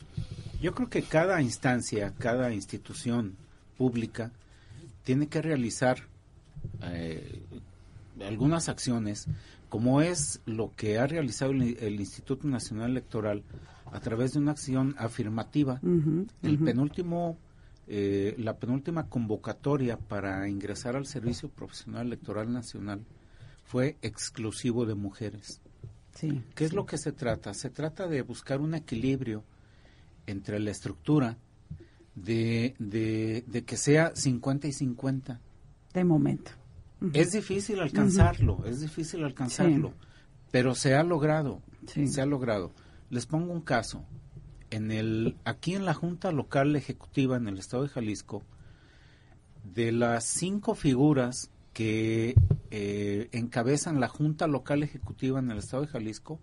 Yo 0.61 0.73
creo 0.73 0.89
que 0.89 1.03
cada 1.03 1.41
instancia, 1.41 2.13
cada 2.17 2.53
institución 2.53 3.35
pública 3.77 4.31
tiene 5.03 5.27
que 5.27 5.41
realizar 5.41 5.99
eh, 6.83 7.41
algunas 8.25 8.67
acciones, 8.67 9.27
como 9.69 10.01
es 10.01 10.41
lo 10.45 10.73
que 10.75 10.97
ha 10.97 11.07
realizado 11.07 11.51
el, 11.51 11.77
el 11.79 11.99
Instituto 11.99 12.47
Nacional 12.47 12.91
Electoral 12.91 13.43
a 13.91 13.99
través 13.99 14.33
de 14.33 14.39
una 14.39 14.51
acción 14.51 14.95
afirmativa. 14.97 15.79
El 16.43 16.59
penúltimo, 16.59 17.37
eh, 17.91 18.35
la 18.37 18.57
penúltima 18.57 19.07
convocatoria 19.09 19.97
para 19.97 20.47
ingresar 20.47 20.95
al 20.95 21.07
Servicio 21.07 21.49
Profesional 21.49 22.05
Electoral 22.07 22.53
Nacional 22.53 23.01
fue 23.65 23.97
exclusivo 24.03 24.85
de 24.85 24.93
mujeres. 24.95 25.59
Sí. 26.13 26.43
¿Qué 26.55 26.65
es 26.65 26.73
lo 26.73 26.85
que 26.85 26.97
se 26.99 27.11
trata? 27.11 27.53
Se 27.53 27.69
trata 27.69 28.07
de 28.07 28.21
buscar 28.21 28.61
un 28.61 28.75
equilibrio 28.75 29.43
entre 30.27 30.59
la 30.59 30.69
estructura 30.71 31.37
de, 32.15 32.75
de, 32.79 33.43
de 33.47 33.63
que 33.63 33.77
sea 33.77 34.11
50 34.15 34.67
y 34.67 34.73
50. 34.73 35.39
De 35.93 36.03
momento. 36.03 36.51
Es 37.13 37.31
difícil 37.31 37.79
alcanzarlo, 37.79 38.63
es 38.65 38.81
difícil 38.81 39.23
alcanzarlo, 39.23 39.93
pero 40.51 40.75
se 40.75 40.95
ha 40.95 41.03
logrado, 41.03 41.61
Sí. 41.87 42.07
se 42.07 42.21
ha 42.21 42.25
logrado. 42.25 42.71
Les 43.09 43.25
pongo 43.25 43.53
un 43.53 43.61
caso. 43.61 44.03
En 44.71 44.91
el, 44.91 45.35
aquí 45.45 45.73
en 45.75 45.85
la 45.85 45.93
Junta 45.93 46.31
Local 46.31 46.75
Ejecutiva 46.75 47.37
en 47.37 47.47
el 47.47 47.57
Estado 47.57 47.83
de 47.83 47.89
Jalisco, 47.89 48.43
de 49.63 49.91
las 49.91 50.25
cinco 50.25 50.75
figuras 50.75 51.49
que 51.73 52.35
eh, 52.71 53.29
encabezan 53.31 53.99
la 53.99 54.07
Junta 54.07 54.47
Local 54.47 54.83
Ejecutiva 54.83 55.39
en 55.39 55.49
el 55.51 55.57
Estado 55.57 55.83
de 55.83 55.89
Jalisco, 55.89 56.39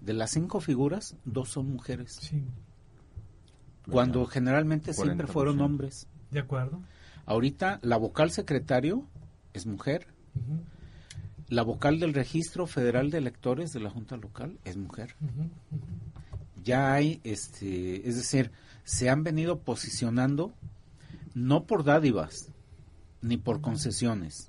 de 0.00 0.12
las 0.12 0.30
cinco 0.30 0.60
figuras, 0.60 1.16
dos 1.24 1.48
son 1.50 1.70
mujeres, 1.70 2.18
Sí, 2.20 2.42
cuando 3.90 4.26
generalmente 4.26 4.92
siempre 4.92 5.26
40%. 5.26 5.30
fueron 5.32 5.60
hombres. 5.60 6.06
de 6.30 6.40
acuerdo. 6.40 6.80
Ahorita 7.26 7.78
la 7.82 7.96
vocal 7.96 8.30
secretario 8.32 9.06
es 9.54 9.66
mujer, 9.66 10.06
La 11.48 11.62
vocal 11.62 12.00
del 12.00 12.14
Registro 12.14 12.66
Federal 12.66 13.10
de 13.10 13.18
Electores 13.18 13.70
de 13.72 13.80
la 13.80 13.90
Junta 13.90 14.16
Local 14.16 14.58
es 14.64 14.76
mujer. 14.76 15.14
ujú. 15.20 15.48
Ya 16.64 16.92
hay, 16.92 17.20
este, 17.24 18.08
es 18.08 18.16
decir, 18.16 18.50
se 18.84 19.10
han 19.10 19.22
venido 19.24 19.58
posicionando 19.60 20.52
no 21.34 21.64
por 21.64 21.84
dádivas 21.84 22.48
ni 23.20 23.36
por 23.36 23.60
concesiones. 23.60 24.48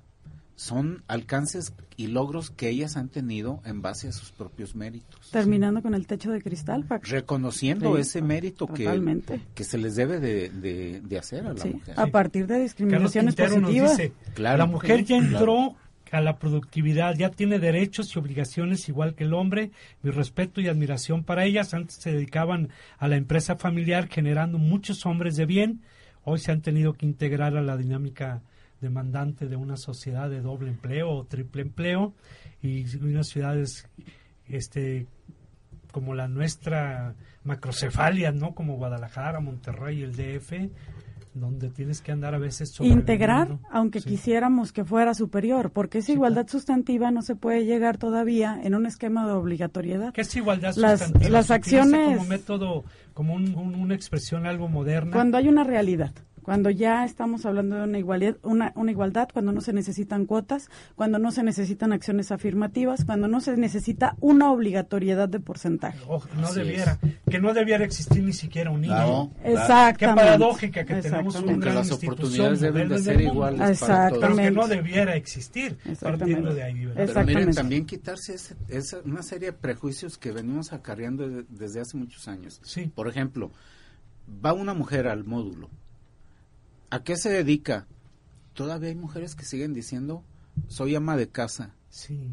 Son 0.56 1.02
alcances 1.08 1.72
y 1.96 2.06
logros 2.08 2.50
que 2.50 2.68
ellas 2.68 2.96
han 2.96 3.08
tenido 3.08 3.60
en 3.64 3.82
base 3.82 4.06
a 4.08 4.12
sus 4.12 4.30
propios 4.30 4.76
méritos. 4.76 5.30
Terminando 5.32 5.82
con 5.82 5.94
el 5.94 6.06
techo 6.06 6.30
de 6.30 6.40
cristal, 6.42 6.84
Paco. 6.84 7.04
Reconociendo 7.08 7.94
Sí, 7.96 8.00
ese 8.02 8.22
mérito 8.22 8.68
que, 8.68 8.84
Totalmente. 8.84 9.40
que 9.54 9.64
se 9.64 9.78
les 9.78 9.96
debe 9.96 10.20
de, 10.20 10.50
de- 10.50 11.00
de 11.00 11.18
hacer 11.18 11.44
a 11.46 11.54
la 11.54 11.60
Sí, 11.60 11.70
mujer. 11.70 11.98
A 11.98 12.06
partir 12.06 12.42
de 12.46 12.54
Carlos 12.54 12.62
discriminaciones 12.62 13.36
nos 13.36 13.48
positivas. 13.48 13.96
dice, 13.96 14.12
Claro. 14.34 14.58
la 14.58 14.66
mujer 14.66 15.04
ya 15.04 15.18
Claro. 15.18 15.74
A 16.14 16.20
la 16.20 16.38
productividad, 16.38 17.16
ya 17.16 17.30
tiene 17.30 17.58
derechos 17.58 18.14
y 18.14 18.18
obligaciones 18.18 18.88
igual 18.88 19.14
que 19.14 19.24
el 19.24 19.34
hombre, 19.34 19.70
mi 20.02 20.10
respeto 20.10 20.60
y 20.60 20.68
admiración 20.68 21.24
para 21.24 21.44
ellas, 21.44 21.74
antes 21.74 21.96
se 21.96 22.12
dedicaban 22.12 22.70
a 22.98 23.08
la 23.08 23.16
empresa 23.16 23.56
familiar 23.56 24.08
generando 24.08 24.58
muchos 24.58 25.06
hombres 25.06 25.36
de 25.36 25.46
bien, 25.46 25.82
hoy 26.22 26.38
se 26.38 26.52
han 26.52 26.62
tenido 26.62 26.94
que 26.94 27.06
integrar 27.06 27.56
a 27.56 27.62
la 27.62 27.76
dinámica 27.76 28.42
demandante 28.80 29.46
de 29.46 29.56
una 29.56 29.76
sociedad 29.76 30.30
de 30.30 30.40
doble 30.40 30.68
empleo 30.68 31.10
o 31.10 31.24
triple 31.24 31.62
empleo. 31.62 32.14
Y 32.62 32.84
unas 32.98 33.28
ciudades 33.28 33.88
este 34.46 35.06
como 35.90 36.14
la 36.14 36.26
nuestra 36.26 37.14
macrocefalia, 37.44 38.32
¿no? 38.32 38.54
Como 38.54 38.76
Guadalajara, 38.76 39.38
Monterrey, 39.40 40.02
el 40.02 40.16
DF, 40.16 40.70
donde 41.34 41.68
tienes 41.68 42.00
que 42.00 42.12
andar 42.12 42.34
a 42.34 42.38
veces 42.38 42.78
Integrar, 42.80 43.58
aunque 43.70 44.00
Sí. 44.00 44.10
quisiéramos 44.10 44.72
que 44.72 44.84
fuera 44.84 45.14
superior, 45.14 45.70
porque 45.72 45.98
esa 45.98 46.12
igualdad 46.12 46.46
sustantiva 46.48 47.10
no 47.10 47.22
se 47.22 47.34
puede 47.34 47.64
llegar 47.64 47.98
todavía 47.98 48.58
en 48.62 48.74
un 48.74 48.86
esquema 48.86 49.26
de 49.26 49.32
obligatoriedad. 49.32 50.12
¿Qué 50.12 50.20
es 50.20 50.36
igualdad 50.36 50.74
Las- 50.76 51.00
sustantiva? 51.00 51.30
las 51.30 51.46
¿Se 51.46 51.52
utiliza 51.54 51.80
acciones- 51.82 52.16
como 52.16 52.28
método, 52.28 52.84
como 53.14 53.34
un- 53.34 53.54
un- 53.56 53.74
una 53.74 53.94
expresión 53.94 54.46
algo 54.46 54.68
moderna. 54.68 55.12
Cuando 55.12 55.36
hay 55.36 55.48
una 55.48 55.64
realidad, 55.64 56.12
cuando 56.44 56.70
ya 56.70 57.04
estamos 57.04 57.44
hablando 57.46 57.76
de 57.76 57.82
una 57.84 57.98
igualdad, 57.98 58.36
una, 58.42 58.72
una 58.76 58.90
igualdad, 58.92 59.28
cuando 59.32 59.50
no 59.52 59.60
se 59.60 59.72
necesitan 59.72 60.26
cuotas, 60.26 60.68
cuando 60.94 61.18
no 61.18 61.32
se 61.32 61.42
necesitan 61.42 61.92
acciones 61.92 62.30
afirmativas, 62.30 63.04
cuando 63.04 63.26
no 63.26 63.40
se 63.40 63.56
necesita 63.56 64.14
una 64.20 64.52
obligatoriedad 64.52 65.28
de 65.28 65.40
porcentaje. 65.40 65.98
O- 66.06 66.22
no 66.36 66.46
Así 66.46 66.60
debiera, 66.60 66.98
que 67.28 67.40
no 67.40 67.52
debiera 67.54 67.84
existir 67.84 68.22
ni 68.22 68.32
siquiera 68.32 68.70
un 68.70 68.82
niño. 68.82 68.94
Claro. 68.94 69.30
Exactamente. 69.42 69.98
Qué 69.98 70.06
paradójica 70.06 70.84
que 70.84 70.94
tenemos 70.94 71.34
Exactamente. 71.34 71.38
un 71.38 71.44
Porque 71.54 71.64
gran 71.64 71.74
las 71.76 71.90
oportunidades 71.92 72.60
deben 72.60 72.88
de 72.88 72.98
ser 72.98 73.20
iguales 73.20 73.58
para 73.58 73.70
Exactamente. 73.70 74.20
todos. 74.20 74.36
pero 74.36 74.44
que 74.44 74.50
no 74.50 74.68
debiera 74.68 75.16
existir 75.16 75.78
Exactamente. 75.84 76.04
partiendo 76.18 76.54
de 76.54 76.62
ahí. 76.62 76.84
¿verdad? 76.84 77.06
Pero 77.14 77.24
miren, 77.26 77.54
también 77.54 77.86
quitarse 77.86 78.34
ese- 78.34 78.54
esa- 78.68 78.98
una 79.04 79.22
serie 79.22 79.48
de 79.48 79.52
prejuicios 79.54 80.18
que 80.18 80.30
venimos 80.30 80.72
acarreando 80.72 81.28
de- 81.28 81.44
desde 81.48 81.80
hace 81.80 81.96
muchos 81.96 82.28
años. 82.28 82.60
Sí. 82.62 82.90
Por 82.94 83.08
ejemplo, 83.08 83.50
va 84.44 84.52
una 84.52 84.74
mujer 84.74 85.06
al 85.06 85.24
módulo. 85.24 85.70
¿A 86.94 87.02
qué 87.02 87.16
se 87.16 87.28
dedica? 87.28 87.88
Todavía 88.52 88.90
hay 88.90 88.94
mujeres 88.94 89.34
que 89.34 89.44
siguen 89.44 89.74
diciendo, 89.74 90.22
soy 90.68 90.94
ama 90.94 91.16
de 91.16 91.28
casa. 91.28 91.74
Sí. 91.88 92.30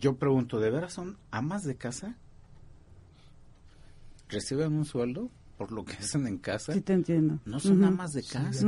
Yo 0.00 0.16
pregunto, 0.16 0.60
¿de 0.60 0.70
veras 0.70 0.94
son 0.94 1.18
amas 1.30 1.62
de 1.64 1.76
casa? 1.76 2.16
¿Reciben 4.30 4.72
un 4.72 4.86
sueldo 4.86 5.30
por 5.58 5.72
lo 5.72 5.84
que 5.84 5.92
hacen 5.92 6.26
en 6.26 6.38
casa? 6.38 6.72
Sí, 6.72 6.80
te 6.80 6.94
entiendo. 6.94 7.38
No 7.44 7.60
son 7.60 7.84
amas 7.84 8.14
de 8.14 8.22
casa. 8.22 8.66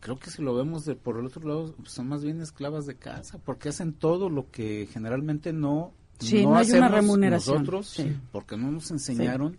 Creo 0.00 0.18
que 0.18 0.30
si 0.30 0.42
lo 0.42 0.56
vemos 0.56 0.84
de 0.84 0.96
por 0.96 1.16
el 1.20 1.26
otro 1.26 1.46
lado, 1.48 1.76
son 1.84 2.08
más 2.08 2.24
bien 2.24 2.40
esclavas 2.40 2.84
de 2.84 2.96
casa, 2.96 3.38
porque 3.38 3.68
hacen 3.68 3.92
todo 3.92 4.28
lo 4.28 4.50
que 4.50 4.88
generalmente 4.92 5.52
no, 5.52 5.92
Sí, 6.18 6.42
no 6.42 6.56
hay 6.56 6.68
una 6.72 6.86
hacemos 6.86 6.90
remuneración. 6.90 7.56
nosotros, 7.58 7.86
Sí. 7.90 8.16
porque 8.32 8.56
no 8.56 8.72
nos 8.72 8.90
enseñaron 8.90 9.56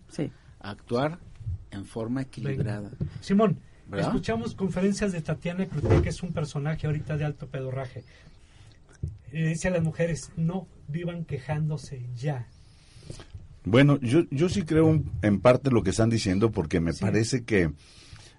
a 0.60 0.70
actuar 0.70 1.20
en 1.76 1.84
forma 1.86 2.22
equilibrada. 2.22 2.90
Simón, 3.20 3.58
¿Verdad? 3.88 4.08
escuchamos 4.08 4.54
conferencias 4.54 5.12
de 5.12 5.20
Tatiana 5.20 5.66
Cloutier, 5.66 6.02
que 6.02 6.08
es 6.08 6.22
un 6.22 6.32
personaje 6.32 6.86
ahorita 6.86 7.16
de 7.16 7.24
alto 7.24 7.46
pedorraje. 7.46 8.02
Le 9.32 9.48
dice 9.48 9.68
a 9.68 9.70
las 9.72 9.82
mujeres, 9.82 10.30
no 10.36 10.66
vivan 10.88 11.24
quejándose 11.24 12.02
ya. 12.16 12.46
Bueno, 13.64 13.98
yo, 14.00 14.22
yo 14.30 14.48
sí 14.48 14.62
creo 14.62 14.86
un- 14.86 15.10
en 15.22 15.40
parte 15.40 15.70
lo 15.70 15.82
que 15.82 15.90
están 15.90 16.08
diciendo 16.10 16.50
porque 16.52 16.80
me 16.80 16.94
parece 16.94 17.44
que 17.44 17.72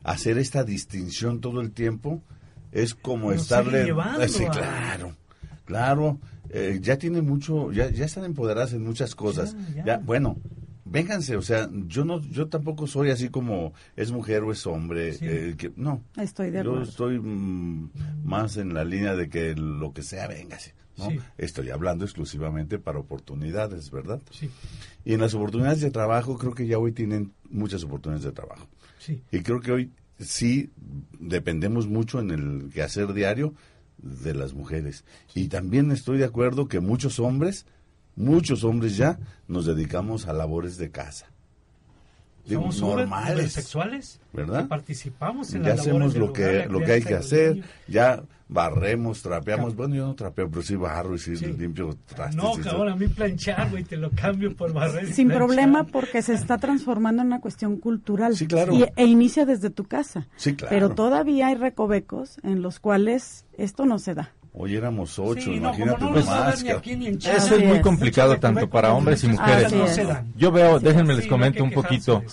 hacer 0.04 0.38
esta 0.38 0.64
distinción 0.64 1.42
todo 1.42 1.60
el 1.62 1.72
tiempo 1.72 2.22
es 2.72 2.96
como 2.96 3.32
Nos 3.32 3.42
estarle... 3.44 3.72
sigue 3.80 3.86
llevando 3.86 4.22
Eh, 4.22 4.30
sí, 4.30 4.46
a- 4.46 4.52
claro, 4.52 5.16
claro. 5.66 6.20
eh, 6.50 6.80
ya 6.82 6.98
tienen 6.98 7.26
mucho, 7.26 7.72
ya, 7.74 7.90
ya 7.90 8.06
están 8.06 8.24
empoderadas 8.24 8.72
en 8.74 8.84
muchas 8.84 9.16
cosas. 9.16 9.54
Ya, 9.70 9.76
ya. 9.76 9.86
Ya, 9.86 9.98
bueno, 9.98 10.38
vénganse, 10.90 11.36
o 11.38 11.42
sea, 11.42 11.70
yo 11.88 12.06
no, 12.06 12.22
yo 12.22 12.48
tampoco 12.48 12.88
soy 12.88 13.10
así 13.12 13.30
como 13.30 13.74
es 13.96 14.12
mujer 14.12 14.44
o 14.44 14.52
es 14.52 14.66
hombre. 14.68 15.14
Sí. 15.14 15.26
eh, 15.28 15.56
que, 15.58 15.72
no, 15.76 16.04
Estoy 16.18 16.52
de 16.52 16.64
yo 16.64 16.72
acuerdo. 16.72 16.84
estoy 16.90 17.20
mm, 17.20 17.90
más 18.24 18.58
en 18.58 18.74
la 18.74 18.84
línea 18.84 19.16
de 19.16 19.30
que 19.30 19.56
lo 19.56 19.94
que 19.94 20.04
sea, 20.04 20.28
véngase. 20.28 20.74
¿no? 20.98 21.10
Sí. 21.12 21.20
Estoy 21.38 21.70
hablando 21.70 22.06
exclusivamente 22.06 22.80
para 22.80 22.98
oportunidades, 23.00 23.92
¿verdad? 23.92 24.20
Sí, 24.32 24.50
Y 25.06 25.14
en 25.14 25.22
las 25.22 25.34
oportunidades 25.36 25.82
de 25.82 25.92
trabajo, 25.92 26.38
creo 26.40 26.56
que 26.56 26.66
ya 26.66 26.80
hoy 26.80 26.92
tienen 26.92 27.34
muchas 27.50 27.84
oportunidades 27.84 28.26
de 28.26 28.32
trabajo. 28.32 28.68
sí. 29.00 29.22
Y 29.32 29.42
creo 29.42 29.60
que 29.62 29.72
hoy 29.72 29.92
sí 30.20 30.72
dependemos 31.20 31.88
mucho 31.88 32.20
en 32.20 32.32
el 32.32 32.70
quehacer 32.74 33.14
diario 33.14 33.54
de 34.00 34.34
las 34.34 34.54
mujeres. 34.56 35.06
Y 35.36 35.48
también 35.50 35.92
estoy 35.92 36.18
de 36.18 36.26
acuerdo 36.26 36.68
que 36.68 36.80
muchos 36.80 37.20
hombres, 37.20 37.66
muchos 38.18 38.66
hombres 38.66 38.98
ya 38.98 39.18
nos 39.48 39.66
dedicamos 39.66 40.28
a 40.28 40.34
labores 40.34 40.78
de 40.78 40.92
casa. 40.92 41.28
Digo, 42.46 42.72
Somos 42.72 42.82
normales, 42.82 43.52
sexuales 43.52 44.22
¿verdad? 44.32 44.64
que 44.64 44.68
participamos 44.70 45.54
en 45.54 45.64
Ya 45.64 45.70
las 45.76 45.86
labores 45.86 46.10
hacemos 46.12 46.28
lo 46.28 46.34
que, 46.34 46.66
lo 46.70 46.80
que 46.80 46.92
hay 46.94 47.02
que 47.02 47.14
hacer, 47.16 47.62
ya 47.90 48.24
barremos, 48.48 49.22
trapeamos. 49.22 49.76
Bueno, 49.76 49.96
yo 49.96 50.08
no 50.08 50.16
trapeo, 50.16 50.50
pero 50.50 50.62
sí 50.62 50.78
barro 50.78 51.16
y 51.16 51.20
sí, 51.20 51.36
Sí. 51.36 51.48
limpio 51.48 51.98
trastes. 52.06 52.38
No, 52.42 52.54
cabrón, 52.64 52.88
a 52.88 52.96
mí 52.96 53.10
planchar, 53.10 53.70
güey, 53.70 53.84
te 53.84 53.98
lo 53.98 54.10
cambio 54.12 54.56
por 54.56 54.72
barrer. 54.72 55.08
Sin 55.12 55.28
planchar. 55.28 55.38
problema 55.46 55.84
porque 55.84 56.22
se 56.22 56.36
está 56.36 56.58
transformando 56.58 57.22
en 57.22 57.28
una 57.28 57.42
cuestión 57.42 57.76
cultural. 57.78 58.38
Sí, 58.38 58.48
claro. 58.48 58.74
Y, 58.74 58.86
e 58.96 59.06
inicia 59.06 59.46
desde 59.46 59.70
tu 59.70 59.84
casa. 59.84 60.28
Sí, 60.38 60.56
claro. 60.56 60.74
Pero 60.74 60.90
todavía 60.96 61.48
hay 61.48 61.56
recovecos 61.56 62.38
en 62.44 62.62
los 62.62 62.80
cuales 62.80 63.46
esto 63.58 63.86
no 63.86 64.00
se 64.00 64.14
da. 64.16 64.32
Hoy 64.54 64.76
éramos 64.76 65.20
ocho, 65.20 65.42
Sí, 65.42 65.50
no, 65.52 65.56
imagínate 65.56 66.04
no 66.04 66.12
ni 66.64 66.70
aquí 66.70 66.96
ni 66.96 67.08
en 67.08 67.16
Eso 67.16 67.56
es 67.56 67.66
muy 67.66 67.82
complicado 67.82 68.38
tanto 68.40 68.70
para 68.70 68.94
hombres 68.94 69.24
y 69.24 69.28
muchas 69.28 69.72
mujeres. 69.74 70.08
No. 70.08 70.24
Yo 70.36 70.52
veo, 70.52 70.80
déjenme 70.80 71.14
les 71.16 71.26
no 71.26 71.30
comento 71.30 71.58
que 71.58 71.64
un 71.64 71.72
poquito. 71.72 72.24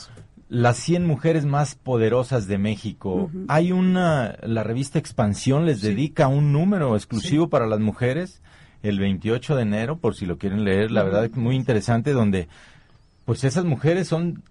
Las 0.48 0.76
100 0.78 1.06
mujeres 1.06 1.46
más 1.46 1.74
poderosas 1.74 2.46
de 2.46 2.58
México. 2.58 3.30
Hay 3.48 3.72
una, 3.72 4.36
la 4.42 4.62
revista 4.62 4.98
Expansión 4.98 5.66
les 5.66 5.80
dedica 5.80 6.28
un 6.28 6.52
número 6.52 6.94
exclusivo 6.96 7.48
para 7.48 7.66
las 7.66 7.80
mujeres 7.80 8.40
el 8.84 8.98
28 8.98 9.56
de 9.56 9.62
enero, 9.62 9.96
por 9.96 10.14
si 10.14 10.26
lo 10.26 10.36
quieren 10.36 10.64
leer, 10.64 10.90
la 10.90 11.02
verdad 11.02 11.24
es 11.24 11.34
muy 11.34 11.56
interesante, 11.56 12.12
donde 12.12 12.48
pues 13.24 13.42
esas 13.42 13.64
mujeres 13.64 14.06
son 14.08 14.42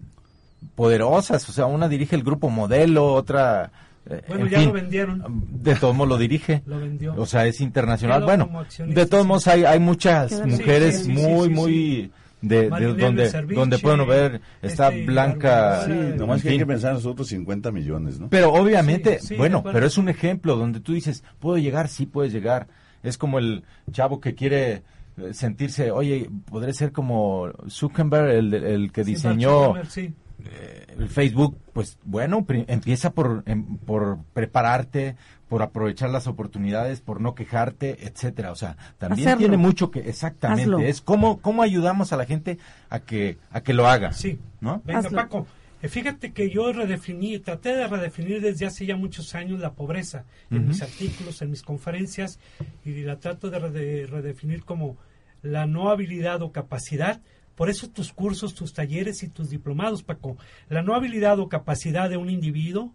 poderosas, 0.74 1.48
o 1.48 1.52
sea, 1.52 1.66
una 1.66 1.88
dirige 1.88 2.16
el 2.16 2.24
grupo 2.24 2.50
modelo, 2.50 3.12
otra... 3.12 3.70
eh, 4.06 4.22
Bueno, 4.28 4.44
en 4.44 4.50
ya 4.50 4.58
fin, 4.58 4.68
lo 4.68 4.72
vendieron. 4.74 5.44
De 5.62 5.74
todos 5.76 5.94
modos 5.94 6.08
lo 6.10 6.18
dirige. 6.18 6.62
Lo 6.66 6.78
vendió. 6.78 7.14
O 7.16 7.26
sea, 7.26 7.46
es 7.46 7.60
internacional. 7.60 8.18
Quedó 8.20 8.26
Bueno, 8.26 8.64
de 8.86 9.06
todos 9.06 9.26
modos 9.26 9.46
hay, 9.48 9.64
hay 9.64 9.80
muchas 9.80 10.44
mujeres 10.46 10.98
Sí, 10.98 11.04
sí, 11.04 11.16
sí, 11.16 11.22
muy, 11.22 11.48
sí, 11.48 11.54
sí, 11.54 11.60
muy... 11.60 12.12
De, 12.42 12.68
donde, 12.68 13.30
donde 13.54 13.78
pueden 13.78 14.06
ver, 14.06 14.42
está 14.60 14.88
este, 14.88 15.06
Blanca... 15.06 15.86
Sí, 15.86 15.92
nomás 16.18 16.42
que 16.42 16.50
hay 16.50 16.58
que 16.58 16.66
pensar 16.66 16.92
nosotros 16.92 17.26
50 17.28 17.72
millones, 17.72 18.20
¿no? 18.20 18.28
Pero 18.28 18.52
obviamente, 18.52 19.18
Sí, 19.18 19.28
sí, 19.28 19.34
de 19.34 19.38
bueno, 19.38 19.62
pero 19.62 19.86
es 19.86 19.96
un 19.96 20.10
ejemplo 20.10 20.54
donde 20.56 20.80
tú 20.80 20.92
dices, 20.92 21.24
¿puedo 21.38 21.56
llegar? 21.56 21.88
Sí, 21.88 22.04
puedes 22.04 22.34
llegar. 22.34 22.66
Es 23.02 23.16
como 23.16 23.38
el 23.38 23.64
chavo 23.90 24.20
que 24.20 24.34
quiere 24.34 24.82
eh, 25.16 25.32
sentirse, 25.32 25.90
oye, 25.90 26.28
podré 26.50 26.74
ser 26.74 26.92
como 26.92 27.48
Zuckerberg, 27.68 28.28
el, 28.30 28.52
el 28.52 28.92
que 28.92 29.04
diseñó 29.04 29.74
sí. 29.88 30.12
Eh, 30.44 30.86
el 30.98 31.08
Facebook. 31.08 31.58
Pues 31.72 31.98
bueno, 32.04 32.44
empieza 32.48 33.10
por, 33.12 33.42
em- 33.46 33.76
por 33.78 34.18
prepararte, 34.32 35.16
por 35.48 35.62
aprovechar 35.62 36.10
las 36.10 36.26
oportunidades, 36.26 37.00
por 37.00 37.20
no 37.20 37.34
quejarte, 37.34 38.06
etcétera. 38.06 38.52
O 38.52 38.56
sea, 38.56 38.76
también 38.98 39.28
Hacerlo. 39.28 39.38
tiene 39.40 39.56
mucho 39.56 39.90
que, 39.90 40.00
exactamente, 40.08 40.62
Hazlo. 40.62 40.78
es 40.80 41.00
cómo, 41.00 41.40
cómo 41.40 41.62
ayudamos 41.62 42.12
a 42.12 42.16
la 42.16 42.24
gente 42.26 42.58
a 42.90 43.00
que, 43.00 43.38
a 43.50 43.60
que 43.62 43.72
lo 43.74 43.86
haga. 43.86 44.12
Sí. 44.12 44.38
¿no? 44.60 44.82
Venga, 44.84 45.00
Hazlo. 45.00 45.16
Paco, 45.16 45.46
eh, 45.82 45.88
fíjate 45.88 46.32
que 46.32 46.48
yo 46.50 46.72
redefiní, 46.72 47.38
traté 47.40 47.74
de 47.74 47.86
redefinir 47.86 48.40
desde 48.40 48.66
hace 48.66 48.86
ya 48.86 48.96
muchos 48.96 49.34
años 49.34 49.60
la 49.60 49.72
pobreza 49.74 50.24
en 50.50 50.66
mis 50.68 50.80
artículos, 50.82 51.42
en 51.42 51.50
mis 51.50 51.62
conferencias, 51.62 52.38
y 52.84 53.02
la 53.02 53.18
trato 53.18 53.50
de 53.50 53.58
rede- 53.58 54.06
redefinir 54.06 54.64
como 54.64 54.96
la 55.42 55.66
no 55.66 55.90
habilidad 55.90 56.40
o 56.42 56.52
capacidad. 56.52 57.20
Por 57.54 57.70
eso 57.70 57.88
tus 57.88 58.12
cursos, 58.12 58.54
tus 58.54 58.72
talleres 58.72 59.22
y 59.22 59.28
tus 59.28 59.50
diplomados, 59.50 60.02
Paco. 60.02 60.36
La 60.68 60.82
no 60.82 60.94
habilidad 60.94 61.38
o 61.38 61.48
capacidad 61.48 62.10
de 62.10 62.16
un 62.16 62.30
individuo 62.30 62.92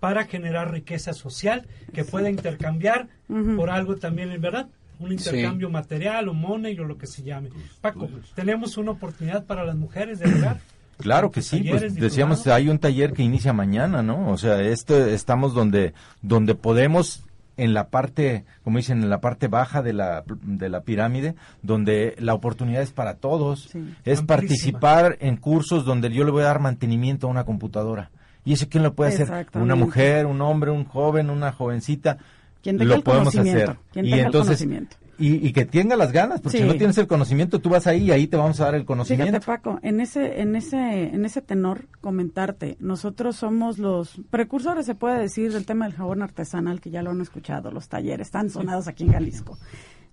para 0.00 0.24
generar 0.24 0.72
riqueza 0.72 1.12
social 1.12 1.66
que 1.92 2.04
pueda 2.04 2.30
intercambiar 2.30 3.08
por 3.56 3.70
algo 3.70 3.96
también, 3.96 4.32
en 4.32 4.40
verdad, 4.40 4.68
un 4.98 5.12
intercambio 5.12 5.70
material 5.70 6.28
o 6.28 6.34
money 6.34 6.78
o 6.78 6.84
lo 6.84 6.98
que 6.98 7.06
se 7.06 7.22
llame. 7.22 7.50
Paco, 7.80 8.08
tenemos 8.34 8.76
una 8.76 8.92
oportunidad 8.92 9.44
para 9.44 9.64
las 9.64 9.76
mujeres 9.76 10.18
de 10.18 10.26
llegar. 10.26 10.60
Claro 11.00 11.30
que 11.30 11.40
sí, 11.40 11.64
pues 11.66 11.94
decíamos, 11.94 12.46
hay 12.46 12.68
un 12.68 12.78
taller 12.78 13.14
que 13.14 13.22
inicia 13.22 13.54
mañana, 13.54 14.02
¿no? 14.02 14.28
O 14.28 14.36
sea, 14.36 14.60
este, 14.60 15.14
estamos 15.14 15.54
donde, 15.54 15.94
donde 16.20 16.54
podemos 16.54 17.22
en 17.62 17.74
la 17.74 17.88
parte, 17.88 18.44
como 18.64 18.78
dicen, 18.78 19.02
en 19.02 19.10
la 19.10 19.20
parte 19.20 19.48
baja 19.48 19.82
de 19.82 19.92
la, 19.92 20.24
de 20.42 20.68
la 20.68 20.80
pirámide, 20.82 21.34
donde 21.62 22.14
la 22.18 22.34
oportunidad 22.34 22.82
es 22.82 22.92
para 22.92 23.14
todos, 23.14 23.64
Sí. 23.70 23.78
es 24.04 24.20
Amplísima. 24.20 24.26
participar 24.26 25.16
en 25.20 25.36
cursos 25.36 25.84
donde 25.84 26.10
yo 26.10 26.24
le 26.24 26.30
voy 26.30 26.42
a 26.42 26.46
dar 26.46 26.60
mantenimiento 26.60 27.26
a 27.26 27.30
una 27.30 27.44
computadora. 27.44 28.10
¿Y 28.44 28.54
eso 28.54 28.66
quién 28.70 28.82
lo 28.82 28.94
puede 28.94 29.12
hacer? 29.14 29.46
Una 29.54 29.74
mujer, 29.74 30.26
un 30.26 30.40
hombre, 30.40 30.70
un 30.70 30.84
joven, 30.84 31.28
una 31.30 31.52
jovencita. 31.52 32.18
Quien 32.62 32.78
tenga 32.78 32.88
lo 32.90 32.94
el 32.96 33.02
podemos 33.02 33.36
hacer. 33.36 33.76
quien 33.92 34.06
y 34.06 34.12
entonces, 34.14 34.58
conocimiento. 34.58 34.96
Y, 35.20 35.46
y 35.46 35.52
que 35.52 35.66
tenga 35.66 35.96
las 35.96 36.10
ganas, 36.12 36.40
porque 36.40 36.56
Sí. 36.58 36.64
si 36.64 36.68
no 36.68 36.74
tienes 36.76 36.96
el 36.98 37.06
conocimiento, 37.06 37.60
tú 37.60 37.68
vas 37.68 37.86
ahí 37.86 38.04
y 38.04 38.10
ahí 38.10 38.26
te 38.26 38.36
vamos 38.38 38.58
a 38.60 38.64
dar 38.64 38.74
el 38.74 38.86
conocimiento. 38.86 39.26
Fíjate, 39.40 39.44
Paco, 39.46 39.78
en 39.82 40.00
ese, 40.00 40.40
en 40.40 40.56
ese, 40.56 41.14
en 41.14 41.24
ese 41.26 41.42
tenor, 41.42 41.86
comentarte, 42.00 42.76
nosotros 42.80 43.36
somos 43.36 43.78
los 43.78 44.20
precursores, 44.30 44.86
se 44.86 44.94
puede 44.94 45.18
decir, 45.20 45.52
del 45.52 45.66
tema 45.66 45.84
del 45.84 45.94
jabón 45.94 46.22
artesanal, 46.22 46.80
que 46.80 46.90
ya 46.90 47.02
lo 47.02 47.10
han 47.10 47.20
escuchado, 47.20 47.70
los 47.70 47.88
talleres, 47.88 48.28
están 48.28 48.48
sonados 48.50 48.88
aquí 48.88 49.04
en 49.04 49.12
Jalisco. 49.12 49.58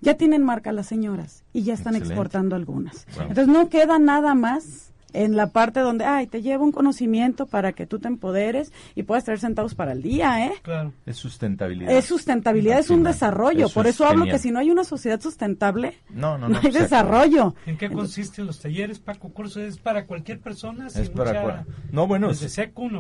Ya 0.01 0.15
tienen 0.15 0.43
marca 0.43 0.71
las 0.73 0.85
señoras 0.87 1.43
y 1.53 1.63
ya 1.63 1.73
están 1.73 1.95
Excelente. 1.95 2.13
exportando 2.13 2.55
algunas. 2.55 3.07
Wow. 3.15 3.21
Entonces 3.29 3.47
no 3.47 3.69
queda 3.69 3.97
nada 3.97 4.35
más 4.35 4.91
en 5.13 5.35
la 5.35 5.47
parte 5.47 5.79
donde, 5.79 6.03
ay, 6.05 6.27
te 6.27 6.41
llevo 6.41 6.63
un 6.65 6.71
conocimiento 6.71 7.45
para 7.45 7.71
que 7.73 7.85
tú 7.87 7.97
te 7.99 8.07
empoderes 8.07 8.71
y 8.93 9.03
puedas 9.03 9.23
tener 9.23 9.39
centavos 9.39 9.73
para 9.73 9.93
el 9.93 10.01
día, 10.01 10.45
¿eh? 10.47 10.51
Claro. 10.63 10.93
Es 11.05 11.15
sustentabilidad. 11.17 11.91
Es 11.91 12.05
sustentabilidad, 12.05 12.79
es 12.79 12.89
un 12.89 13.03
desarrollo. 13.03 13.65
Eso 13.67 13.73
Por 13.73 13.87
es 13.87 13.95
eso 13.95 14.05
hablo 14.05 14.23
genial. 14.23 14.35
que 14.37 14.41
si 14.43 14.51
no 14.51 14.59
hay 14.59 14.69
una 14.69 14.83
sociedad 14.83 15.19
sustentable, 15.21 15.97
No, 16.09 16.37
no, 16.37 16.49
no, 16.49 16.55
no, 16.55 16.59
hay 16.63 16.71
desarrollo. 16.71 17.55
¿En 17.65 17.77
qué 17.77 17.89
consisten 17.89 18.45
los 18.45 18.59
talleres, 18.59 18.99
Paco? 18.99 19.29
¿Cursos 19.29 19.57
es 19.63 19.77
para 19.77 20.05
cualquier 20.05 20.39
persona? 20.39 20.87
Es 20.87 21.09
para 21.09 21.31
mucha- 21.31 21.41
cual- 21.41 21.65
No, 21.91 22.05
bueno, 22.07 22.27
¿Desde 22.29 22.47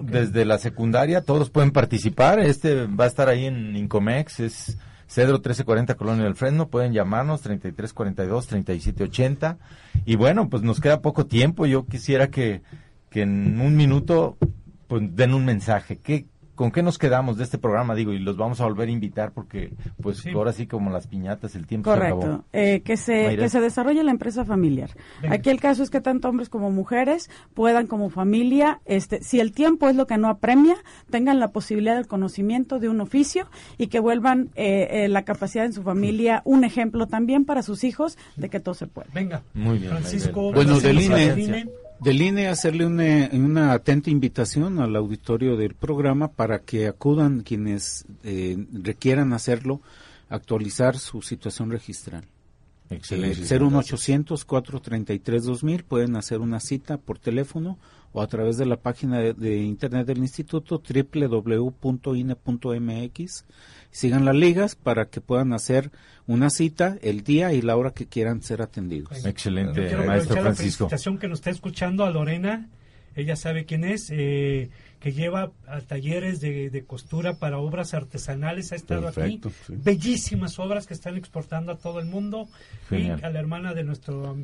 desde 0.03 0.45
la 0.45 0.57
secundaria 0.57 1.21
todos 1.21 1.49
pueden 1.49 1.71
participar. 1.71 2.39
Este 2.39 2.85
va 2.87 3.03
a 3.03 3.07
estar 3.07 3.27
ahí 3.29 3.45
en 3.45 3.75
Incomex, 3.75 4.39
es 4.39 4.77
Cedro 5.07 5.33
1340 5.35 5.95
Colonia 5.95 6.23
del 6.25 6.35
Fresno. 6.35 6.67
Pueden 6.69 6.93
llamarnos 6.93 7.41
3342 7.41 8.47
3780. 8.47 9.57
Y 10.05 10.15
bueno, 10.15 10.49
pues 10.49 10.63
nos 10.63 10.79
queda 10.79 11.01
poco 11.01 11.25
tiempo. 11.25 11.65
Yo 11.65 11.85
quisiera 11.85 12.29
que, 12.29 12.61
que 13.09 13.21
en 13.21 13.59
un 13.59 13.75
minuto 13.75 14.37
pues 14.87 15.03
den 15.15 15.33
un 15.33 15.45
mensaje. 15.45 15.97
¿Qué, 15.97 16.25
¿Con 16.57 16.71
qué 16.71 16.81
nos 16.81 16.97
quedamos 16.97 17.37
de 17.37 17.43
este 17.43 17.57
programa? 17.59 17.93
Digo, 17.93 18.11
y 18.13 18.19
los 18.19 18.35
vamos 18.35 18.59
a 18.59 18.65
volver 18.65 18.89
a 18.89 18.91
invitar 18.91 19.31
porque 19.31 19.71
pues 20.01 20.17
Sí. 20.17 20.31
ahora 20.31 20.51
sí 20.51 20.65
como 20.65 20.89
las 20.89 21.05
piñatas 21.05 21.55
el 21.55 21.67
tiempo 21.67 21.93
se 21.93 21.99
acabó. 22.01 22.19
Correcto, 22.19 22.45
eh, 22.51 22.81
que 22.83 22.97
se 22.97 23.25
Mayra. 23.27 23.43
que 23.43 23.49
se 23.49 23.61
desarrolle 23.61 24.03
la 24.03 24.09
empresa 24.09 24.43
familiar. 24.43 24.89
Venga. 25.21 25.35
Aquí 25.35 25.51
el 25.51 25.61
caso 25.61 25.83
es 25.83 25.91
que 25.91 26.01
tanto 26.01 26.27
hombres 26.27 26.49
como 26.49 26.71
mujeres 26.71 27.29
puedan 27.53 27.85
como 27.85 28.09
familia, 28.09 28.81
este, 28.85 29.21
si 29.21 29.39
el 29.39 29.51
tiempo 29.51 29.87
es 29.87 29.95
lo 29.95 30.07
que 30.07 30.17
no 30.17 30.27
apremia, 30.29 30.75
tengan 31.11 31.39
la 31.39 31.49
posibilidad 31.51 31.95
del 31.95 32.07
conocimiento 32.07 32.79
de 32.79 32.89
un 32.89 33.01
oficio 33.01 33.47
y 33.77 33.87
que 33.87 33.99
vuelvan 33.99 34.49
eh, 34.55 34.87
eh, 35.05 35.07
la 35.09 35.23
capacidad 35.23 35.63
en 35.63 35.73
su 35.73 35.83
familia 35.83 36.41
un 36.43 36.63
ejemplo 36.63 37.05
también 37.05 37.45
para 37.45 37.61
sus 37.61 37.83
hijos 37.83 38.17
de 38.35 38.49
que 38.49 38.59
todo 38.59 38.73
se 38.73 38.87
puede. 38.87 39.09
Venga. 39.13 39.43
Muy 39.53 39.77
bien, 39.77 39.91
Francisco. 39.91 40.51
Bueno, 40.51 40.75
Francisco 40.79 41.15
del. 41.15 41.37
INE, 41.39 41.69
del 41.99 42.21
INE 42.21 42.47
hacerle 42.47 42.85
una, 42.85 43.29
una 43.33 43.73
atenta 43.73 44.09
invitación 44.09 44.79
al 44.79 44.95
auditorio 44.95 45.57
del 45.57 45.75
programa 45.75 46.29
para 46.29 46.59
que 46.59 46.87
acudan 46.87 47.41
quienes 47.41 48.05
eh, 48.23 48.65
requieran 48.71 49.33
hacerlo, 49.33 49.81
actualizar 50.29 50.97
su 50.97 51.21
situación 51.21 51.71
registral. 51.71 52.23
Excelente. 52.89 53.45
Ser 53.45 53.63
un 53.63 53.73
800-433-2000, 53.73 55.83
pueden 55.83 56.15
hacer 56.15 56.39
una 56.39 56.59
cita 56.59 56.97
por 56.97 57.19
teléfono 57.19 57.77
o 58.17 58.21
a 58.21 58.27
través 58.27 58.57
de 58.57 58.65
la 58.65 58.77
página 58.77 59.19
de, 59.19 59.33
de 59.33 59.57
internet 59.57 60.07
del 60.07 60.17
instituto 60.17 60.81
www.ine.mx. 62.17 63.45
Sigan 63.91 64.25
las 64.25 64.35
ligas 64.35 64.75
para 64.75 65.05
que 65.09 65.21
puedan 65.21 65.53
hacer 65.53 65.91
una 66.25 66.49
cita 66.49 66.97
el 67.03 67.23
día 67.23 67.53
y 67.53 67.61
la 67.61 67.77
hora 67.77 67.91
que 67.91 68.07
quieran 68.07 68.41
ser 68.41 68.63
atendidos. 68.63 69.23
Excelente, 69.23 69.81
Yo 69.83 69.87
quiero 69.87 70.05
maestro 70.05 70.33
aprovechar 70.33 70.35
la 70.35 70.41
Francisco. 70.55 70.85
felicitación 70.89 71.17
que 71.19 71.27
nos 71.27 71.39
está 71.39 71.51
escuchando 71.51 72.05
a 72.05 72.09
Lorena. 72.09 72.69
Ella 73.15 73.35
sabe 73.35 73.65
quién 73.65 73.83
es, 73.83 74.09
eh, 74.11 74.69
que 74.99 75.11
lleva 75.11 75.51
a 75.67 75.81
talleres 75.81 76.39
de, 76.39 76.69
de 76.71 76.85
costura 76.85 77.37
para 77.37 77.59
obras 77.59 77.93
artesanales. 77.93 78.71
Ha 78.71 78.75
estado 78.75 79.11
Perfecto, 79.11 79.49
aquí. 79.49 79.57
sí. 79.67 79.73
Bellísimas 79.77 80.57
obras 80.59 80.87
que 80.87 80.93
están 80.95 81.17
exportando 81.17 81.71
a 81.71 81.77
todo 81.77 81.99
el 81.99 82.07
mundo. 82.07 82.47
Genial. 82.89 83.19
Y 83.21 83.25
a 83.25 83.29
la 83.29 83.39
hermana 83.39 83.73
de 83.75 83.83
nuestro 83.83 84.37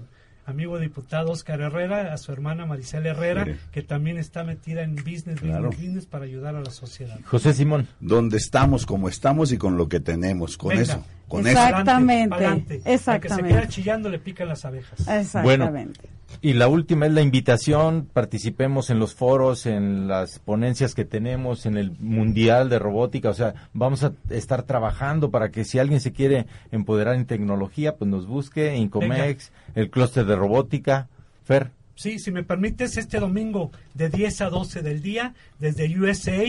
amigo 0.46 0.80
diputado 0.80 1.32
Oscar 1.32 1.62
Herrera, 1.62 2.14
a 2.14 2.18
su 2.18 2.32
hermana 2.32 2.66
Maricela 2.66 3.10
Herrera, 3.10 3.46
Sí. 3.46 3.52
que 3.72 3.82
también 3.82 4.18
está 4.18 4.44
metida 4.44 4.84
en 4.84 4.96
business, 4.96 5.40
Claro. 5.40 5.68
business, 5.70 5.80
business 5.88 6.06
para 6.06 6.26
ayudar 6.26 6.56
a 6.56 6.62
la 6.62 6.72
sociedad. 6.72 7.18
José 7.26 7.54
Simón. 7.54 7.88
Donde 8.00 8.38
estamos, 8.38 8.86
como 8.86 9.08
estamos 9.10 9.52
y 9.52 9.58
con 9.58 9.78
lo 9.78 9.88
que 9.88 10.00
tenemos. 10.00 10.58
Con 10.58 10.70
Venga. 10.70 10.82
eso. 10.84 11.06
Con 11.28 11.42
eso. 11.48 11.52
Exactamente, 11.52 12.30
Pa'lante. 12.30 12.82
Al 12.86 12.94
exactamente. 12.94 13.44
que 13.44 13.50
se 13.54 13.62
queda 13.62 13.68
chillando 13.70 14.10
le 14.10 14.20
pican 14.20 14.48
las 14.50 14.66
abejas. 14.66 15.00
Exactamente. 15.08 16.00
Y 16.46 16.52
la 16.52 16.68
última 16.68 17.06
es 17.06 17.14
la 17.14 17.22
invitación, 17.22 18.06
participemos 18.12 18.90
en 18.90 19.00
los 19.00 19.16
foros, 19.16 19.66
en 19.66 20.10
las 20.10 20.40
ponencias 20.40 20.94
que 20.94 21.06
tenemos, 21.06 21.66
en 21.66 21.78
el 21.78 21.92
Mundial 22.02 22.68
de 22.68 22.80
Robótica, 22.80 23.30
o 23.30 23.34
sea, 23.34 23.70
vamos 23.72 24.04
a 24.04 24.12
estar 24.30 24.64
trabajando 24.64 25.32
para 25.32 25.52
que 25.52 25.64
si 25.64 25.80
alguien 25.80 26.02
se 26.02 26.12
quiere 26.12 26.46
empoderar 26.70 27.16
en 27.16 27.28
tecnología, 27.28 27.96
pues 27.96 28.12
nos 28.12 28.28
busque, 28.28 28.76
Incomex, 28.76 29.54
el 29.74 29.90
clúster 29.90 30.26
de 30.26 30.36
robótica, 30.36 31.08
Fer. 31.46 31.72
Sí, 31.96 32.20
si 32.20 32.30
me 32.30 32.44
permites, 32.44 32.98
este 32.98 33.22
domingo 33.22 33.72
de 33.94 34.10
10 34.10 34.42
a 34.42 34.50
12 34.50 34.82
del 34.82 35.02
día, 35.02 35.36
desde 35.60 35.98
USA, 35.98 36.44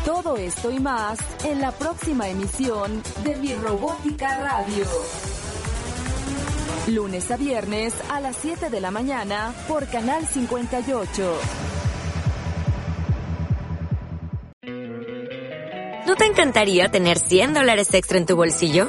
Todo 0.05 0.37
esto 0.37 0.73
y 0.73 0.81
más 0.81 1.21
en 1.45 1.61
la 1.61 1.71
próxima 1.71 2.29
emisión 2.29 3.05
de 3.23 3.37
Mi 3.37 3.55
Robótica 3.55 4.37
Radio. 4.41 4.85
Lunes 6.89 7.31
a 7.31 7.37
viernes 7.37 7.95
a 8.11 8.21
las 8.21 8.35
7 8.43 8.69
de 8.69 8.81
la 8.81 8.91
mañana 8.91 9.55
por 9.69 9.87
Canal 9.87 10.27
58. 10.27 11.39
¿No 16.05 16.17
te 16.17 16.25
encantaría 16.25 16.89
tener 16.89 17.21
100 17.21 17.55
dólares 17.55 17.95
extra 17.95 18.19
en 18.19 18.27
tu 18.27 18.35
bolsillo? 18.35 18.89